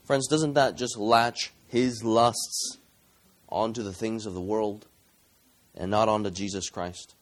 Friends, 0.03 0.27
doesn't 0.27 0.53
that 0.53 0.77
just 0.77 0.97
latch 0.97 1.51
his 1.67 2.03
lusts 2.03 2.77
onto 3.51 3.83
the 3.83 3.93
things 3.93 4.25
of 4.25 4.33
the 4.33 4.41
world 4.41 4.87
and 5.75 5.91
not 5.91 6.09
onto 6.09 6.31
Jesus 6.31 6.69
Christ? 6.69 7.15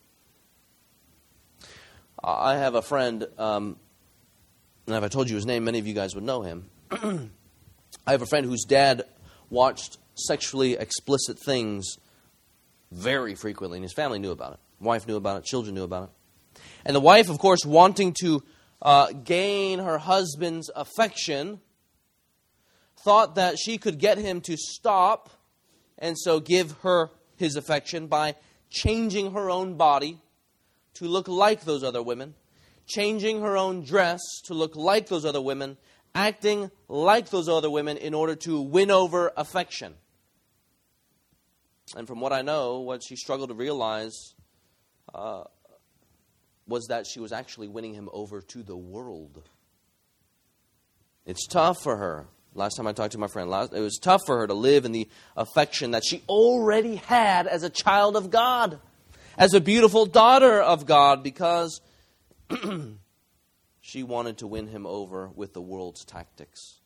I 2.23 2.57
have 2.57 2.75
a 2.75 2.81
friend, 2.81 3.25
um, 3.37 3.77
and 4.87 4.95
if 4.95 5.03
I 5.03 5.07
told 5.07 5.29
you 5.29 5.35
his 5.35 5.45
name, 5.45 5.63
many 5.63 5.79
of 5.79 5.87
you 5.87 5.93
guys 5.93 6.15
would 6.15 6.23
know 6.23 6.41
him. 6.41 6.69
I 6.91 8.11
have 8.11 8.21
a 8.21 8.25
friend 8.25 8.45
whose 8.45 8.63
dad 8.63 9.03
watched 9.49 9.97
sexually 10.15 10.73
explicit 10.73 11.39
things 11.39 11.97
very 12.91 13.35
frequently, 13.35 13.77
and 13.77 13.83
his 13.83 13.93
family 13.93 14.19
knew 14.19 14.31
about 14.31 14.53
it. 14.53 14.59
Wife 14.79 15.07
knew 15.07 15.15
about 15.15 15.37
it, 15.37 15.45
children 15.45 15.75
knew 15.75 15.83
about 15.83 16.03
it. 16.03 16.61
And 16.85 16.95
the 16.95 17.01
wife, 17.01 17.29
of 17.29 17.39
course, 17.39 17.65
wanting 17.65 18.13
to 18.21 18.43
uh, 18.81 19.11
gain 19.11 19.79
her 19.79 19.97
husband's 19.97 20.69
affection, 20.75 21.61
thought 23.03 23.35
that 23.35 23.57
she 23.57 23.77
could 23.77 23.97
get 23.97 24.17
him 24.17 24.41
to 24.41 24.57
stop 24.57 25.29
and 25.99 26.17
so 26.17 26.39
give 26.39 26.71
her 26.81 27.11
his 27.35 27.55
affection 27.55 28.07
by 28.07 28.35
changing 28.69 29.33
her 29.33 29.49
own 29.49 29.75
body 29.75 30.19
to 30.95 31.05
look 31.05 31.27
like 31.27 31.61
those 31.61 31.83
other 31.83 32.01
women, 32.01 32.33
changing 32.87 33.41
her 33.41 33.55
own 33.55 33.83
dress 33.83 34.19
to 34.45 34.53
look 34.53 34.75
like 34.75 35.07
those 35.07 35.25
other 35.25 35.41
women, 35.41 35.77
acting 36.15 36.71
like 36.87 37.29
those 37.29 37.47
other 37.47 37.69
women 37.69 37.97
in 37.97 38.13
order 38.13 38.35
to 38.35 38.61
win 38.61 38.89
over 38.89 39.31
affection. 39.37 39.93
And 41.95 42.07
from 42.07 42.19
what 42.19 42.33
I 42.33 42.41
know, 42.41 42.79
what 42.79 43.01
she 43.03 43.15
struggled 43.15 43.49
to 43.49 43.55
realize 43.55 44.33
uh, 45.13 45.43
was 46.67 46.87
that 46.87 47.05
she 47.07 47.19
was 47.19 47.31
actually 47.31 47.67
winning 47.67 47.93
him 47.93 48.09
over 48.13 48.41
to 48.41 48.63
the 48.63 48.77
world. 48.77 49.43
It's 51.25 51.47
tough 51.47 51.81
for 51.81 51.97
her. 51.97 52.27
Last 52.55 52.75
time 52.75 52.87
I 52.87 52.93
talked 52.93 53.11
to 53.11 53.17
my 53.17 53.27
friend, 53.27 53.51
it 53.73 53.79
was 53.79 53.99
tough 54.01 54.21
for 54.25 54.39
her 54.39 54.47
to 54.47 54.53
live 54.53 54.85
in 54.85 54.91
the 54.91 55.07
affection 55.37 55.91
that 55.91 56.03
she 56.03 56.23
already 56.27 56.95
had 56.95 57.47
as 57.47 57.63
a 57.63 57.69
child 57.69 58.15
of 58.15 58.31
God, 58.31 58.79
as 59.37 59.53
a 59.53 59.61
beautiful 59.61 60.05
daughter 60.05 60.59
of 60.59 60.85
God, 60.85 61.23
because 61.23 61.79
she 63.81 64.03
wanted 64.03 64.39
to 64.39 64.47
win 64.47 64.67
him 64.67 64.85
over 64.87 65.29
with 65.29 65.53
the 65.53 65.61
world's 65.61 66.03
tactics. 66.03 66.79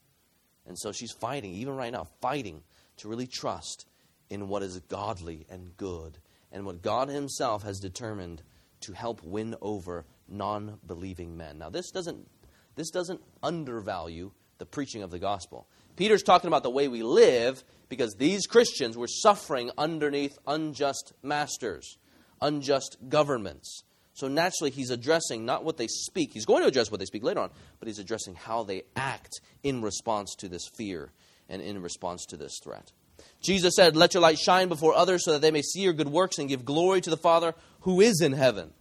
And 0.65 0.77
so 0.77 0.91
she's 0.91 1.11
fighting, 1.11 1.53
even 1.53 1.75
right 1.75 1.91
now, 1.91 2.07
fighting 2.21 2.63
to 2.97 3.07
really 3.07 3.27
trust 3.27 3.85
in 4.29 4.47
what 4.47 4.63
is 4.63 4.79
godly 4.81 5.45
and 5.49 5.75
good 5.77 6.17
and 6.51 6.65
what 6.65 6.81
God 6.81 7.09
Himself 7.09 7.63
has 7.63 7.79
determined 7.79 8.43
to 8.81 8.93
help 8.93 9.23
win 9.23 9.55
over 9.61 10.05
non 10.27 10.79
believing 10.85 11.35
men. 11.35 11.57
Now, 11.57 11.69
this 11.69 11.91
doesn't, 11.91 12.27
this 12.75 12.91
doesn't 12.91 13.21
undervalue 13.41 14.31
the 14.63 14.67
preaching 14.67 15.03
of 15.03 15.11
the 15.11 15.19
gospel. 15.19 15.67
Peter's 15.97 16.23
talking 16.23 16.47
about 16.47 16.63
the 16.63 16.69
way 16.69 16.87
we 16.87 17.03
live 17.03 17.65
because 17.89 18.15
these 18.15 18.47
Christians 18.47 18.95
were 18.95 19.09
suffering 19.09 19.71
underneath 19.77 20.39
unjust 20.47 21.11
masters, 21.21 21.97
unjust 22.41 22.95
governments. 23.09 23.83
So 24.13 24.29
naturally, 24.29 24.71
he's 24.71 24.89
addressing 24.89 25.45
not 25.45 25.65
what 25.65 25.75
they 25.75 25.87
speak. 25.87 26.31
He's 26.31 26.45
going 26.45 26.61
to 26.61 26.69
address 26.69 26.89
what 26.89 27.01
they 27.01 27.05
speak 27.05 27.23
later 27.23 27.41
on, 27.41 27.49
but 27.79 27.89
he's 27.89 27.99
addressing 27.99 28.35
how 28.35 28.63
they 28.63 28.83
act 28.95 29.41
in 29.63 29.81
response 29.81 30.33
to 30.35 30.47
this 30.47 30.69
fear 30.77 31.11
and 31.49 31.61
in 31.61 31.81
response 31.81 32.25
to 32.27 32.37
this 32.37 32.57
threat. 32.63 32.93
Jesus 33.43 33.75
said, 33.75 33.97
Let 33.97 34.13
your 34.13 34.21
light 34.21 34.39
shine 34.39 34.69
before 34.69 34.93
others 34.93 35.25
so 35.25 35.33
that 35.33 35.41
they 35.41 35.51
may 35.51 35.61
see 35.61 35.81
your 35.81 35.91
good 35.91 36.07
works 36.07 36.37
and 36.37 36.47
give 36.47 36.63
glory 36.63 37.01
to 37.01 37.09
the 37.09 37.17
Father 37.17 37.53
who 37.81 37.99
is 37.99 38.21
in 38.21 38.31
heaven. 38.31 38.71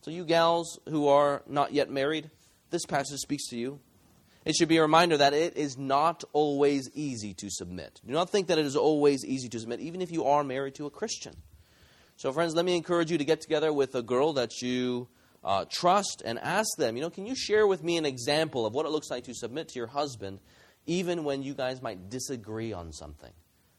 So, 0.00 0.10
you 0.10 0.24
gals 0.24 0.78
who 0.88 1.08
are 1.08 1.42
not 1.46 1.74
yet 1.74 1.90
married, 1.90 2.30
this 2.70 2.86
passage 2.86 3.18
speaks 3.18 3.48
to 3.48 3.58
you. 3.58 3.80
It 4.46 4.54
should 4.54 4.68
be 4.68 4.78
a 4.78 4.82
reminder 4.82 5.18
that 5.18 5.34
it 5.34 5.56
is 5.56 5.76
not 5.76 6.24
always 6.32 6.88
easy 6.94 7.34
to 7.34 7.50
submit. 7.50 8.00
Do 8.06 8.14
not 8.14 8.30
think 8.30 8.46
that 8.46 8.58
it 8.58 8.64
is 8.64 8.76
always 8.76 9.24
easy 9.24 9.48
to 9.50 9.60
submit, 9.60 9.80
even 9.80 10.00
if 10.00 10.10
you 10.10 10.24
are 10.24 10.42
married 10.42 10.76
to 10.76 10.86
a 10.86 10.90
Christian. 10.90 11.34
So, 12.16 12.32
friends, 12.32 12.54
let 12.54 12.64
me 12.64 12.76
encourage 12.76 13.10
you 13.10 13.18
to 13.18 13.24
get 13.24 13.42
together 13.42 13.72
with 13.72 13.94
a 13.94 14.02
girl 14.02 14.32
that 14.34 14.62
you 14.62 15.08
uh, 15.44 15.66
trust 15.70 16.22
and 16.24 16.38
ask 16.38 16.68
them, 16.78 16.96
you 16.96 17.02
know, 17.02 17.10
can 17.10 17.26
you 17.26 17.34
share 17.36 17.66
with 17.66 17.84
me 17.84 17.98
an 17.98 18.06
example 18.06 18.64
of 18.64 18.72
what 18.72 18.86
it 18.86 18.90
looks 18.90 19.10
like 19.10 19.24
to 19.24 19.34
submit 19.34 19.68
to 19.68 19.78
your 19.78 19.88
husband 19.88 20.38
even 20.86 21.24
when 21.24 21.42
you 21.42 21.54
guys 21.54 21.82
might 21.82 22.08
disagree 22.08 22.72
on 22.72 22.92
something. 22.92 23.32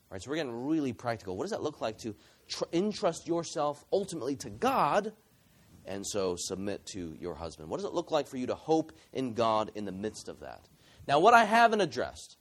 Right, 0.09 0.21
so 0.21 0.29
we're 0.29 0.37
getting 0.37 0.67
really 0.67 0.93
practical. 0.93 1.35
What 1.35 1.45
does 1.45 1.51
that 1.51 1.63
look 1.63 1.81
like 1.81 1.97
to 1.99 2.15
tr- 2.47 2.63
entrust 2.71 3.27
yourself 3.27 3.83
ultimately 3.91 4.35
to 4.37 4.49
God 4.49 5.11
and 5.87 6.05
so 6.05 6.35
submit 6.37 6.85
to 6.93 7.15
your 7.19 7.35
husband? 7.35 7.69
What 7.69 7.77
does 7.77 7.85
it 7.85 7.93
look 7.93 8.11
like 8.11 8.27
for 8.27 8.37
you 8.37 8.47
to 8.47 8.55
hope 8.55 8.91
in 9.13 9.33
God 9.33 9.71
in 9.75 9.85
the 9.85 9.91
midst 9.91 10.27
of 10.27 10.41
that? 10.41 10.67
Now, 11.07 11.19
what 11.19 11.33
I 11.33 11.45
haven't 11.45 11.81
addressed, 11.81 12.37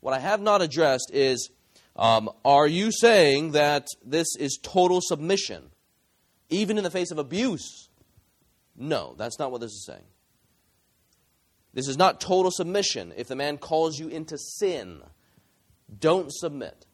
what 0.00 0.14
I 0.14 0.18
have 0.20 0.40
not 0.40 0.62
addressed 0.62 1.10
is 1.12 1.50
um, 1.96 2.30
are 2.44 2.66
you 2.66 2.90
saying 2.92 3.52
that 3.52 3.86
this 4.04 4.28
is 4.38 4.58
total 4.62 5.00
submission, 5.02 5.70
even 6.48 6.78
in 6.78 6.84
the 6.84 6.90
face 6.90 7.10
of 7.10 7.18
abuse? 7.18 7.88
No, 8.76 9.14
that's 9.18 9.38
not 9.38 9.50
what 9.52 9.60
this 9.60 9.72
is 9.72 9.84
saying. 9.84 10.04
This 11.72 11.88
is 11.88 11.98
not 11.98 12.20
total 12.20 12.50
submission. 12.50 13.12
If 13.16 13.28
the 13.28 13.36
man 13.36 13.58
calls 13.58 13.98
you 13.98 14.08
into 14.08 14.38
sin, 14.38 15.02
don't 15.98 16.32
submit. 16.32 16.86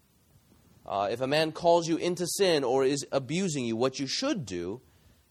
Uh, 0.85 1.09
if 1.11 1.21
a 1.21 1.27
man 1.27 1.53
calls 1.53 1.89
you 1.89 1.97
into 1.97 2.27
sin 2.27 2.63
or 2.63 2.85
is 2.85 3.07
abusing 3.11 3.65
you, 3.65 3.77
what 3.77 3.99
you 3.99 4.07
should 4.07 4.47
do, 4.47 4.81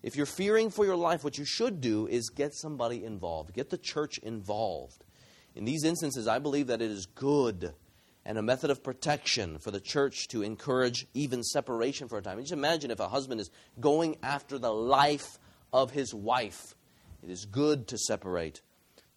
if 0.05 0.15
you're 0.15 0.27
fearing 0.27 0.69
for 0.69 0.85
your 0.85 0.95
life, 0.95 1.23
what 1.23 1.39
you 1.39 1.45
should 1.45 1.81
do 1.81 2.05
is 2.05 2.29
get 2.29 2.53
somebody 2.53 3.03
involved, 3.03 3.55
get 3.55 3.71
the 3.71 3.77
church 3.77 4.19
involved. 4.19 5.03
In 5.55 5.65
these 5.65 5.83
instances, 5.83 6.27
I 6.27 6.37
believe 6.37 6.67
that 6.67 6.79
it 6.79 6.91
is 6.91 7.07
good 7.07 7.73
and 8.23 8.37
a 8.37 8.43
method 8.43 8.69
of 8.69 8.83
protection 8.83 9.57
for 9.57 9.71
the 9.71 9.79
church 9.79 10.27
to 10.27 10.43
encourage 10.43 11.07
even 11.15 11.41
separation 11.41 12.07
for 12.07 12.19
a 12.19 12.21
time. 12.21 12.39
Just 12.39 12.51
imagine 12.51 12.91
if 12.91 12.99
a 12.99 13.07
husband 13.07 13.41
is 13.41 13.49
going 13.79 14.17
after 14.21 14.59
the 14.59 14.71
life 14.71 15.39
of 15.73 15.89
his 15.89 16.13
wife 16.13 16.75
It 17.23 17.31
is 17.31 17.45
good 17.45 17.87
to 17.87 17.97
separate, 17.97 18.61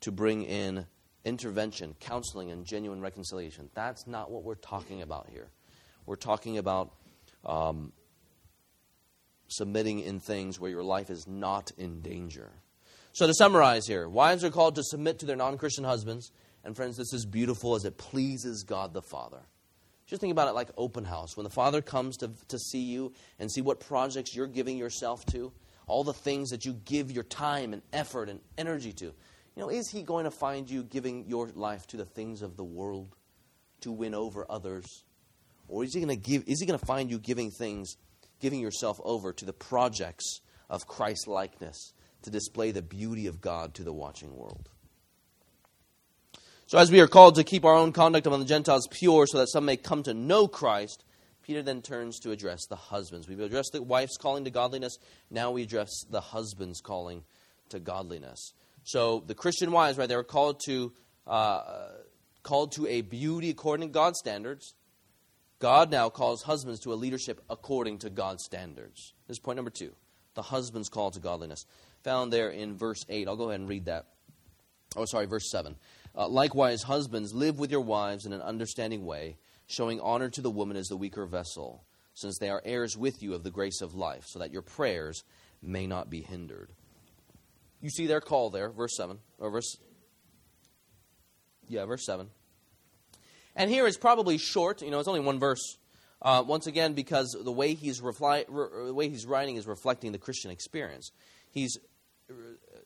to 0.01 0.11
bring 0.11 0.43
in 0.43 0.87
intervention, 1.23 1.97
counseling, 2.01 2.51
and 2.51 2.65
genuine 2.65 3.03
reconciliation. 3.03 3.69
That's 3.75 4.07
not 4.07 4.31
what 4.31 4.43
we're 4.43 4.55
talking 4.55 5.03
about 5.03 5.29
here. 5.29 5.51
We're 6.07 6.17
talking 6.17 6.57
about 6.57 6.95
um, 7.45 7.93
submitting 9.49 10.01
in 10.01 10.21
things 10.21 10.61
where 10.61 10.71
your 10.71 10.85
life 10.85 11.11
is 11.11 11.27
not 11.27 11.73
in 11.77 12.01
danger. 12.01 12.51
So, 13.13 13.27
to 13.27 13.35
summarize 13.35 13.87
here, 13.87 14.09
wives 14.09 14.45
are 14.45 14.51
called 14.51 14.77
to 14.77 14.85
submit 14.85 15.19
to 15.19 15.27
their 15.27 15.37
non 15.37 15.59
Christian 15.59 15.85
husbands. 15.85 16.31
And, 16.65 16.77
friends, 16.77 16.97
this 16.97 17.13
is 17.13 17.25
beautiful 17.25 17.75
as 17.75 17.85
it 17.85 17.97
pleases 17.97 18.63
God 18.63 18.93
the 18.93 19.03
Father. 19.03 19.41
Just 20.07 20.21
think 20.21 20.33
about 20.33 20.49
it 20.49 20.55
like 20.55 20.71
open 20.77 21.05
house. 21.05 21.37
When 21.37 21.45
the 21.45 21.51
Father 21.51 21.83
comes 21.83 22.17
to, 22.19 22.31
to 22.49 22.59
see 22.59 22.83
you 22.83 23.13
and 23.39 23.51
see 23.51 23.61
what 23.61 23.79
projects 23.79 24.35
you're 24.35 24.47
giving 24.47 24.79
yourself 24.79 25.25
to, 25.27 25.53
all 25.87 26.05
the 26.05 26.13
things 26.13 26.51
that 26.51 26.65
you 26.65 26.75
give 26.85 27.11
your 27.11 27.25
time 27.25 27.73
and 27.73 27.83
effort 27.93 28.29
and 28.29 28.41
energy 28.57 28.93
to, 28.95 29.05
you 29.05 29.15
know, 29.57 29.69
is 29.69 29.91
He 29.91 30.03
going 30.03 30.25
to 30.25 30.31
find 30.31 30.71
you 30.71 30.83
giving 30.83 31.27
your 31.27 31.49
life 31.55 31.87
to 31.89 31.97
the 31.97 32.05
things 32.05 32.43
of 32.43 32.57
the 32.57 32.65
world 32.65 33.17
to 33.81 33.91
win 33.91 34.15
over 34.15 34.47
others? 34.49 35.05
Or 35.67 35.85
is 35.85 35.93
He 35.93 36.01
going 36.01 36.17
to 36.17 36.31
give? 36.31 36.45
Is 36.47 36.61
He 36.61 36.67
going 36.67 36.79
to 36.79 36.87
find 36.87 37.11
you 37.11 37.19
giving 37.19 37.51
things, 37.51 37.97
giving 38.41 38.61
yourself 38.61 39.01
over 39.05 39.33
to 39.33 39.45
the 39.45 39.53
projects 39.53 40.41
of 40.71 40.87
Christ 40.87 41.27
likeness 41.27 41.93
to 42.23 42.31
display 42.31 42.71
the 42.71 42.83
beauty 42.83 43.27
of 43.27 43.41
God 43.41 43.75
to 43.75 43.85
the 43.85 43.93
watching 43.93 44.37
world? 44.37 44.69
So, 46.67 46.77
as 46.77 46.91
we 46.91 47.01
are 47.01 47.09
called 47.09 47.37
to 47.37 47.45
keep 47.45 47.65
our 47.65 47.75
own 47.75 47.93
conduct 47.93 48.27
among 48.27 48.41
the 48.41 48.47
Gentiles 48.47 48.87
pure 48.91 49.27
so 49.27 49.39
that 49.39 49.49
some 49.49 49.65
may 49.65 49.79
come 49.79 50.03
to 50.03 50.13
know 50.13 50.47
Christ, 50.47 51.03
Peter 51.43 51.63
then 51.63 51.81
turns 51.81 52.19
to 52.21 52.31
address 52.31 52.67
the 52.67 52.77
husbands. 52.77 53.27
We've 53.27 53.41
addressed 53.41 53.73
the 53.73 53.83
wife's 53.83 54.19
calling 54.19 54.45
to 54.45 54.51
godliness. 54.51 54.99
Now 55.31 55.51
we 55.51 55.63
address 55.63 55.89
the 56.11 56.21
husband's 56.21 56.83
calling 56.83 57.25
to 57.71 57.81
godliness. 57.81 58.53
So, 58.85 59.25
the 59.27 59.35
Christian 59.35 59.73
wives, 59.73 59.97
right, 59.97 60.07
they 60.07 60.15
are 60.15 60.23
called 60.23 60.61
to, 60.67 60.93
uh, 61.27 61.63
called 62.43 62.73
to 62.73 62.87
a 62.87 63.01
beauty 63.01 63.49
according 63.49 63.89
to 63.89 63.93
God's 63.93 64.19
standards. 64.19 64.75
God 65.59 65.91
now 65.91 66.09
calls 66.09 66.43
husbands 66.43 66.81
to 66.81 66.93
a 66.93 66.95
leadership 66.95 67.41
according 67.51 67.99
to 67.99 68.11
God's 68.11 68.45
standards. 68.45 69.15
This 69.27 69.37
is 69.37 69.41
point 69.41 69.57
number 69.57 69.71
two 69.71 69.93
the 70.35 70.43
husband's 70.43 70.89
call 70.89 71.11
to 71.11 71.19
godliness. 71.19 71.67
Found 72.05 72.33
there 72.33 72.51
in 72.51 72.77
verse 72.77 73.05
8. 73.09 73.27
I'll 73.27 73.37
go 73.37 73.49
ahead 73.49 73.59
and 73.59 73.69
read 73.69 73.87
that. 73.87 74.07
Oh, 74.97 75.05
sorry, 75.05 75.27
verse 75.27 75.51
7. 75.51 75.75
Uh, 76.17 76.29
likewise, 76.29 76.85
husbands, 76.85 77.35
live 77.35 77.59
with 77.59 77.73
your 77.73 77.81
wives 77.81 78.25
in 78.25 78.33
an 78.33 78.41
understanding 78.41 79.05
way, 79.05 79.37
showing 79.67 80.01
honor 80.01 80.31
to 80.31 80.41
the 80.41 80.51
woman 80.51 80.77
as 80.77 80.87
the 80.87 80.97
weaker 80.97 81.27
vessel, 81.27 81.83
since 82.15 82.39
they 82.39 82.51
are 82.51 82.63
heirs 82.65 82.97
with 82.97 83.21
you 83.21 83.35
of 83.35 83.43
the 83.43 83.51
grace 83.51 83.81
of 83.81 83.97
life, 83.97 84.27
so 84.27 84.39
that 84.39 84.53
your 84.53 84.63
prayers 84.63 85.25
may 85.61 85.89
not 85.89 86.09
be 86.09 86.23
hindered. 86.23 86.71
You 87.81 87.91
see 87.91 88.07
their 88.07 88.21
call 88.21 88.51
there, 88.51 88.71
verse 88.71 88.97
7, 88.97 89.19
or 89.39 89.51
verse. 89.51 89.77
Yeah, 91.69 91.85
verse 91.85 92.07
7. 92.07 92.29
And 93.59 93.69
here 93.69 93.89
it's 93.89 93.99
probably 93.99 94.39
short, 94.39 94.83
you 94.83 94.91
know, 94.93 95.01
it's 95.01 95.09
only 95.09 95.21
one 95.21 95.41
verse. 95.41 95.77
Uh, 96.23 96.45
once 96.47 96.69
again, 96.69 96.95
because 96.95 97.37
the 97.39 97.53
way 97.53 97.75
he's 97.75 98.01
refli- 98.01 98.45
re- 98.49 98.87
the 98.87 98.95
way 98.95 99.09
he's 99.09 99.27
writing 99.27 99.57
is 99.57 99.67
reflecting 99.67 100.13
the 100.13 100.19
Christian 100.19 100.51
experience. 100.51 101.11
He's 101.51 101.77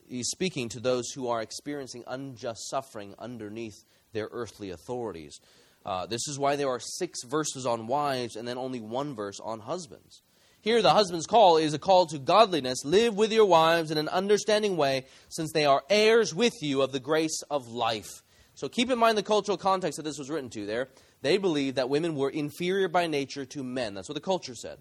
he's 0.07 0.27
speaking 0.29 0.69
to 0.69 0.79
those 0.79 1.11
who 1.11 1.27
are 1.27 1.41
experiencing 1.41 2.03
unjust 2.07 2.69
suffering 2.69 3.13
underneath 3.19 3.85
their 4.13 4.29
earthly 4.31 4.71
authorities. 4.71 5.39
Uh, 5.85 6.07
this 6.07 6.27
is 6.27 6.39
why 6.39 6.55
there 6.55 6.69
are 6.69 6.79
six 6.79 7.23
verses 7.23 7.65
on 7.65 7.87
wives 7.87 8.35
and 8.35 8.47
then 8.47 8.57
only 8.57 8.79
one 8.79 9.15
verse 9.15 9.39
on 9.39 9.59
husbands. 9.59 10.21
Here, 10.61 10.81
the 10.81 10.91
husband's 10.91 11.27
call 11.27 11.57
is 11.57 11.73
a 11.73 11.79
call 11.79 12.05
to 12.07 12.17
godliness. 12.17 12.85
Live 12.85 13.15
with 13.15 13.33
your 13.33 13.45
wives 13.45 13.91
in 13.91 13.97
an 13.97 14.07
understanding 14.07 14.77
way, 14.77 15.05
since 15.29 15.51
they 15.51 15.65
are 15.65 15.83
heirs 15.89 16.33
with 16.33 16.53
you 16.61 16.81
of 16.81 16.93
the 16.93 17.01
grace 17.01 17.41
of 17.51 17.67
life. 17.67 18.23
So 18.55 18.69
keep 18.69 18.89
in 18.91 18.99
mind 18.99 19.17
the 19.17 19.23
cultural 19.23 19.57
context 19.57 19.97
that 19.97 20.03
this 20.03 20.19
was 20.19 20.29
written 20.29 20.49
to 20.51 20.65
there. 20.65 20.89
They 21.21 21.37
believed 21.37 21.77
that 21.77 21.89
women 21.89 22.15
were 22.15 22.29
inferior 22.29 22.87
by 22.87 23.07
nature 23.07 23.45
to 23.45 23.63
men. 23.63 23.93
That's 23.93 24.09
what 24.09 24.15
the 24.15 24.21
culture 24.21 24.55
said. 24.55 24.79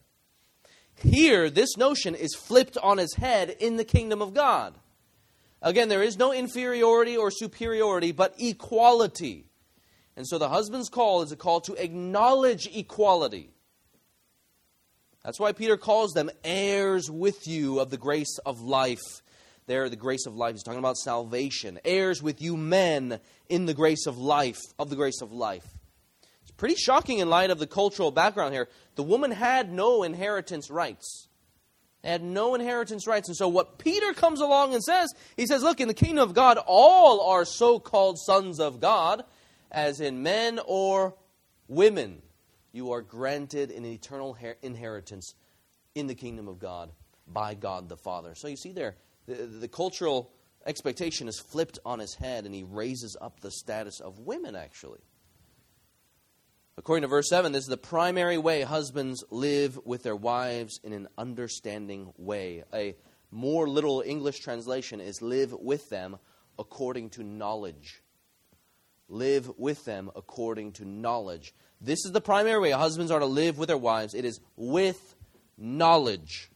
Here, 0.96 1.48
this 1.48 1.76
notion 1.76 2.14
is 2.14 2.34
flipped 2.34 2.76
on 2.76 2.98
its 2.98 3.14
head 3.14 3.56
in 3.60 3.76
the 3.76 3.84
kingdom 3.84 4.20
of 4.20 4.34
God. 4.34 4.74
Again, 5.62 5.88
there 5.88 6.02
is 6.02 6.18
no 6.18 6.32
inferiority 6.32 7.16
or 7.16 7.30
superiority, 7.30 8.12
but 8.12 8.34
equality. 8.38 9.46
And 10.16 10.26
so 10.26 10.36
the 10.36 10.48
husband's 10.48 10.88
call 10.88 11.22
is 11.22 11.32
a 11.32 11.36
call 11.36 11.60
to 11.62 11.74
acknowledge 11.74 12.68
equality. 12.74 13.50
That's 15.24 15.38
why 15.40 15.52
Peter 15.52 15.76
calls 15.76 16.12
them 16.12 16.30
heirs 16.42 17.08
with 17.10 17.46
you 17.46 17.78
of 17.78 17.90
the 17.90 17.96
grace 17.96 18.38
of 18.44 18.60
life. 18.60 19.21
There, 19.66 19.88
the 19.88 19.96
grace 19.96 20.26
of 20.26 20.34
life. 20.34 20.54
He's 20.54 20.62
talking 20.62 20.78
about 20.78 20.96
salvation. 20.96 21.78
Heirs 21.84 22.22
with 22.22 22.42
you 22.42 22.56
men 22.56 23.20
in 23.48 23.66
the 23.66 23.74
grace 23.74 24.06
of 24.06 24.18
life, 24.18 24.60
of 24.78 24.90
the 24.90 24.96
grace 24.96 25.22
of 25.22 25.32
life. 25.32 25.66
It's 26.42 26.50
pretty 26.50 26.74
shocking 26.74 27.18
in 27.18 27.30
light 27.30 27.50
of 27.50 27.58
the 27.58 27.66
cultural 27.66 28.10
background 28.10 28.54
here. 28.54 28.68
The 28.96 29.02
woman 29.02 29.30
had 29.30 29.72
no 29.72 30.02
inheritance 30.02 30.70
rights. 30.70 31.28
They 32.02 32.10
had 32.10 32.22
no 32.22 32.54
inheritance 32.54 33.06
rights. 33.06 33.28
And 33.28 33.36
so, 33.36 33.48
what 33.48 33.78
Peter 33.78 34.12
comes 34.12 34.40
along 34.40 34.74
and 34.74 34.82
says, 34.82 35.08
he 35.36 35.46
says, 35.46 35.62
Look, 35.62 35.80
in 35.80 35.88
the 35.88 35.94
kingdom 35.94 36.28
of 36.28 36.34
God, 36.34 36.58
all 36.66 37.20
are 37.30 37.44
so 37.44 37.78
called 37.78 38.18
sons 38.18 38.58
of 38.58 38.80
God, 38.80 39.24
as 39.70 40.00
in 40.00 40.22
men 40.22 40.60
or 40.66 41.14
women. 41.68 42.20
You 42.72 42.92
are 42.92 43.02
granted 43.02 43.70
an 43.70 43.84
eternal 43.84 44.36
inheritance 44.62 45.34
in 45.94 46.06
the 46.06 46.14
kingdom 46.14 46.48
of 46.48 46.58
God 46.58 46.90
by 47.28 47.54
God 47.54 47.88
the 47.88 47.96
Father. 47.96 48.34
So, 48.34 48.48
you 48.48 48.56
see 48.56 48.72
there, 48.72 48.96
the, 49.26 49.34
the 49.34 49.68
cultural 49.68 50.32
expectation 50.66 51.28
is 51.28 51.38
flipped 51.38 51.78
on 51.84 51.98
his 51.98 52.14
head, 52.14 52.44
and 52.44 52.54
he 52.54 52.62
raises 52.62 53.16
up 53.20 53.40
the 53.40 53.50
status 53.50 54.00
of 54.00 54.20
women, 54.20 54.56
actually. 54.56 55.00
According 56.78 57.02
to 57.02 57.08
verse 57.08 57.28
7, 57.28 57.52
this 57.52 57.64
is 57.64 57.68
the 57.68 57.76
primary 57.76 58.38
way 58.38 58.62
husbands 58.62 59.22
live 59.30 59.78
with 59.84 60.02
their 60.02 60.16
wives 60.16 60.80
in 60.82 60.92
an 60.92 61.08
understanding 61.18 62.12
way. 62.16 62.64
A 62.72 62.96
more 63.30 63.68
literal 63.68 64.02
English 64.04 64.38
translation 64.38 65.00
is 65.00 65.20
live 65.20 65.52
with 65.52 65.90
them 65.90 66.16
according 66.58 67.10
to 67.10 67.22
knowledge. 67.22 68.02
Live 69.08 69.50
with 69.58 69.84
them 69.84 70.10
according 70.16 70.72
to 70.72 70.86
knowledge. 70.86 71.54
This 71.80 72.04
is 72.06 72.12
the 72.12 72.20
primary 72.20 72.60
way 72.60 72.70
husbands 72.70 73.10
are 73.10 73.20
to 73.20 73.26
live 73.26 73.58
with 73.58 73.68
their 73.68 73.76
wives. 73.76 74.14
It 74.14 74.24
is 74.24 74.40
with 74.56 75.14
knowledge. 75.58 76.50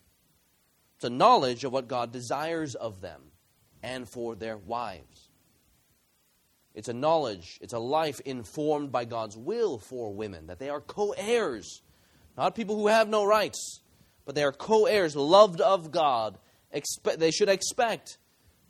It's 0.97 1.05
a 1.05 1.11
knowledge 1.11 1.65
of 1.65 1.73
what 1.73 1.89
God 1.89 2.13
desires 2.13 2.75
of 2.75 3.01
them 3.01 3.21
and 3.83 4.09
for 4.09 4.35
their 4.35 4.57
wives. 4.57 5.29
It's 6.75 6.89
a 6.89 6.95
knowledge, 6.95 7.59
it's 7.63 7.73
a 7.73 7.79
life 7.79 8.21
informed 8.21 8.93
by 8.93 9.07
God's 9.07 9.37
will 9.37 9.79
for 9.79 10.13
women, 10.13 10.49
that 10.49 10.59
they 10.59 10.69
are 10.69 10.81
co 10.81 11.13
heirs, 11.17 11.83
not 12.37 12.55
people 12.55 12.77
who 12.77 12.89
have 12.89 13.09
no 13.09 13.25
rights, 13.25 13.81
but 14.27 14.35
they 14.35 14.43
are 14.43 14.53
co 14.53 14.85
heirs, 14.85 15.17
loved 15.17 15.61
of 15.61 15.91
God. 15.91 16.39
Expe- 16.75 17.19
they 17.19 17.31
should 17.31 17.49
expect 17.49 18.19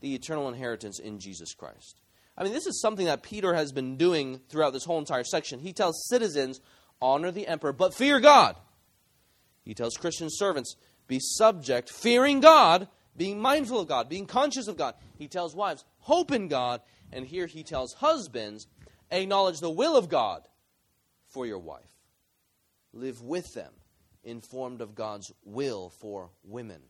the 0.00 0.14
eternal 0.14 0.48
inheritance 0.48 1.00
in 1.00 1.18
Jesus 1.18 1.54
Christ. 1.54 2.00
I 2.38 2.44
mean, 2.44 2.52
this 2.52 2.66
is 2.66 2.80
something 2.80 3.06
that 3.06 3.22
Peter 3.22 3.54
has 3.54 3.72
been 3.72 3.96
doing 3.96 4.40
throughout 4.48 4.72
this 4.72 4.84
whole 4.84 4.98
entire 4.98 5.24
section. 5.24 5.58
He 5.58 5.72
tells 5.72 6.06
citizens, 6.08 6.60
honor 7.00 7.30
the 7.30 7.48
emperor, 7.48 7.72
but 7.72 7.94
fear 7.94 8.20
God. 8.20 8.56
He 9.64 9.74
tells 9.74 9.96
Christian 9.96 10.28
servants, 10.30 10.76
be 11.06 11.20
subject, 11.20 11.90
fearing 11.90 12.40
God, 12.40 12.88
being 13.16 13.40
mindful 13.40 13.80
of 13.80 13.88
God, 13.88 14.08
being 14.08 14.26
conscious 14.26 14.68
of 14.68 14.76
God. 14.76 14.94
He 15.18 15.28
tells 15.28 15.54
wives, 15.54 15.84
hope 15.98 16.32
in 16.32 16.48
God, 16.48 16.80
and 17.12 17.24
here 17.24 17.46
he 17.46 17.62
tells 17.62 17.94
husbands, 17.94 18.66
acknowledge 19.10 19.60
the 19.60 19.70
will 19.70 19.96
of 19.96 20.08
God 20.08 20.46
for 21.28 21.46
your 21.46 21.58
wife. 21.58 21.82
Live 22.92 23.22
with 23.22 23.52
them, 23.54 23.72
informed 24.24 24.80
of 24.80 24.94
God's 24.94 25.32
will 25.44 25.90
for 25.90 26.30
women. 26.44 26.82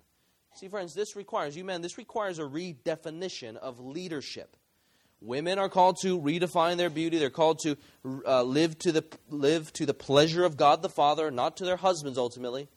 See, 0.55 0.69
friends, 0.69 0.95
this 0.95 1.17
requires, 1.17 1.57
you 1.57 1.65
men, 1.65 1.83
this 1.83 1.99
requires 1.99 2.39
a 2.39 2.43
redefinition 2.43 3.57
of 3.57 3.79
leadership. 3.79 4.57
Women 5.21 5.59
are 5.59 5.69
called 5.69 5.99
to 6.03 6.21
redefine 6.21 6.77
their 6.77 6.91
beauty. 6.91 7.19
They're 7.19 7.31
called 7.31 7.59
to 7.61 7.77
uh, 8.27 8.43
live, 8.43 8.79
to 8.81 8.93
the, 8.93 9.05
live 9.29 9.73
to 9.75 9.87
the 9.87 9.95
pleasure 9.95 10.45
of 10.45 10.57
God 10.57 10.83
the 10.83 10.89
Father, 10.89 11.31
not 11.31 11.57
to 11.59 11.65
their 11.65 11.77
husbands 11.77 12.19
ultimately. 12.19 12.69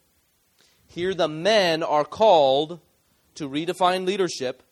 Here, 0.90 1.14
the 1.14 1.28
men 1.28 1.84
are 1.84 2.04
called 2.04 2.80
to 3.36 3.48
redefine 3.48 4.06
leadership 4.06 4.64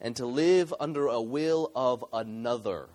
and 0.00 0.16
to 0.16 0.26
live 0.26 0.74
under 0.80 1.06
a 1.06 1.22
will 1.22 1.70
of 1.76 2.04
another. 2.12 2.88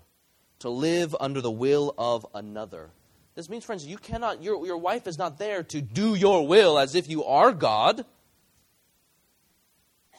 To 0.59 0.69
live 0.69 1.15
under 1.17 1.39
the 1.39 1.51
will 1.51 1.95
of 1.97 2.25
another. 2.33 2.89
This 3.33 3.49
means, 3.49 3.63
friends, 3.63 3.85
you 3.85 3.97
cannot, 3.97 4.43
your, 4.43 4.65
your 4.65 4.77
wife 4.77 5.07
is 5.07 5.17
not 5.17 5.39
there 5.39 5.63
to 5.63 5.81
do 5.81 6.15
your 6.15 6.45
will 6.45 6.77
as 6.77 6.95
if 6.95 7.09
you 7.09 7.23
are 7.23 7.53
God, 7.53 8.03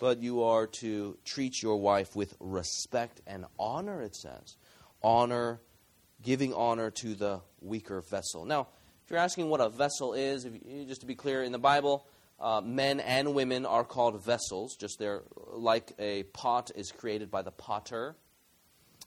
but 0.01 0.23
you 0.23 0.43
are 0.43 0.67
to 0.67 1.19
treat 1.27 1.63
your 1.63 1.77
wife 1.77 2.17
with 2.17 2.35
respect 2.41 3.21
and 3.27 3.45
honor, 3.59 4.01
it 4.01 4.17
says. 4.17 4.57
Honor, 5.03 5.61
giving 6.23 6.55
honor 6.55 6.91
to 6.91 7.15
the 7.15 7.43
weaker 7.61 8.01
vessel. 8.01 8.47
Now, 8.47 8.69
if 9.05 9.11
you're 9.11 9.21
asking 9.21 9.51
what 9.51 9.61
a 9.61 9.69
vessel 9.69 10.15
is, 10.15 10.47
you, 10.47 10.87
just 10.87 11.03
to 11.03 11.07
be 11.07 11.15
clear, 11.15 11.43
in 11.43 11.53
the 11.53 11.59
Bible, 11.59 12.07
uh, 12.39 12.61
men 12.61 13.01
and 13.01 13.35
women 13.35 13.65
are 13.67 13.85
called 13.85 14.23
vessels, 14.25 14.77
just 14.77 14.99
their 14.99 15.23
like 15.53 15.93
a 15.99 16.25
pot 16.25 16.71
is 16.75 16.91
created 16.93 17.31
by 17.31 17.43
the 17.43 17.51
potter. 17.51 18.17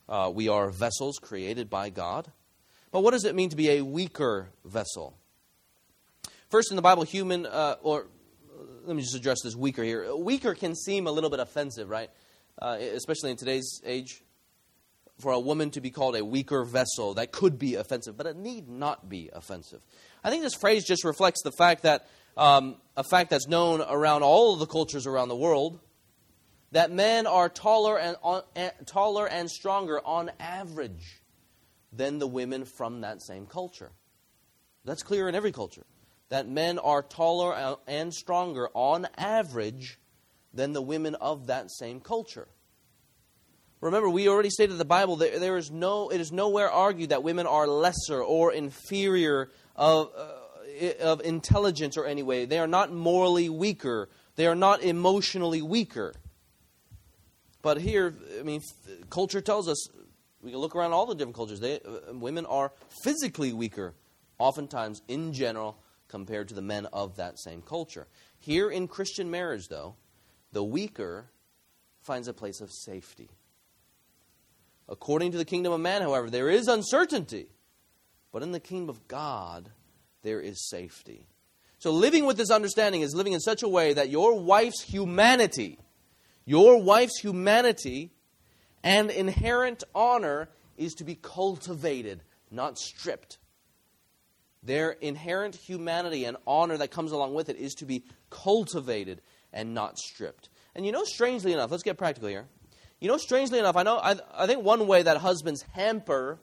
Uh, 0.07 0.31
we 0.33 0.49
are 0.49 0.69
vessels 0.69 1.19
created 1.21 1.69
by 1.69 1.89
God. 1.89 2.31
But 2.91 3.01
what 3.01 3.11
does 3.11 3.25
it 3.25 3.35
mean 3.35 3.49
to 3.49 3.55
be 3.55 3.69
a 3.69 3.81
weaker 3.81 4.49
vessel? 4.65 5.15
First, 6.49 6.71
in 6.71 6.75
the 6.75 6.81
Bible, 6.81 7.03
human, 7.03 7.45
uh, 7.45 7.75
or 7.83 8.07
let 8.85 8.95
me 8.95 9.03
just 9.03 9.15
address 9.15 9.37
this 9.43 9.55
weaker 9.55 9.83
here. 9.83 10.15
Weaker 10.15 10.55
can 10.55 10.75
seem 10.75 11.05
a 11.05 11.11
little 11.11 11.29
bit 11.29 11.39
offensive, 11.39 11.89
right? 11.89 12.09
Uh, 12.59 12.77
especially 12.79 13.29
in 13.29 13.37
today's 13.37 13.81
age. 13.85 14.23
For 15.19 15.33
a 15.33 15.39
woman 15.39 15.69
to 15.71 15.81
be 15.81 15.91
called 15.91 16.15
a 16.15 16.23
weaker 16.23 16.63
vessel, 16.63 17.15
that 17.15 17.33
could 17.33 17.59
be 17.59 17.75
offensive, 17.75 18.15
but 18.15 18.25
it 18.25 18.37
need 18.37 18.69
not 18.69 19.09
be 19.09 19.29
offensive. 19.33 19.81
I 20.23 20.29
think 20.29 20.43
this 20.43 20.55
phrase 20.55 20.85
just 20.85 21.03
reflects 21.03 21.43
the 21.43 21.51
fact 21.51 21.83
that, 21.83 22.07
um, 22.37 22.75
a 22.95 23.03
fact 23.03 23.29
that's 23.29 23.47
known 23.47 23.81
around 23.81 24.23
all 24.23 24.53
of 24.53 24.59
the 24.59 24.65
cultures 24.65 25.07
around 25.07 25.29
the 25.29 25.35
world, 25.35 25.79
that 26.71 26.91
men 26.91 27.27
are 27.27 27.49
taller 27.49 27.97
and, 27.97 28.15
on, 28.21 28.43
taller 28.85 29.27
and 29.27 29.49
stronger 29.49 29.99
on 30.05 30.31
average 30.39 31.21
than 31.91 32.19
the 32.19 32.27
women 32.27 32.65
from 32.65 33.01
that 33.01 33.21
same 33.21 33.45
culture. 33.45 33.91
That's 34.85 35.03
clear 35.03 35.27
in 35.27 35.35
every 35.35 35.51
culture. 35.51 35.85
That 36.29 36.47
men 36.47 36.77
are 36.77 37.01
taller 37.01 37.77
and 37.87 38.13
stronger 38.13 38.69
on 38.73 39.07
average 39.17 39.97
than 40.53 40.73
the 40.73 40.81
women 40.81 41.15
of 41.15 41.47
that 41.47 41.71
same 41.71 41.99
culture. 41.99 42.47
Remember, 43.81 44.09
we 44.09 44.27
already 44.27 44.49
stated 44.49 44.77
the 44.77 44.85
Bible 44.85 45.17
that 45.17 45.39
there 45.39 45.57
is 45.57 45.71
no, 45.71 46.09
it 46.09 46.19
is 46.19 46.31
nowhere 46.31 46.69
argued 46.69 47.09
that 47.09 47.23
women 47.23 47.47
are 47.47 47.65
lesser 47.65 48.21
or 48.21 48.51
inferior 48.51 49.49
of, 49.75 50.11
uh, 50.15 50.27
of 50.99 51.21
intelligence 51.21 51.97
or 51.97 52.05
any 52.05 52.23
way. 52.23 52.45
They 52.45 52.59
are 52.59 52.67
not 52.67 52.91
morally 52.91 53.49
weaker. 53.49 54.09
They 54.35 54.47
are 54.47 54.55
not 54.55 54.81
emotionally 54.81 55.61
weaker. 55.61 56.13
But 57.61 57.81
here, 57.81 58.15
I 58.39 58.43
mean, 58.43 58.61
culture 59.09 59.41
tells 59.41 59.67
us 59.67 59.89
we 60.41 60.51
can 60.51 60.59
look 60.59 60.75
around 60.75 60.93
all 60.93 61.05
the 61.05 61.15
different 61.15 61.35
cultures. 61.35 61.59
They, 61.59 61.79
uh, 61.81 62.13
women 62.13 62.45
are 62.45 62.71
physically 63.03 63.51
weaker, 63.51 63.93
oftentimes 64.37 65.01
in 65.07 65.33
general, 65.33 65.77
compared 66.07 66.47
to 66.49 66.55
the 66.55 66.61
men 66.61 66.85
of 66.87 67.17
that 67.17 67.39
same 67.39 67.61
culture. 67.61 68.07
Here 68.39 68.69
in 68.69 68.87
Christian 68.87 69.29
marriage, 69.29 69.67
though, 69.67 69.95
the 70.53 70.63
weaker 70.63 71.29
finds 72.01 72.27
a 72.27 72.33
place 72.33 72.61
of 72.61 72.71
safety. 72.71 73.29
According 74.87 75.33
to 75.33 75.37
the 75.37 75.45
kingdom 75.45 75.73
of 75.73 75.81
man, 75.81 76.01
however, 76.01 76.29
there 76.29 76.49
is 76.49 76.67
uncertainty. 76.67 77.47
But 78.31 78.41
in 78.41 78.51
the 78.51 78.59
kingdom 78.59 78.89
of 78.89 79.07
God, 79.07 79.69
there 80.21 80.39
is 80.39 80.67
safety. 80.69 81.25
So 81.79 81.91
living 81.91 82.25
with 82.25 82.37
this 82.37 82.51
understanding 82.51 83.01
is 83.01 83.15
living 83.15 83.33
in 83.33 83.39
such 83.39 83.63
a 83.63 83.67
way 83.67 83.93
that 83.93 84.09
your 84.09 84.39
wife's 84.39 84.81
humanity, 84.81 85.79
your 86.45 86.81
wife's 86.81 87.19
humanity 87.19 88.11
and 88.83 89.09
inherent 89.09 89.83
honor 89.95 90.49
is 90.77 90.93
to 90.95 91.03
be 91.03 91.15
cultivated, 91.15 92.21
not 92.51 92.77
stripped. 92.77 93.37
Their 94.61 94.91
inherent 94.91 95.55
humanity 95.55 96.25
and 96.25 96.35
honor 96.45 96.77
that 96.77 96.91
comes 96.91 97.13
along 97.13 97.33
with 97.33 97.47
it 97.47 97.55
is 97.57 97.73
to 97.75 97.85
be 97.85 98.03
cultivated 98.29 99.21
and 99.53 99.73
not 99.73 99.97
stripped. 99.97 100.49
And 100.75 100.85
you 100.85 100.91
know, 100.91 101.05
strangely 101.05 101.53
enough, 101.53 101.71
let's 101.71 101.83
get 101.83 101.97
practical 101.97 102.29
here. 102.29 102.47
You 102.99 103.07
know, 103.07 103.17
strangely 103.17 103.59
enough, 103.59 103.77
I 103.77 103.83
know 103.83 103.97
I, 103.97 104.15
I 104.33 104.47
think 104.47 104.63
one 104.63 104.85
way 104.85 105.01
that 105.01 105.17
husbands 105.17 105.63
hamper 105.73 106.39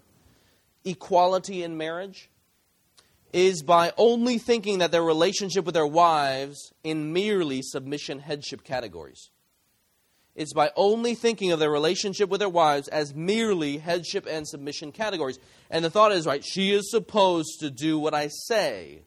equality 0.84 1.62
in 1.62 1.76
marriage 1.76 2.30
is 3.32 3.62
by 3.62 3.92
only 3.96 4.38
thinking 4.38 4.78
that 4.78 4.92
their 4.92 5.02
relationship 5.02 5.64
with 5.64 5.74
their 5.74 5.86
wives 5.86 6.72
in 6.84 7.12
merely 7.12 7.62
submission 7.62 8.20
headship 8.20 8.64
categories. 8.64 9.30
It's 10.34 10.52
by 10.52 10.70
only 10.76 11.14
thinking 11.14 11.50
of 11.52 11.58
their 11.58 11.70
relationship 11.70 12.28
with 12.28 12.40
their 12.40 12.48
wives 12.48 12.88
as 12.88 13.14
merely 13.14 13.78
headship 13.78 14.26
and 14.28 14.46
submission 14.46 14.92
categories. 14.92 15.38
And 15.70 15.84
the 15.84 15.90
thought 15.90 16.12
is, 16.12 16.26
right, 16.26 16.44
she 16.44 16.72
is 16.72 16.90
supposed 16.90 17.60
to 17.60 17.70
do 17.70 17.98
what 17.98 18.14
I 18.14 18.28
say. 18.28 19.02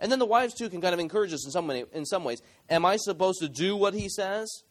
And 0.00 0.10
then 0.10 0.18
the 0.18 0.26
wives, 0.26 0.54
too, 0.54 0.68
can 0.68 0.80
kind 0.80 0.92
of 0.92 0.98
encourage 0.98 1.32
us 1.32 1.46
in 1.46 1.52
some, 1.52 1.68
way, 1.68 1.84
in 1.92 2.04
some 2.04 2.24
ways. 2.24 2.42
Am 2.68 2.84
I 2.84 2.96
supposed 2.96 3.38
to 3.40 3.48
do 3.48 3.76
what 3.76 3.94
he 3.94 4.08
says? 4.08 4.64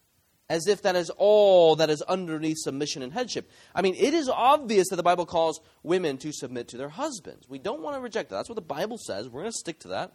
As 0.50 0.68
if 0.68 0.82
that 0.82 0.96
is 0.96 1.10
all 1.10 1.78
that 1.78 1.89
is 1.89 2.02
underneath 2.02 2.58
submission 2.60 3.02
and 3.02 3.14
headship. 3.14 3.50
I 3.74 3.82
mean, 3.82 3.96
it 3.98 4.14
is 4.14 4.28
obvious 4.28 4.89
that 4.89 4.98
the 4.98 5.04
Bible 5.04 5.26
calls 5.26 5.62
women 5.84 6.18
to 6.18 6.34
submit 6.34 6.68
to 6.70 6.78
their 6.78 6.89
husbands. 6.89 7.48
We 7.48 7.60
don't 7.60 7.82
want 7.82 7.96
to 7.96 8.02
reject 8.02 8.30
that. 8.30 8.36
That's 8.36 8.50
what 8.50 8.56
the 8.56 8.62
Bible 8.62 8.98
says. 8.98 9.30
We're 9.30 9.41
going 9.41 9.52
to 9.52 9.58
stick 9.58 9.80
to 9.80 9.88
that. 9.89 10.14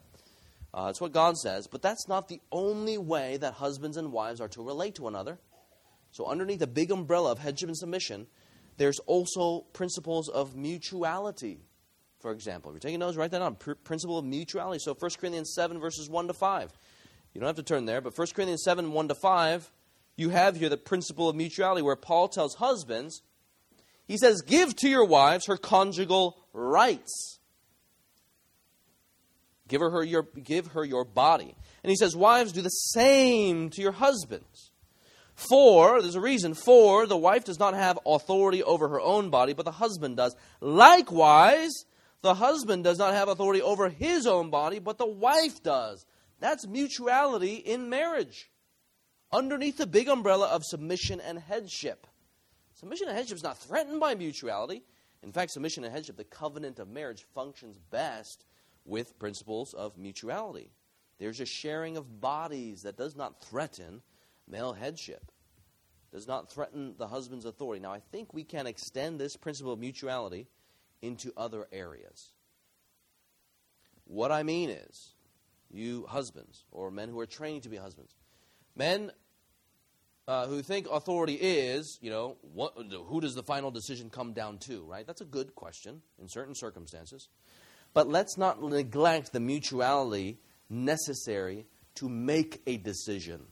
Uh, 0.72 0.86
that's 0.86 1.00
what 1.00 1.12
God 1.12 1.36
says. 1.36 1.66
But 1.66 1.82
that's 1.82 2.08
not 2.08 2.28
the 2.28 2.40
only 2.52 2.98
way 2.98 3.38
that 3.38 3.54
husbands 3.54 3.96
and 3.96 4.12
wives 4.12 4.40
are 4.40 4.48
to 4.48 4.62
relate 4.62 4.96
to 4.96 5.02
one 5.02 5.14
another. 5.14 5.38
So, 6.10 6.26
underneath 6.26 6.60
the 6.60 6.66
big 6.66 6.90
umbrella 6.90 7.32
of 7.32 7.38
headship 7.38 7.68
and 7.68 7.76
submission, 7.76 8.26
there's 8.76 8.98
also 9.00 9.60
principles 9.72 10.28
of 10.28 10.56
mutuality. 10.56 11.60
For 12.20 12.32
example, 12.32 12.70
if 12.70 12.74
you're 12.74 12.80
taking 12.80 13.00
notes, 13.00 13.16
write 13.16 13.30
that 13.30 13.38
down. 13.38 13.56
Pr- 13.56 13.74
principle 13.74 14.18
of 14.18 14.24
mutuality. 14.24 14.78
So, 14.80 14.94
1 14.94 15.10
Corinthians 15.18 15.52
7, 15.54 15.78
verses 15.78 16.08
1 16.08 16.28
to 16.28 16.32
5. 16.32 16.72
You 17.34 17.40
don't 17.40 17.46
have 17.46 17.56
to 17.56 17.62
turn 17.62 17.84
there, 17.84 18.00
but 18.00 18.16
1 18.16 18.26
Corinthians 18.34 18.62
7, 18.64 18.92
1 18.92 19.08
to 19.08 19.14
5, 19.14 19.70
you 20.18 20.30
have 20.30 20.56
here 20.56 20.68
the 20.68 20.76
principle 20.76 21.28
of 21.28 21.36
mutuality 21.36 21.80
where 21.80 21.96
Paul 21.96 22.28
tells 22.28 22.56
husbands, 22.56 23.22
he 24.06 24.18
says, 24.18 24.42
Give 24.42 24.74
to 24.76 24.88
your 24.88 25.04
wives 25.04 25.46
her 25.46 25.56
conjugal 25.56 26.36
rights. 26.52 27.38
Give 29.68 29.80
her, 29.80 29.90
her 29.90 30.02
your, 30.02 30.22
give 30.22 30.68
her 30.68 30.84
your 30.84 31.04
body. 31.04 31.54
And 31.84 31.90
he 31.90 31.96
says, 31.96 32.16
Wives, 32.16 32.52
do 32.52 32.62
the 32.62 32.68
same 32.68 33.70
to 33.70 33.80
your 33.80 33.92
husbands. 33.92 34.72
For, 35.36 36.02
there's 36.02 36.16
a 36.16 36.20
reason, 36.20 36.54
for 36.54 37.06
the 37.06 37.16
wife 37.16 37.44
does 37.44 37.60
not 37.60 37.74
have 37.74 37.96
authority 38.04 38.62
over 38.64 38.88
her 38.88 39.00
own 39.00 39.30
body, 39.30 39.52
but 39.52 39.66
the 39.66 39.70
husband 39.70 40.16
does. 40.16 40.34
Likewise, 40.60 41.84
the 42.22 42.34
husband 42.34 42.82
does 42.82 42.98
not 42.98 43.14
have 43.14 43.28
authority 43.28 43.62
over 43.62 43.88
his 43.88 44.26
own 44.26 44.50
body, 44.50 44.80
but 44.80 44.98
the 44.98 45.06
wife 45.06 45.62
does. 45.62 46.04
That's 46.40 46.66
mutuality 46.66 47.54
in 47.54 47.88
marriage. 47.88 48.50
Underneath 49.32 49.76
the 49.76 49.86
big 49.86 50.08
umbrella 50.08 50.48
of 50.48 50.64
submission 50.64 51.20
and 51.20 51.38
headship. 51.38 52.06
Submission 52.74 53.08
and 53.08 53.16
headship 53.16 53.36
is 53.36 53.42
not 53.42 53.58
threatened 53.58 54.00
by 54.00 54.14
mutuality. 54.14 54.82
In 55.22 55.32
fact, 55.32 55.50
submission 55.50 55.84
and 55.84 55.92
headship, 55.92 56.16
the 56.16 56.24
covenant 56.24 56.78
of 56.78 56.88
marriage, 56.88 57.26
functions 57.34 57.78
best 57.90 58.44
with 58.84 59.18
principles 59.18 59.74
of 59.74 59.98
mutuality. 59.98 60.70
There's 61.18 61.40
a 61.40 61.46
sharing 61.46 61.96
of 61.96 62.20
bodies 62.20 62.82
that 62.82 62.96
does 62.96 63.16
not 63.16 63.42
threaten 63.42 64.02
male 64.46 64.72
headship 64.72 65.30
does 66.12 66.26
not 66.26 66.50
threaten 66.50 66.94
the 66.98 67.06
husband's 67.06 67.44
authority. 67.44 67.82
Now, 67.82 67.92
I 67.92 68.00
think 68.00 68.32
we 68.32 68.44
can 68.44 68.66
extend 68.66 69.20
this 69.20 69.36
principle 69.36 69.72
of 69.72 69.78
mutuality 69.78 70.46
into 71.02 71.32
other 71.36 71.66
areas. 71.70 72.32
What 74.04 74.32
I 74.32 74.42
mean 74.42 74.70
is, 74.70 75.14
you 75.70 76.06
husbands, 76.08 76.64
or 76.70 76.90
men 76.90 77.10
who 77.10 77.20
are 77.20 77.26
training 77.26 77.60
to 77.62 77.68
be 77.68 77.76
husbands, 77.76 78.14
men 78.78 79.10
uh, 80.28 80.46
who 80.46 80.62
think 80.62 80.86
authority 80.90 81.34
is, 81.34 81.98
you 82.02 82.10
know, 82.10 82.36
what, 82.54 82.74
who 83.06 83.20
does 83.20 83.34
the 83.34 83.42
final 83.42 83.70
decision 83.70 84.10
come 84.10 84.32
down 84.32 84.58
to, 84.58 84.84
right? 84.84 85.06
That's 85.06 85.22
a 85.22 85.26
good 85.26 85.54
question 85.54 86.02
in 86.20 86.28
certain 86.28 86.54
circumstances. 86.54 87.28
But 87.94 88.08
let's 88.08 88.36
not 88.36 88.62
neglect 88.62 89.32
the 89.32 89.40
mutuality 89.40 90.38
necessary 90.68 91.66
to 91.94 92.08
make 92.08 92.60
a 92.66 92.76
decision. 92.76 93.46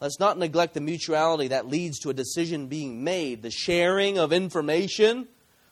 Let's 0.00 0.18
not 0.18 0.38
neglect 0.38 0.74
the 0.74 0.80
mutuality 0.80 1.48
that 1.48 1.68
leads 1.68 1.98
to 2.00 2.10
a 2.10 2.14
decision 2.14 2.68
being 2.68 3.04
made, 3.04 3.42
the 3.42 3.50
sharing 3.50 4.18
of 4.18 4.32
information. 4.32 5.28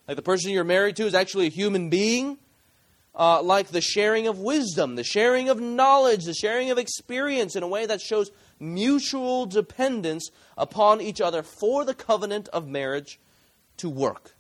Like 0.06 0.16
the 0.16 0.22
person 0.22 0.50
you're 0.50 0.64
married 0.64 0.96
to 0.96 1.06
is 1.06 1.14
actually 1.14 1.46
a 1.46 1.50
human 1.50 1.88
being. 1.88 2.38
Uh, 3.12 3.42
like 3.42 3.68
the 3.68 3.80
sharing 3.80 4.28
of 4.28 4.38
wisdom, 4.38 4.94
the 4.94 5.04
sharing 5.04 5.48
of 5.48 5.60
knowledge, 5.60 6.24
the 6.24 6.34
sharing 6.34 6.70
of 6.70 6.78
experience 6.78 7.56
in 7.56 7.64
a 7.64 7.68
way 7.68 7.84
that 7.84 8.00
shows 8.00 8.30
mutual 8.60 9.46
dependence 9.46 10.30
upon 10.56 11.00
each 11.00 11.20
other 11.20 11.42
for 11.42 11.84
the 11.84 11.94
covenant 11.94 12.48
of 12.48 12.68
marriage 12.68 13.18
to 13.78 13.88
work. 13.88 14.34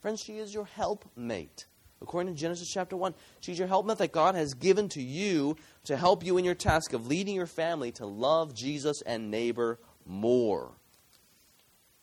Friends, 0.00 0.20
she 0.20 0.38
is 0.38 0.52
your 0.52 0.64
helpmate. 0.64 1.66
According 2.00 2.34
to 2.34 2.40
Genesis 2.40 2.68
chapter 2.68 2.96
1, 2.96 3.14
she's 3.40 3.58
your 3.58 3.68
helpmate 3.68 3.98
that 3.98 4.10
God 4.10 4.34
has 4.34 4.54
given 4.54 4.88
to 4.90 5.00
you 5.00 5.56
to 5.84 5.96
help 5.96 6.24
you 6.24 6.36
in 6.36 6.44
your 6.44 6.56
task 6.56 6.92
of 6.92 7.06
leading 7.06 7.36
your 7.36 7.46
family 7.46 7.92
to 7.92 8.06
love 8.06 8.54
Jesus 8.54 9.00
and 9.02 9.30
neighbor 9.30 9.78
more. 10.04 10.72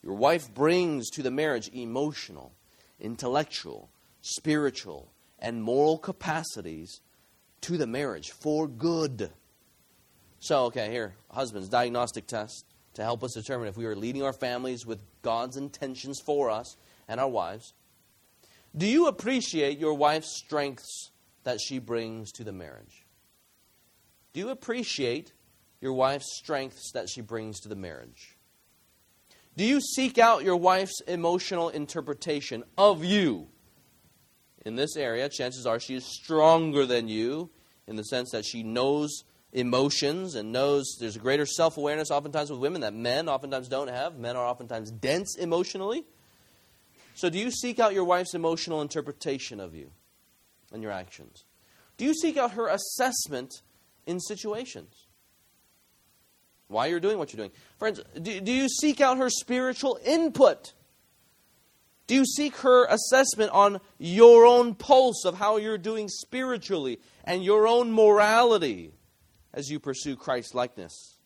Your 0.01 0.13
wife 0.13 0.53
brings 0.53 1.09
to 1.11 1.21
the 1.21 1.31
marriage 1.31 1.69
emotional, 1.73 2.53
intellectual, 3.01 3.89
spiritual, 4.21 5.11
and 5.37 5.61
moral 5.61 5.97
capacities 5.97 7.01
to 7.61 7.75
the 7.75 7.87
marriage 7.87 8.31
for 8.31 8.67
good. 8.67 9.31
So, 10.39 10.65
okay, 10.65 10.89
here, 10.89 11.15
husbands, 11.29 11.67
diagnostic 11.67 12.25
test 12.25 12.65
to 12.93 13.03
help 13.03 13.23
us 13.23 13.33
determine 13.33 13.67
if 13.67 13.77
we 13.77 13.85
are 13.85 13.95
leading 13.95 14.23
our 14.23 14.33
families 14.33 14.85
with 14.85 15.01
God's 15.21 15.57
intentions 15.57 16.21
for 16.25 16.49
us 16.49 16.77
and 17.07 17.19
our 17.19 17.27
wives. 17.27 17.73
Do 18.75 18.85
you 18.85 19.07
appreciate 19.07 19.79
your 19.79 19.93
wife's 19.93 20.37
strengths 20.37 21.11
that 21.43 21.59
she 21.59 21.79
brings 21.79 22.31
to 22.33 22.43
the 22.43 22.51
marriage? 22.51 23.05
Do 24.33 24.39
you 24.39 24.49
appreciate 24.49 25.33
your 25.81 25.93
wife's 25.93 26.37
strengths 26.37 26.91
that 26.93 27.09
she 27.09 27.21
brings 27.21 27.59
to 27.61 27.69
the 27.69 27.75
marriage? 27.75 28.37
Do 29.57 29.65
you 29.65 29.81
seek 29.81 30.17
out 30.17 30.43
your 30.43 30.55
wife's 30.55 31.01
emotional 31.01 31.69
interpretation 31.69 32.63
of 32.77 33.03
you? 33.03 33.47
In 34.65 34.75
this 34.75 34.95
area, 34.95 35.27
chances 35.29 35.65
are 35.65 35.79
she 35.79 35.95
is 35.95 36.05
stronger 36.05 36.85
than 36.85 37.07
you 37.07 37.49
in 37.87 37.95
the 37.95 38.03
sense 38.03 38.31
that 38.31 38.45
she 38.45 38.61
knows 38.61 39.23
emotions 39.51 40.35
and 40.35 40.51
knows 40.51 40.97
there's 40.99 41.15
a 41.15 41.19
greater 41.19 41.45
self 41.45 41.77
awareness 41.77 42.11
oftentimes 42.11 42.51
with 42.51 42.59
women 42.59 42.81
that 42.81 42.93
men 42.93 43.27
oftentimes 43.27 43.67
don't 43.67 43.89
have. 43.89 44.17
Men 44.17 44.35
are 44.35 44.45
oftentimes 44.45 44.91
dense 44.91 45.35
emotionally. 45.37 46.05
So, 47.15 47.29
do 47.29 47.37
you 47.37 47.51
seek 47.51 47.79
out 47.79 47.93
your 47.93 48.05
wife's 48.05 48.33
emotional 48.33 48.81
interpretation 48.81 49.59
of 49.59 49.75
you 49.75 49.91
and 50.71 50.83
your 50.83 50.91
actions? 50.91 51.45
Do 51.97 52.05
you 52.05 52.13
seek 52.13 52.37
out 52.37 52.51
her 52.51 52.67
assessment 52.67 53.61
in 54.05 54.19
situations? 54.19 55.07
Why 56.67 56.85
you're 56.85 56.99
doing 56.99 57.17
what 57.17 57.33
you're 57.33 57.39
doing. 57.39 57.51
Friends, 57.79 57.99
do, 58.21 58.39
do 58.39 58.51
you 58.51 58.69
seek 58.69 59.01
out 59.01 59.17
her 59.17 59.29
spiritual 59.29 59.99
input? 60.05 60.73
Do 62.05 62.15
you 62.15 62.25
seek 62.25 62.55
her 62.57 62.85
assessment 62.85 63.51
on 63.51 63.81
your 63.97 64.45
own 64.45 64.75
pulse 64.75 65.25
of 65.25 65.35
how 65.35 65.57
you're 65.57 65.77
doing 65.77 66.07
spiritually 66.07 66.99
and 67.23 67.43
your 67.43 67.67
own 67.67 67.91
morality? 67.91 68.93
As 69.53 69.69
you 69.69 69.79
pursue 69.79 70.15
Christ 70.15 70.53
likeness. 70.55 71.17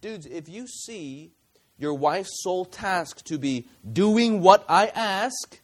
Dudes, 0.00 0.26
if 0.26 0.48
you 0.48 0.66
see 0.66 1.32
your 1.78 1.94
wife's 1.94 2.42
sole 2.42 2.64
task 2.64 3.24
to 3.24 3.38
be 3.38 3.68
doing 3.92 4.40
what 4.40 4.64
I 4.68 4.88
ask, 4.88 5.60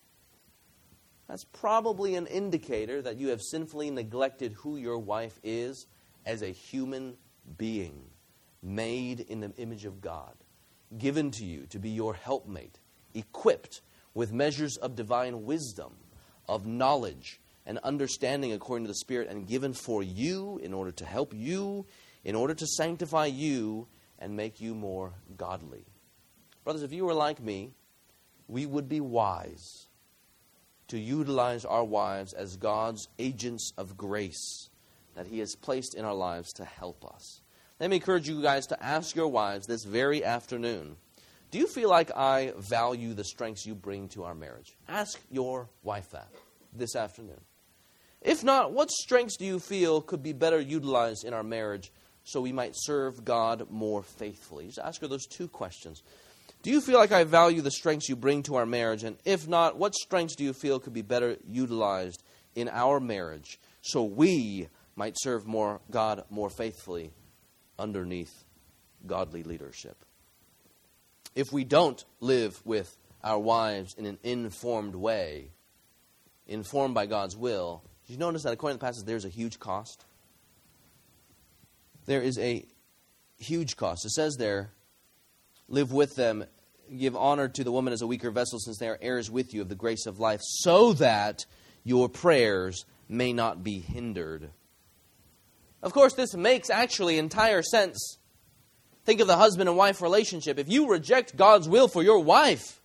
that's 1.28 1.44
probably 1.44 2.14
an 2.14 2.26
indicator 2.26 3.02
that 3.02 3.16
you 3.16 3.28
have 3.28 3.40
sinfully 3.42 3.90
neglected 3.90 4.52
who 4.52 4.76
your 4.76 4.98
wife 4.98 5.38
is 5.42 5.86
as 6.24 6.42
a 6.42 6.48
human 6.48 7.16
being, 7.58 8.02
made 8.62 9.20
in 9.20 9.40
the 9.40 9.52
image 9.56 9.84
of 9.84 10.00
God, 10.00 10.34
given 10.98 11.30
to 11.32 11.44
you 11.44 11.66
to 11.66 11.78
be 11.78 11.90
your 11.90 12.14
helpmate, 12.14 12.78
equipped 13.14 13.80
with 14.14 14.32
measures 14.32 14.76
of 14.76 14.96
divine 14.96 15.44
wisdom, 15.44 15.94
of 16.48 16.66
knowledge, 16.66 17.40
and 17.66 17.78
understanding 17.78 18.52
according 18.52 18.84
to 18.84 18.88
the 18.88 18.94
Spirit 18.94 19.28
and 19.28 19.46
given 19.46 19.74
for 19.74 20.02
you 20.02 20.58
in 20.62 20.72
order 20.72 20.92
to 20.92 21.04
help 21.04 21.34
you, 21.34 21.84
in 22.24 22.34
order 22.34 22.54
to 22.54 22.66
sanctify 22.66 23.26
you 23.26 23.88
and 24.18 24.36
make 24.36 24.60
you 24.60 24.74
more 24.74 25.12
godly. 25.36 25.84
Brothers, 26.64 26.82
if 26.82 26.92
you 26.92 27.04
were 27.04 27.14
like 27.14 27.42
me, 27.42 27.72
we 28.48 28.66
would 28.66 28.88
be 28.88 29.00
wise 29.00 29.88
to 30.88 30.98
utilize 30.98 31.64
our 31.64 31.84
wives 31.84 32.32
as 32.32 32.56
God's 32.56 33.08
agents 33.18 33.72
of 33.76 33.96
grace 33.96 34.70
that 35.16 35.26
He 35.26 35.40
has 35.40 35.56
placed 35.56 35.94
in 35.94 36.04
our 36.04 36.14
lives 36.14 36.52
to 36.54 36.64
help 36.64 37.04
us. 37.04 37.40
Let 37.80 37.90
me 37.90 37.96
encourage 37.96 38.28
you 38.28 38.40
guys 38.40 38.66
to 38.68 38.82
ask 38.82 39.16
your 39.16 39.28
wives 39.28 39.66
this 39.66 39.84
very 39.84 40.24
afternoon 40.24 40.96
Do 41.50 41.58
you 41.58 41.66
feel 41.66 41.90
like 41.90 42.10
I 42.16 42.52
value 42.58 43.14
the 43.14 43.24
strengths 43.24 43.66
you 43.66 43.74
bring 43.74 44.08
to 44.10 44.24
our 44.24 44.34
marriage? 44.34 44.76
Ask 44.88 45.20
your 45.30 45.68
wife 45.82 46.10
that 46.10 46.28
this 46.72 46.96
afternoon. 46.96 47.40
If 48.26 48.42
not, 48.42 48.72
what 48.72 48.90
strengths 48.90 49.36
do 49.36 49.44
you 49.44 49.60
feel 49.60 50.02
could 50.02 50.20
be 50.20 50.32
better 50.32 50.58
utilized 50.58 51.24
in 51.24 51.32
our 51.32 51.44
marriage 51.44 51.92
so 52.24 52.40
we 52.40 52.50
might 52.50 52.72
serve 52.74 53.24
God 53.24 53.70
more 53.70 54.02
faithfully? 54.02 54.66
Just 54.66 54.80
ask 54.80 55.00
her 55.00 55.06
those 55.06 55.26
two 55.26 55.46
questions. 55.46 56.02
Do 56.64 56.72
you 56.72 56.80
feel 56.80 56.98
like 56.98 57.12
I 57.12 57.22
value 57.22 57.62
the 57.62 57.70
strengths 57.70 58.08
you 58.08 58.16
bring 58.16 58.42
to 58.42 58.56
our 58.56 58.66
marriage? 58.66 59.04
And 59.04 59.16
if 59.24 59.46
not, 59.46 59.78
what 59.78 59.94
strengths 59.94 60.34
do 60.34 60.42
you 60.42 60.52
feel 60.52 60.80
could 60.80 60.92
be 60.92 61.02
better 61.02 61.36
utilized 61.48 62.24
in 62.56 62.68
our 62.68 62.98
marriage 62.98 63.60
so 63.80 64.02
we 64.02 64.68
might 64.96 65.14
serve 65.16 65.46
more 65.46 65.80
God 65.92 66.24
more 66.28 66.50
faithfully 66.50 67.12
underneath 67.78 68.44
godly 69.06 69.44
leadership? 69.44 70.04
If 71.36 71.52
we 71.52 71.62
don't 71.62 72.04
live 72.18 72.60
with 72.64 72.96
our 73.22 73.38
wives 73.38 73.94
in 73.96 74.04
an 74.04 74.18
informed 74.24 74.96
way, 74.96 75.52
informed 76.48 76.94
by 76.94 77.06
God's 77.06 77.36
will, 77.36 77.84
did 78.06 78.12
you 78.12 78.18
notice 78.18 78.44
that 78.44 78.52
according 78.52 78.78
to 78.78 78.80
the 78.80 78.86
passage, 78.86 79.04
there's 79.04 79.24
a 79.24 79.30
huge 79.30 79.58
cost? 79.58 80.04
There 82.06 82.22
is 82.22 82.38
a 82.38 82.64
huge 83.38 83.76
cost. 83.76 84.06
It 84.06 84.10
says 84.10 84.36
there, 84.36 84.70
live 85.68 85.92
with 85.92 86.14
them, 86.14 86.44
give 86.96 87.16
honor 87.16 87.48
to 87.48 87.64
the 87.64 87.72
woman 87.72 87.92
as 87.92 88.02
a 88.02 88.06
weaker 88.06 88.30
vessel, 88.30 88.60
since 88.60 88.78
they 88.78 88.88
are 88.88 88.98
heirs 89.02 89.28
with 89.28 89.52
you 89.52 89.60
of 89.60 89.68
the 89.68 89.74
grace 89.74 90.06
of 90.06 90.20
life, 90.20 90.40
so 90.42 90.92
that 90.94 91.46
your 91.82 92.08
prayers 92.08 92.84
may 93.08 93.32
not 93.32 93.64
be 93.64 93.80
hindered. 93.80 94.50
Of 95.82 95.92
course, 95.92 96.14
this 96.14 96.34
makes 96.34 96.70
actually 96.70 97.18
entire 97.18 97.62
sense. 97.62 98.18
Think 99.04 99.20
of 99.20 99.26
the 99.26 99.36
husband 99.36 99.68
and 99.68 99.76
wife 99.76 100.00
relationship. 100.00 100.58
If 100.58 100.68
you 100.68 100.88
reject 100.88 101.36
God's 101.36 101.68
will 101.68 101.88
for 101.88 102.02
your 102.02 102.20
wife 102.20 102.80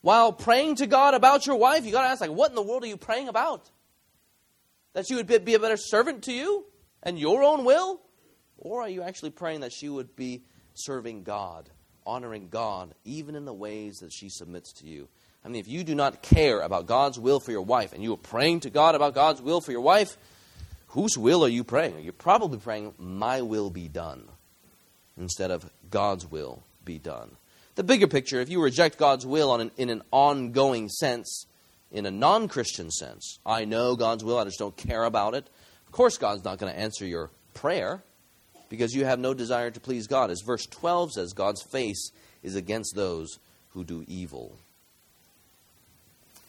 while 0.00 0.32
praying 0.32 0.76
to 0.76 0.86
God 0.86 1.14
about 1.14 1.46
your 1.46 1.56
wife, 1.56 1.84
you 1.84 1.92
got 1.92 2.02
to 2.02 2.08
ask, 2.08 2.20
like, 2.20 2.30
what 2.30 2.50
in 2.50 2.54
the 2.54 2.62
world 2.62 2.82
are 2.84 2.86
you 2.86 2.96
praying 2.96 3.28
about? 3.28 3.70
That 4.96 5.06
she 5.06 5.14
would 5.14 5.26
be 5.26 5.52
a 5.52 5.60
better 5.60 5.76
servant 5.76 6.22
to 6.22 6.32
you 6.32 6.64
and 7.02 7.18
your 7.18 7.42
own 7.42 7.66
will? 7.66 8.00
Or 8.56 8.80
are 8.80 8.88
you 8.88 9.02
actually 9.02 9.28
praying 9.28 9.60
that 9.60 9.74
she 9.74 9.90
would 9.90 10.16
be 10.16 10.40
serving 10.72 11.22
God, 11.22 11.68
honoring 12.06 12.48
God, 12.48 12.94
even 13.04 13.34
in 13.34 13.44
the 13.44 13.52
ways 13.52 13.98
that 13.98 14.10
she 14.10 14.30
submits 14.30 14.72
to 14.80 14.86
you? 14.86 15.06
I 15.44 15.48
mean, 15.48 15.60
if 15.60 15.68
you 15.68 15.84
do 15.84 15.94
not 15.94 16.22
care 16.22 16.60
about 16.60 16.86
God's 16.86 17.18
will 17.18 17.40
for 17.40 17.50
your 17.50 17.60
wife 17.60 17.92
and 17.92 18.02
you 18.02 18.14
are 18.14 18.16
praying 18.16 18.60
to 18.60 18.70
God 18.70 18.94
about 18.94 19.14
God's 19.14 19.42
will 19.42 19.60
for 19.60 19.70
your 19.70 19.82
wife, 19.82 20.16
whose 20.86 21.18
will 21.18 21.44
are 21.44 21.50
you 21.50 21.62
praying? 21.62 22.02
You're 22.02 22.14
probably 22.14 22.56
praying, 22.56 22.94
My 22.96 23.42
will 23.42 23.68
be 23.68 23.88
done, 23.88 24.26
instead 25.18 25.50
of 25.50 25.70
God's 25.90 26.24
will 26.24 26.62
be 26.86 26.98
done. 26.98 27.36
The 27.74 27.84
bigger 27.84 28.06
picture, 28.06 28.40
if 28.40 28.48
you 28.48 28.62
reject 28.62 28.96
God's 28.96 29.26
will 29.26 29.54
an, 29.54 29.72
in 29.76 29.90
an 29.90 30.00
ongoing 30.10 30.88
sense, 30.88 31.44
in 31.92 32.06
a 32.06 32.10
non 32.10 32.48
Christian 32.48 32.90
sense. 32.90 33.38
I 33.44 33.64
know 33.64 33.96
God's 33.96 34.24
will, 34.24 34.38
I 34.38 34.44
just 34.44 34.58
don't 34.58 34.76
care 34.76 35.04
about 35.04 35.34
it. 35.34 35.46
Of 35.86 35.92
course, 35.92 36.18
God's 36.18 36.44
not 36.44 36.58
going 36.58 36.72
to 36.72 36.78
answer 36.78 37.06
your 37.06 37.30
prayer 37.54 38.02
because 38.68 38.94
you 38.94 39.04
have 39.04 39.18
no 39.18 39.34
desire 39.34 39.70
to 39.70 39.80
please 39.80 40.06
God. 40.06 40.30
As 40.30 40.42
verse 40.42 40.66
12 40.66 41.12
says, 41.12 41.32
God's 41.32 41.62
face 41.62 42.10
is 42.42 42.56
against 42.56 42.94
those 42.94 43.38
who 43.70 43.84
do 43.84 44.04
evil. 44.08 44.52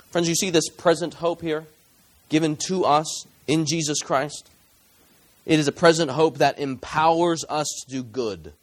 Friends, 0.09 0.27
you 0.27 0.35
see 0.35 0.49
this 0.49 0.69
present 0.69 1.15
hope 1.15 1.41
here 1.41 1.65
given 2.29 2.55
to 2.67 2.85
us 2.85 3.25
in 3.45 3.65
Jesus 3.65 3.99
Christ? 4.01 4.49
It 5.45 5.59
is 5.59 5.67
a 5.67 5.73
present 5.73 6.11
hope 6.11 6.39
that 6.39 6.59
empowers 6.59 7.45
us 7.47 7.67
to 7.85 7.91
do 7.91 8.03
good, 8.03 8.53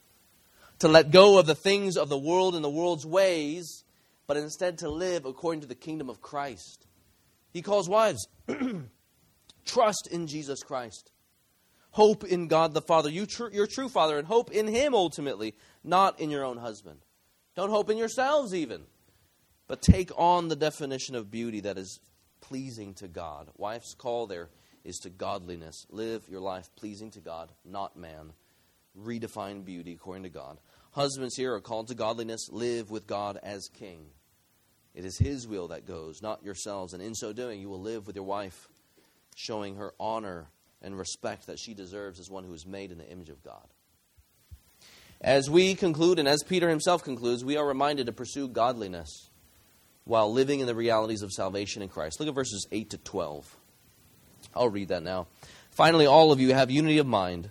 to 0.81 0.89
let 0.89 1.11
go 1.11 1.39
of 1.39 1.47
the 1.47 1.55
things 1.55 1.97
of 1.97 2.09
the 2.09 2.19
world 2.19 2.55
and 2.55 2.65
the 2.65 2.71
world's 2.71 3.07
ways 3.07 3.84
but 4.27 4.37
instead 4.37 4.79
to 4.79 4.89
live 4.89 5.25
according 5.25 5.61
to 5.61 5.67
the 5.67 5.75
kingdom 5.75 6.09
of 6.09 6.21
Christ. 6.21 6.87
He 7.53 7.63
calls 7.63 7.89
wives, 7.89 8.27
trust 9.65 10.09
in 10.11 10.27
Jesus 10.27 10.63
Christ. 10.63 11.13
Hope 11.91 12.25
in 12.25 12.49
God 12.49 12.75
the 12.75 12.83
Father, 12.83 13.09
you 13.09 13.25
tr- 13.25 13.51
your 13.53 13.69
true 13.69 13.89
Father, 13.89 14.19
and 14.19 14.27
hope 14.27 14.51
in 14.51 14.67
Him 14.67 14.95
ultimately, 14.95 15.55
not 15.85 16.19
in 16.19 16.31
your 16.31 16.45
own 16.45 16.57
husband. 16.57 16.99
Don't 17.55 17.71
hope 17.71 17.89
in 17.89 17.97
yourselves 17.97 18.53
even, 18.53 18.83
but 19.69 19.81
take 19.81 20.11
on 20.17 20.49
the 20.49 20.57
definition 20.57 21.15
of 21.15 21.31
beauty 21.31 21.61
that 21.61 21.79
is 21.79 22.01
pleasing 22.41 22.95
to 22.95 23.07
God. 23.07 23.49
Wife's 23.57 23.95
call 23.95 24.27
there 24.27 24.51
is 24.85 24.99
to 24.99 25.11
godliness. 25.11 25.87
Live 25.89 26.29
your 26.29 26.41
life 26.41 26.69
pleasing 26.75 27.11
to 27.13 27.21
God, 27.21 27.53
not 27.65 27.97
man. 27.97 28.33
Redefine 29.01 29.65
beauty 29.65 29.93
according 29.93 30.25
to 30.25 30.29
God. 30.29 30.59
Husbands 30.95 31.35
here 31.37 31.53
are 31.55 31.61
called 31.61 31.89
to 31.89 31.95
godliness. 31.95 32.49
Live 32.53 32.91
with 32.91 33.09
God 33.09 33.39
as 33.43 33.69
king. 33.69 34.07
It 34.95 35.05
is 35.05 35.19
His 35.19 35.49
will 35.49 35.69
that 35.69 35.87
goes, 35.87 36.23
not 36.23 36.45
yourselves. 36.45 36.93
And 36.93 37.03
in 37.03 37.15
so 37.17 37.33
doing, 37.33 37.61
you 37.61 37.69
will 37.69 37.81
live 37.81 38.07
with 38.07 38.15
your 38.15 38.25
wife, 38.25 38.69
showing 39.35 39.75
her 39.77 39.93
honor 39.99 40.47
and 40.81 40.97
respect 40.97 41.49
that 41.49 41.59
she 41.59 41.75
deserves 41.75 42.21
as 42.21 42.31
one 42.31 42.45
who 42.45 42.55
is 42.55 42.65
made 42.65 42.93
in 42.93 42.99
the 42.99 43.11
image 43.11 43.29
of 43.29 43.43
God. 43.43 43.67
As 45.21 45.51
we 45.51 45.75
conclude, 45.75 46.21
and 46.21 46.29
as 46.29 46.45
Peter 46.45 46.69
himself 46.69 47.03
concludes, 47.03 47.45
we 47.45 47.57
are 47.57 47.67
reminded 47.67 48.07
to 48.07 48.13
pursue 48.13 48.47
godliness 48.47 49.31
while 50.05 50.33
living 50.33 50.61
in 50.61 50.67
the 50.67 50.75
realities 50.77 51.23
of 51.23 51.33
salvation 51.33 51.83
in 51.83 51.89
Christ. 51.89 52.21
Look 52.21 52.29
at 52.29 52.35
verses 52.37 52.69
8 52.71 52.91
to 52.91 52.99
12. 52.99 53.57
I'll 54.55 54.69
read 54.69 54.89
that 54.89 55.03
now. 55.03 55.27
Finally, 55.71 56.07
all 56.07 56.31
of 56.31 56.41
you 56.41 56.55
have 56.55 56.71
unity 56.71 56.99
of 56.99 57.07
mind, 57.07 57.51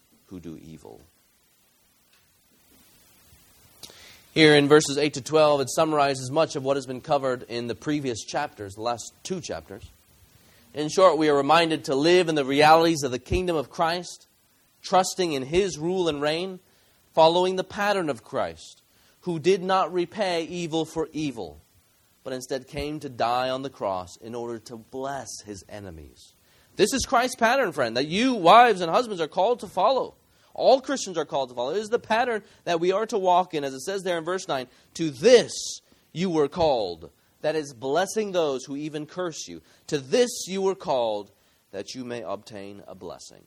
who 0.31 0.39
do 0.39 0.57
evil. 0.57 0.99
Here 4.33 4.55
in 4.55 4.69
verses 4.69 4.97
8 4.97 5.15
to 5.15 5.21
12, 5.21 5.61
it 5.61 5.69
summarizes 5.69 6.31
much 6.31 6.55
of 6.55 6.63
what 6.63 6.77
has 6.77 6.85
been 6.85 7.01
covered 7.01 7.43
in 7.43 7.67
the 7.67 7.75
previous 7.75 8.23
chapters, 8.23 8.75
the 8.75 8.81
last 8.81 9.13
two 9.23 9.41
chapters. 9.41 9.83
In 10.73 10.87
short, 10.87 11.17
we 11.17 11.27
are 11.27 11.35
reminded 11.35 11.83
to 11.85 11.95
live 11.95 12.29
in 12.29 12.35
the 12.35 12.45
realities 12.45 13.03
of 13.03 13.11
the 13.11 13.19
kingdom 13.19 13.57
of 13.57 13.69
Christ, 13.69 14.27
trusting 14.81 15.33
in 15.33 15.43
his 15.43 15.77
rule 15.77 16.07
and 16.07 16.21
reign, 16.21 16.59
following 17.13 17.57
the 17.57 17.63
pattern 17.65 18.09
of 18.09 18.23
Christ, 18.23 18.81
who 19.21 19.37
did 19.37 19.61
not 19.61 19.91
repay 19.91 20.45
evil 20.45 20.85
for 20.85 21.09
evil, 21.11 21.61
but 22.23 22.31
instead 22.31 22.69
came 22.69 23.01
to 23.01 23.09
die 23.09 23.49
on 23.49 23.63
the 23.63 23.69
cross 23.69 24.15
in 24.21 24.33
order 24.33 24.59
to 24.59 24.77
bless 24.77 25.27
his 25.45 25.65
enemies. 25.67 26.31
This 26.77 26.93
is 26.93 27.05
Christ's 27.05 27.35
pattern, 27.35 27.73
friend, 27.73 27.97
that 27.97 28.07
you, 28.07 28.33
wives 28.33 28.79
and 28.79 28.89
husbands, 28.89 29.19
are 29.19 29.27
called 29.27 29.59
to 29.59 29.67
follow. 29.67 30.15
All 30.53 30.81
Christians 30.81 31.17
are 31.17 31.25
called 31.25 31.49
to 31.49 31.55
follow. 31.55 31.71
It 31.71 31.77
is 31.77 31.89
the 31.89 31.99
pattern 31.99 32.43
that 32.65 32.79
we 32.79 32.91
are 32.91 33.05
to 33.07 33.17
walk 33.17 33.53
in, 33.53 33.63
as 33.63 33.73
it 33.73 33.81
says 33.81 34.03
there 34.03 34.17
in 34.17 34.23
verse 34.23 34.47
9. 34.47 34.67
To 34.95 35.09
this 35.09 35.81
you 36.11 36.29
were 36.29 36.47
called, 36.47 37.09
that 37.41 37.55
is, 37.55 37.73
blessing 37.73 38.31
those 38.31 38.65
who 38.65 38.75
even 38.75 39.05
curse 39.05 39.47
you. 39.47 39.61
To 39.87 39.97
this 39.97 40.45
you 40.47 40.61
were 40.61 40.75
called, 40.75 41.31
that 41.71 41.95
you 41.95 42.03
may 42.03 42.21
obtain 42.21 42.83
a 42.87 42.95
blessing. 42.95 43.43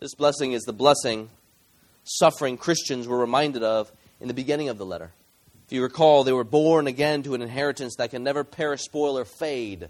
This 0.00 0.14
blessing 0.14 0.52
is 0.52 0.62
the 0.62 0.72
blessing 0.72 1.28
suffering 2.04 2.56
Christians 2.56 3.06
were 3.06 3.18
reminded 3.18 3.62
of 3.62 3.92
in 4.20 4.28
the 4.28 4.34
beginning 4.34 4.68
of 4.68 4.78
the 4.78 4.86
letter. 4.86 5.12
If 5.66 5.72
you 5.72 5.82
recall, 5.82 6.24
they 6.24 6.32
were 6.32 6.44
born 6.44 6.86
again 6.86 7.22
to 7.24 7.34
an 7.34 7.42
inheritance 7.42 7.96
that 7.96 8.10
can 8.10 8.24
never 8.24 8.42
perish, 8.42 8.82
spoil, 8.82 9.16
or 9.16 9.24
fade. 9.24 9.88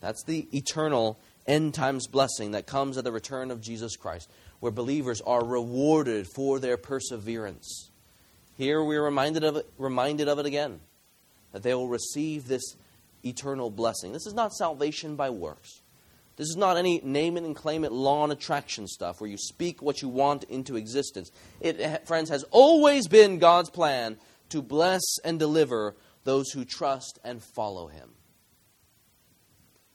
That's 0.00 0.22
the 0.24 0.48
eternal 0.56 1.18
end 1.46 1.74
times 1.74 2.06
blessing 2.06 2.52
that 2.52 2.66
comes 2.66 2.96
at 2.96 3.04
the 3.04 3.12
return 3.12 3.50
of 3.50 3.60
Jesus 3.60 3.96
Christ 3.96 4.30
where 4.60 4.72
believers 4.72 5.20
are 5.20 5.44
rewarded 5.44 6.26
for 6.26 6.58
their 6.58 6.76
perseverance. 6.76 7.90
Here 8.56 8.82
we're 8.82 9.04
reminded 9.04 9.44
of 9.44 9.56
it, 9.56 9.70
reminded 9.78 10.28
of 10.28 10.38
it 10.38 10.46
again, 10.46 10.80
that 11.52 11.62
they 11.62 11.74
will 11.74 11.88
receive 11.88 12.48
this 12.48 12.74
eternal 13.24 13.70
blessing. 13.70 14.12
This 14.12 14.26
is 14.26 14.34
not 14.34 14.52
salvation 14.52 15.16
by 15.16 15.30
works. 15.30 15.82
This 16.36 16.48
is 16.48 16.56
not 16.56 16.76
any 16.76 17.00
name 17.02 17.36
it 17.36 17.42
and 17.42 17.54
claim 17.54 17.84
it 17.84 17.90
law 17.90 18.22
and 18.22 18.32
attraction 18.32 18.86
stuff 18.86 19.20
where 19.20 19.28
you 19.28 19.36
speak 19.36 19.82
what 19.82 20.02
you 20.02 20.08
want 20.08 20.44
into 20.44 20.76
existence. 20.76 21.32
It, 21.60 22.06
friends, 22.06 22.30
has 22.30 22.44
always 22.52 23.08
been 23.08 23.38
God's 23.38 23.70
plan 23.70 24.18
to 24.50 24.62
bless 24.62 25.02
and 25.24 25.38
deliver 25.38 25.96
those 26.22 26.50
who 26.50 26.64
trust 26.64 27.18
and 27.24 27.42
follow 27.42 27.88
Him. 27.88 28.10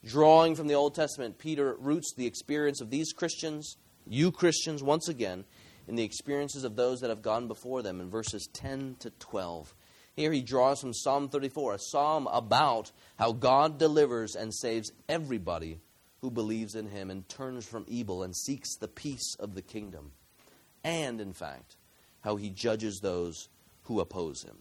Drawing 0.04 0.54
from 0.54 0.66
the 0.66 0.74
Old 0.74 0.94
Testament, 0.94 1.38
Peter 1.38 1.76
roots 1.78 2.12
the 2.14 2.26
experience 2.26 2.82
of 2.82 2.90
these 2.90 3.12
Christians 3.12 3.76
you 4.06 4.30
Christians, 4.30 4.82
once 4.82 5.08
again, 5.08 5.44
in 5.86 5.96
the 5.96 6.02
experiences 6.02 6.64
of 6.64 6.76
those 6.76 7.00
that 7.00 7.10
have 7.10 7.22
gone 7.22 7.48
before 7.48 7.82
them 7.82 8.00
in 8.00 8.10
verses 8.10 8.48
10 8.52 8.96
to 9.00 9.10
12. 9.10 9.74
Here 10.16 10.32
he 10.32 10.42
draws 10.42 10.80
from 10.80 10.94
Psalm 10.94 11.28
34, 11.28 11.74
a 11.74 11.78
psalm 11.78 12.28
about 12.28 12.92
how 13.18 13.32
God 13.32 13.78
delivers 13.78 14.36
and 14.36 14.54
saves 14.54 14.92
everybody 15.08 15.80
who 16.20 16.30
believes 16.30 16.74
in 16.74 16.86
him 16.86 17.10
and 17.10 17.28
turns 17.28 17.66
from 17.66 17.84
evil 17.88 18.22
and 18.22 18.34
seeks 18.34 18.76
the 18.76 18.88
peace 18.88 19.34
of 19.38 19.54
the 19.54 19.62
kingdom. 19.62 20.12
And, 20.82 21.20
in 21.20 21.32
fact, 21.32 21.76
how 22.20 22.36
he 22.36 22.48
judges 22.50 23.00
those 23.00 23.48
who 23.82 24.00
oppose 24.00 24.42
him. 24.42 24.56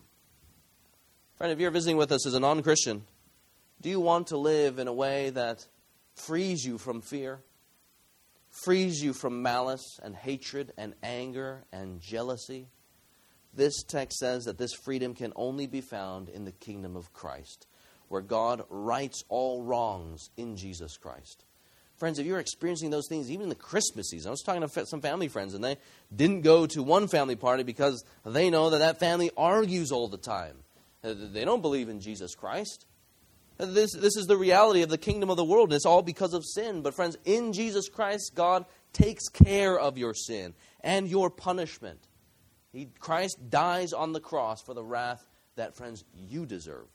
Friend, 1.36 1.54
if 1.54 1.60
you're 1.60 1.72
visiting 1.72 1.98
with 1.98 2.12
us 2.12 2.28
as 2.28 2.34
a 2.34 2.40
non 2.40 2.64
Christian, 2.64 3.04
do 3.82 3.90
you 3.90 4.00
want 4.00 4.28
to 4.28 4.38
live 4.38 4.80
in 4.80 4.88
a 4.88 4.94
way 4.94 5.30
that 5.30 5.66
frees 6.16 6.66
you 6.66 6.78
from 6.78 7.02
fear? 7.02 7.40
Frees 8.64 9.02
you 9.04 9.14
from 9.14 9.42
malice 9.42 10.00
and 10.04 10.16
hatred 10.16 10.72
and 10.78 10.94
anger 11.02 11.64
and 11.72 12.00
jealousy. 12.00 12.68
This 13.54 13.84
text 13.84 14.20
says 14.20 14.46
that 14.46 14.58
this 14.58 14.74
freedom 14.74 15.16
can 15.16 15.34
only 15.36 15.68
be 15.68 15.82
found 15.82 16.30
in 16.30 16.46
the 16.46 16.52
kingdom 16.52 16.96
of 16.96 17.14
Christ, 17.14 17.68
where 18.08 18.22
God 18.22 18.64
rights 18.70 19.24
all 19.30 19.64
wrongs 19.64 20.30
in 20.38 20.56
Jesus 20.56 20.98
Christ. 20.98 21.46
Friends, 21.98 22.18
if 22.18 22.26
you're 22.26 22.40
experiencing 22.40 22.90
those 22.90 23.08
things, 23.08 23.30
even 23.30 23.44
in 23.44 23.50
the 23.50 23.56
Christmas 23.56 24.10
season, 24.10 24.30
I 24.30 24.32
was 24.32 24.42
talking 24.42 24.68
to 24.68 24.86
some 24.88 25.02
family 25.02 25.28
friends, 25.28 25.54
and 25.54 25.64
they 25.64 25.78
didn't 26.14 26.42
go 26.42 26.66
to 26.66 26.82
one 26.82 27.08
family 27.08 27.36
party 27.36 27.64
because 27.64 28.04
they 28.26 28.50
know 28.50 28.72
that 28.72 28.80
that 28.80 29.00
family 29.00 29.30
argues 29.38 29.92
all 29.92 30.08
the 30.08 30.18
time. 30.18 30.58
They 31.04 31.46
don't 31.46 31.62
believe 31.62 31.90
in 31.90 32.00
Jesus 32.00 32.34
Christ. 32.34 32.86
This, 33.58 33.94
this 33.94 34.18
is 34.18 34.26
the 34.28 34.38
reality 34.38 34.82
of 34.82 34.90
the 34.90 34.98
kingdom 34.98 35.30
of 35.30 35.38
the 35.38 35.44
world, 35.44 35.70
and 35.70 35.76
it's 35.76 35.86
all 35.86 36.02
because 36.02 36.34
of 36.34 36.44
sin. 36.46 36.82
But, 36.82 36.96
friends, 36.96 37.18
in 37.26 37.54
Jesus 37.54 37.88
Christ, 37.88 38.32
God 38.36 38.66
takes 38.94 39.28
care 39.28 39.80
of 39.80 39.98
your 39.98 40.14
sin 40.14 40.54
and 40.82 41.08
your 41.08 41.30
punishment. 41.30 42.00
He, 42.72 42.90
Christ 43.00 43.38
dies 43.50 43.94
on 43.94 44.14
the 44.14 44.20
cross 44.20 44.62
for 44.62 44.74
the 44.74 44.84
wrath 44.84 45.26
that, 45.56 45.76
friends, 45.76 46.04
you 46.16 46.46
deserved. 46.46 46.90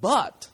But 0.00 0.48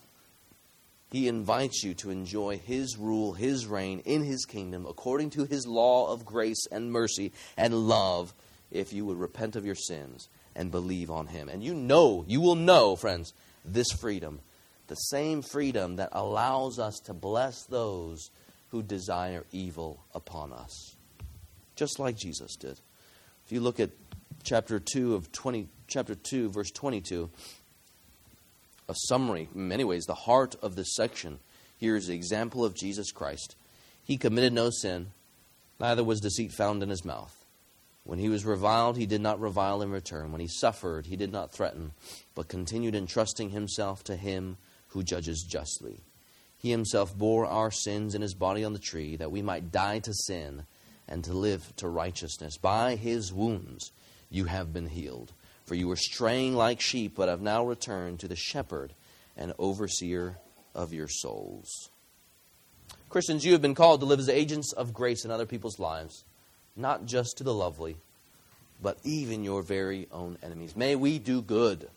he 1.10 1.28
invites 1.28 1.84
you 1.84 1.94
to 1.94 2.10
enjoy 2.10 2.58
his 2.58 2.96
rule, 2.96 3.34
his 3.34 3.66
reign 3.66 4.00
in 4.00 4.24
his 4.24 4.44
kingdom 4.44 4.84
according 4.84 5.30
to 5.30 5.44
his 5.44 5.66
law 5.66 6.12
of 6.12 6.24
grace 6.24 6.66
and 6.72 6.90
mercy 6.90 7.32
and 7.56 7.88
love 7.88 8.34
if 8.72 8.92
you 8.92 9.04
would 9.06 9.18
repent 9.18 9.54
of 9.54 9.64
your 9.64 9.76
sins 9.76 10.28
and 10.56 10.72
believe 10.72 11.10
on 11.10 11.28
him. 11.28 11.48
And 11.48 11.62
you 11.62 11.74
know, 11.74 12.24
you 12.26 12.40
will 12.40 12.56
know, 12.56 12.96
friends, 12.96 13.32
this 13.64 13.92
freedom 13.92 14.40
the 14.89 14.95
same 14.95 15.43
freedom 15.43 15.97
that 15.97 16.11
allows 16.12 16.78
us 16.78 16.99
to 17.01 17.14
bless 17.14 17.64
those 17.64 18.30
who 18.70 18.82
desire 18.82 19.45
evil 19.53 20.05
upon 20.14 20.53
us. 20.53 20.97
Just 21.76 21.99
like 21.99 22.16
Jesus 22.16 22.57
did. 22.57 22.78
If 23.47 23.53
you 23.53 23.61
look 23.61 23.80
at 23.80 23.91
chapter 24.43 24.78
2 24.78 25.14
of 25.14 25.32
20 25.32 25.68
chapter 25.87 26.14
2 26.14 26.51
verse 26.51 26.70
22 26.70 27.30
a 28.89 28.95
summary 29.07 29.49
in 29.55 29.68
many 29.68 29.85
ways 29.85 30.05
the 30.05 30.14
heart 30.14 30.55
of 30.62 30.76
this 30.76 30.95
section 30.95 31.39
here 31.78 31.97
is 31.97 32.07
the 32.07 32.14
example 32.14 32.64
of 32.64 32.74
Jesus 32.74 33.12
Christ. 33.12 33.57
He 34.05 34.16
committed 34.16 34.53
no 34.53 34.70
sin, 34.70 35.09
neither 35.78 36.05
was 36.05 36.20
deceit 36.20 36.53
found 36.53 36.82
in 36.82 36.89
his 36.89 37.05
mouth. 37.05 37.45
When 38.05 38.18
he 38.18 38.28
was 38.28 38.45
reviled, 38.45 38.97
he 38.97 39.07
did 39.07 39.20
not 39.20 39.41
revile 39.41 39.82
in 39.82 39.91
return. 39.91 40.30
When 40.30 40.41
he 40.41 40.49
suffered, 40.49 41.07
he 41.07 41.16
did 41.16 41.32
not 41.32 41.53
threaten, 41.53 41.93
but 42.35 42.49
continued 42.49 42.95
entrusting 42.95 43.51
himself 43.51 44.05
to 44.05 44.16
him 44.16 44.57
who 44.95 45.03
judges 45.03 45.42
justly. 45.42 46.01
He 46.57 46.70
himself 46.70 47.16
bore 47.16 47.45
our 47.45 47.70
sins 47.70 48.14
in 48.14 48.22
his 48.22 48.34
body 48.34 48.64
on 48.64 48.72
the 48.72 48.78
tree, 48.78 49.16
that 49.16 49.30
we 49.30 49.42
might 49.42 49.70
die 49.70 49.99
to 49.99 50.14
sin 50.14 50.64
and 51.07 51.22
to 51.24 51.34
live 51.34 51.74
to 51.76 51.88
righteousness. 51.88 52.57
By 52.57 52.97
his 52.97 53.32
wounds 53.32 53.92
you 54.30 54.47
have 54.47 54.72
been 54.72 54.86
healed. 54.86 55.32
For 55.66 55.74
you 55.74 55.88
were 55.88 55.97
straying 55.97 56.55
like 56.55 56.80
sheep, 56.80 57.14
but 57.16 57.28
have 57.28 57.42
now 57.42 57.64
returned 57.66 58.20
to 58.20 58.28
the 58.28 58.36
shepherd 58.36 58.95
and 59.36 59.53
overseer 59.59 60.38
of 60.74 60.92
your 60.92 61.09
souls. 61.09 61.90
Christians, 63.09 63.45
you 63.45 63.53
have 63.53 63.62
been 63.62 63.74
called 63.74 64.01
to 64.01 64.07
live 64.07 64.18
as 64.18 64.28
agents 64.28 64.72
of 64.72 64.92
grace 64.92 65.24
in 65.24 65.30
other 65.30 65.47
people's 65.47 65.78
lives, 65.78 66.24
not 66.76 67.07
just 67.07 67.38
to 67.38 67.45
the 67.45 67.55
lovely, 67.55 67.97
but 68.82 68.99
even 69.05 69.45
your 69.45 69.62
very 69.62 70.09
own 70.11 70.36
enemies. 70.42 70.76
May 70.76 70.97
we 70.97 71.18
do 71.18 71.40
good, 71.40 71.88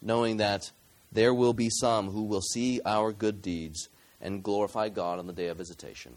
knowing 0.00 0.38
that 0.38 0.70
there 1.12 1.34
will 1.34 1.52
be 1.52 1.68
some 1.70 2.10
who 2.10 2.24
will 2.24 2.40
see 2.40 2.80
our 2.84 3.12
good 3.12 3.42
deeds 3.42 3.88
and 4.20 4.42
glorify 4.42 4.88
God 4.88 5.18
on 5.18 5.26
the 5.26 5.32
day 5.32 5.48
of 5.48 5.58
visitation. 5.58 6.12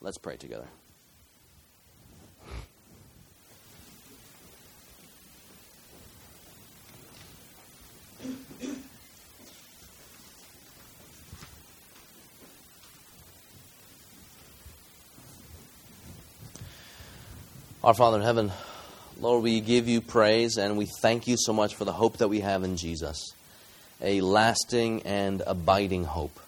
Let's 0.00 0.18
pray 0.18 0.36
together. 0.36 0.68
Our 17.84 17.94
Father 17.94 18.18
in 18.18 18.22
heaven, 18.22 18.52
Lord, 19.18 19.42
we 19.42 19.60
give 19.60 19.88
you 19.88 20.00
praise 20.00 20.58
and 20.58 20.76
we 20.76 20.86
thank 21.00 21.26
you 21.26 21.36
so 21.38 21.52
much 21.52 21.74
for 21.74 21.84
the 21.84 21.92
hope 21.92 22.18
that 22.18 22.28
we 22.28 22.40
have 22.40 22.62
in 22.62 22.76
Jesus 22.76 23.34
a 24.00 24.20
lasting 24.20 25.02
and 25.02 25.42
abiding 25.46 26.04
hope. 26.04 26.38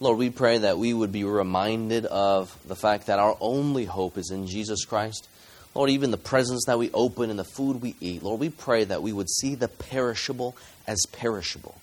Lord, 0.00 0.18
we 0.18 0.30
pray 0.30 0.58
that 0.58 0.78
we 0.78 0.92
would 0.92 1.12
be 1.12 1.22
reminded 1.22 2.06
of 2.06 2.56
the 2.66 2.74
fact 2.74 3.06
that 3.06 3.20
our 3.20 3.36
only 3.40 3.84
hope 3.84 4.18
is 4.18 4.30
in 4.32 4.48
Jesus 4.48 4.84
Christ. 4.84 5.28
Lord, 5.74 5.90
even 5.90 6.10
the 6.10 6.16
presents 6.16 6.66
that 6.66 6.78
we 6.78 6.90
open 6.92 7.30
and 7.30 7.38
the 7.38 7.44
food 7.44 7.80
we 7.80 7.94
eat, 8.00 8.22
Lord, 8.22 8.40
we 8.40 8.50
pray 8.50 8.84
that 8.84 9.02
we 9.02 9.12
would 9.12 9.30
see 9.30 9.54
the 9.54 9.68
perishable 9.68 10.56
as 10.86 11.06
perishable, 11.12 11.76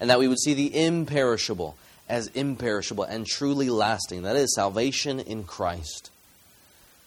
and 0.00 0.10
that 0.10 0.18
we 0.18 0.26
would 0.26 0.40
see 0.40 0.54
the 0.54 0.84
imperishable 0.84 1.76
as 2.08 2.26
imperishable 2.28 3.04
and 3.04 3.24
truly 3.24 3.70
lasting. 3.70 4.22
That 4.22 4.36
is 4.36 4.54
salvation 4.54 5.20
in 5.20 5.44
Christ. 5.44 6.10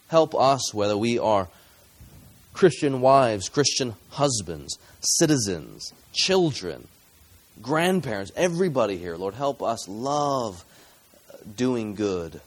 Help 0.08 0.34
us, 0.34 0.74
whether 0.74 0.98
we 0.98 1.20
are 1.20 1.50
Christian 2.54 3.02
wives, 3.02 3.50
Christian 3.50 3.96
husbands, 4.10 4.78
citizens, 5.00 5.92
children, 6.14 6.88
grandparents, 7.62 8.32
everybody 8.36 8.98
here. 8.98 9.16
Lord, 9.16 9.34
help 9.34 9.62
us 9.62 9.88
love 9.88 10.64
doing 11.56 11.96
good 11.96 12.40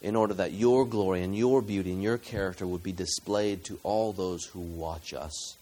in 0.00 0.14
order 0.14 0.34
that 0.34 0.52
your 0.52 0.86
glory 0.86 1.22
and 1.22 1.36
your 1.36 1.60
beauty 1.60 1.92
and 1.92 2.02
your 2.02 2.18
character 2.18 2.66
would 2.66 2.82
be 2.82 2.92
displayed 2.92 3.64
to 3.64 3.78
all 3.82 4.12
those 4.12 4.44
who 4.44 4.60
watch 4.60 5.12
us. 5.12 5.56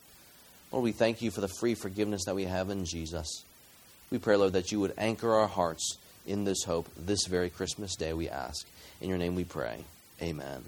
Lord, 0.70 0.84
we 0.84 0.92
thank 0.92 1.22
you 1.22 1.30
for 1.30 1.40
the 1.40 1.48
free 1.48 1.74
forgiveness 1.74 2.24
that 2.26 2.34
we 2.34 2.44
have 2.44 2.70
in 2.70 2.84
Jesus. 2.84 3.44
We 4.10 4.18
pray, 4.18 4.36
Lord, 4.36 4.52
that 4.52 4.72
you 4.72 4.80
would 4.80 4.94
anchor 4.98 5.32
our 5.32 5.48
hearts 5.48 5.96
in 6.26 6.44
this 6.44 6.64
hope 6.64 6.88
this 6.96 7.26
very 7.26 7.50
Christmas 7.50 7.96
day, 7.96 8.12
we 8.12 8.28
ask. 8.28 8.66
In 9.00 9.08
your 9.08 9.18
name 9.18 9.34
we 9.34 9.44
pray. 9.44 9.84
Amen. 10.20 10.62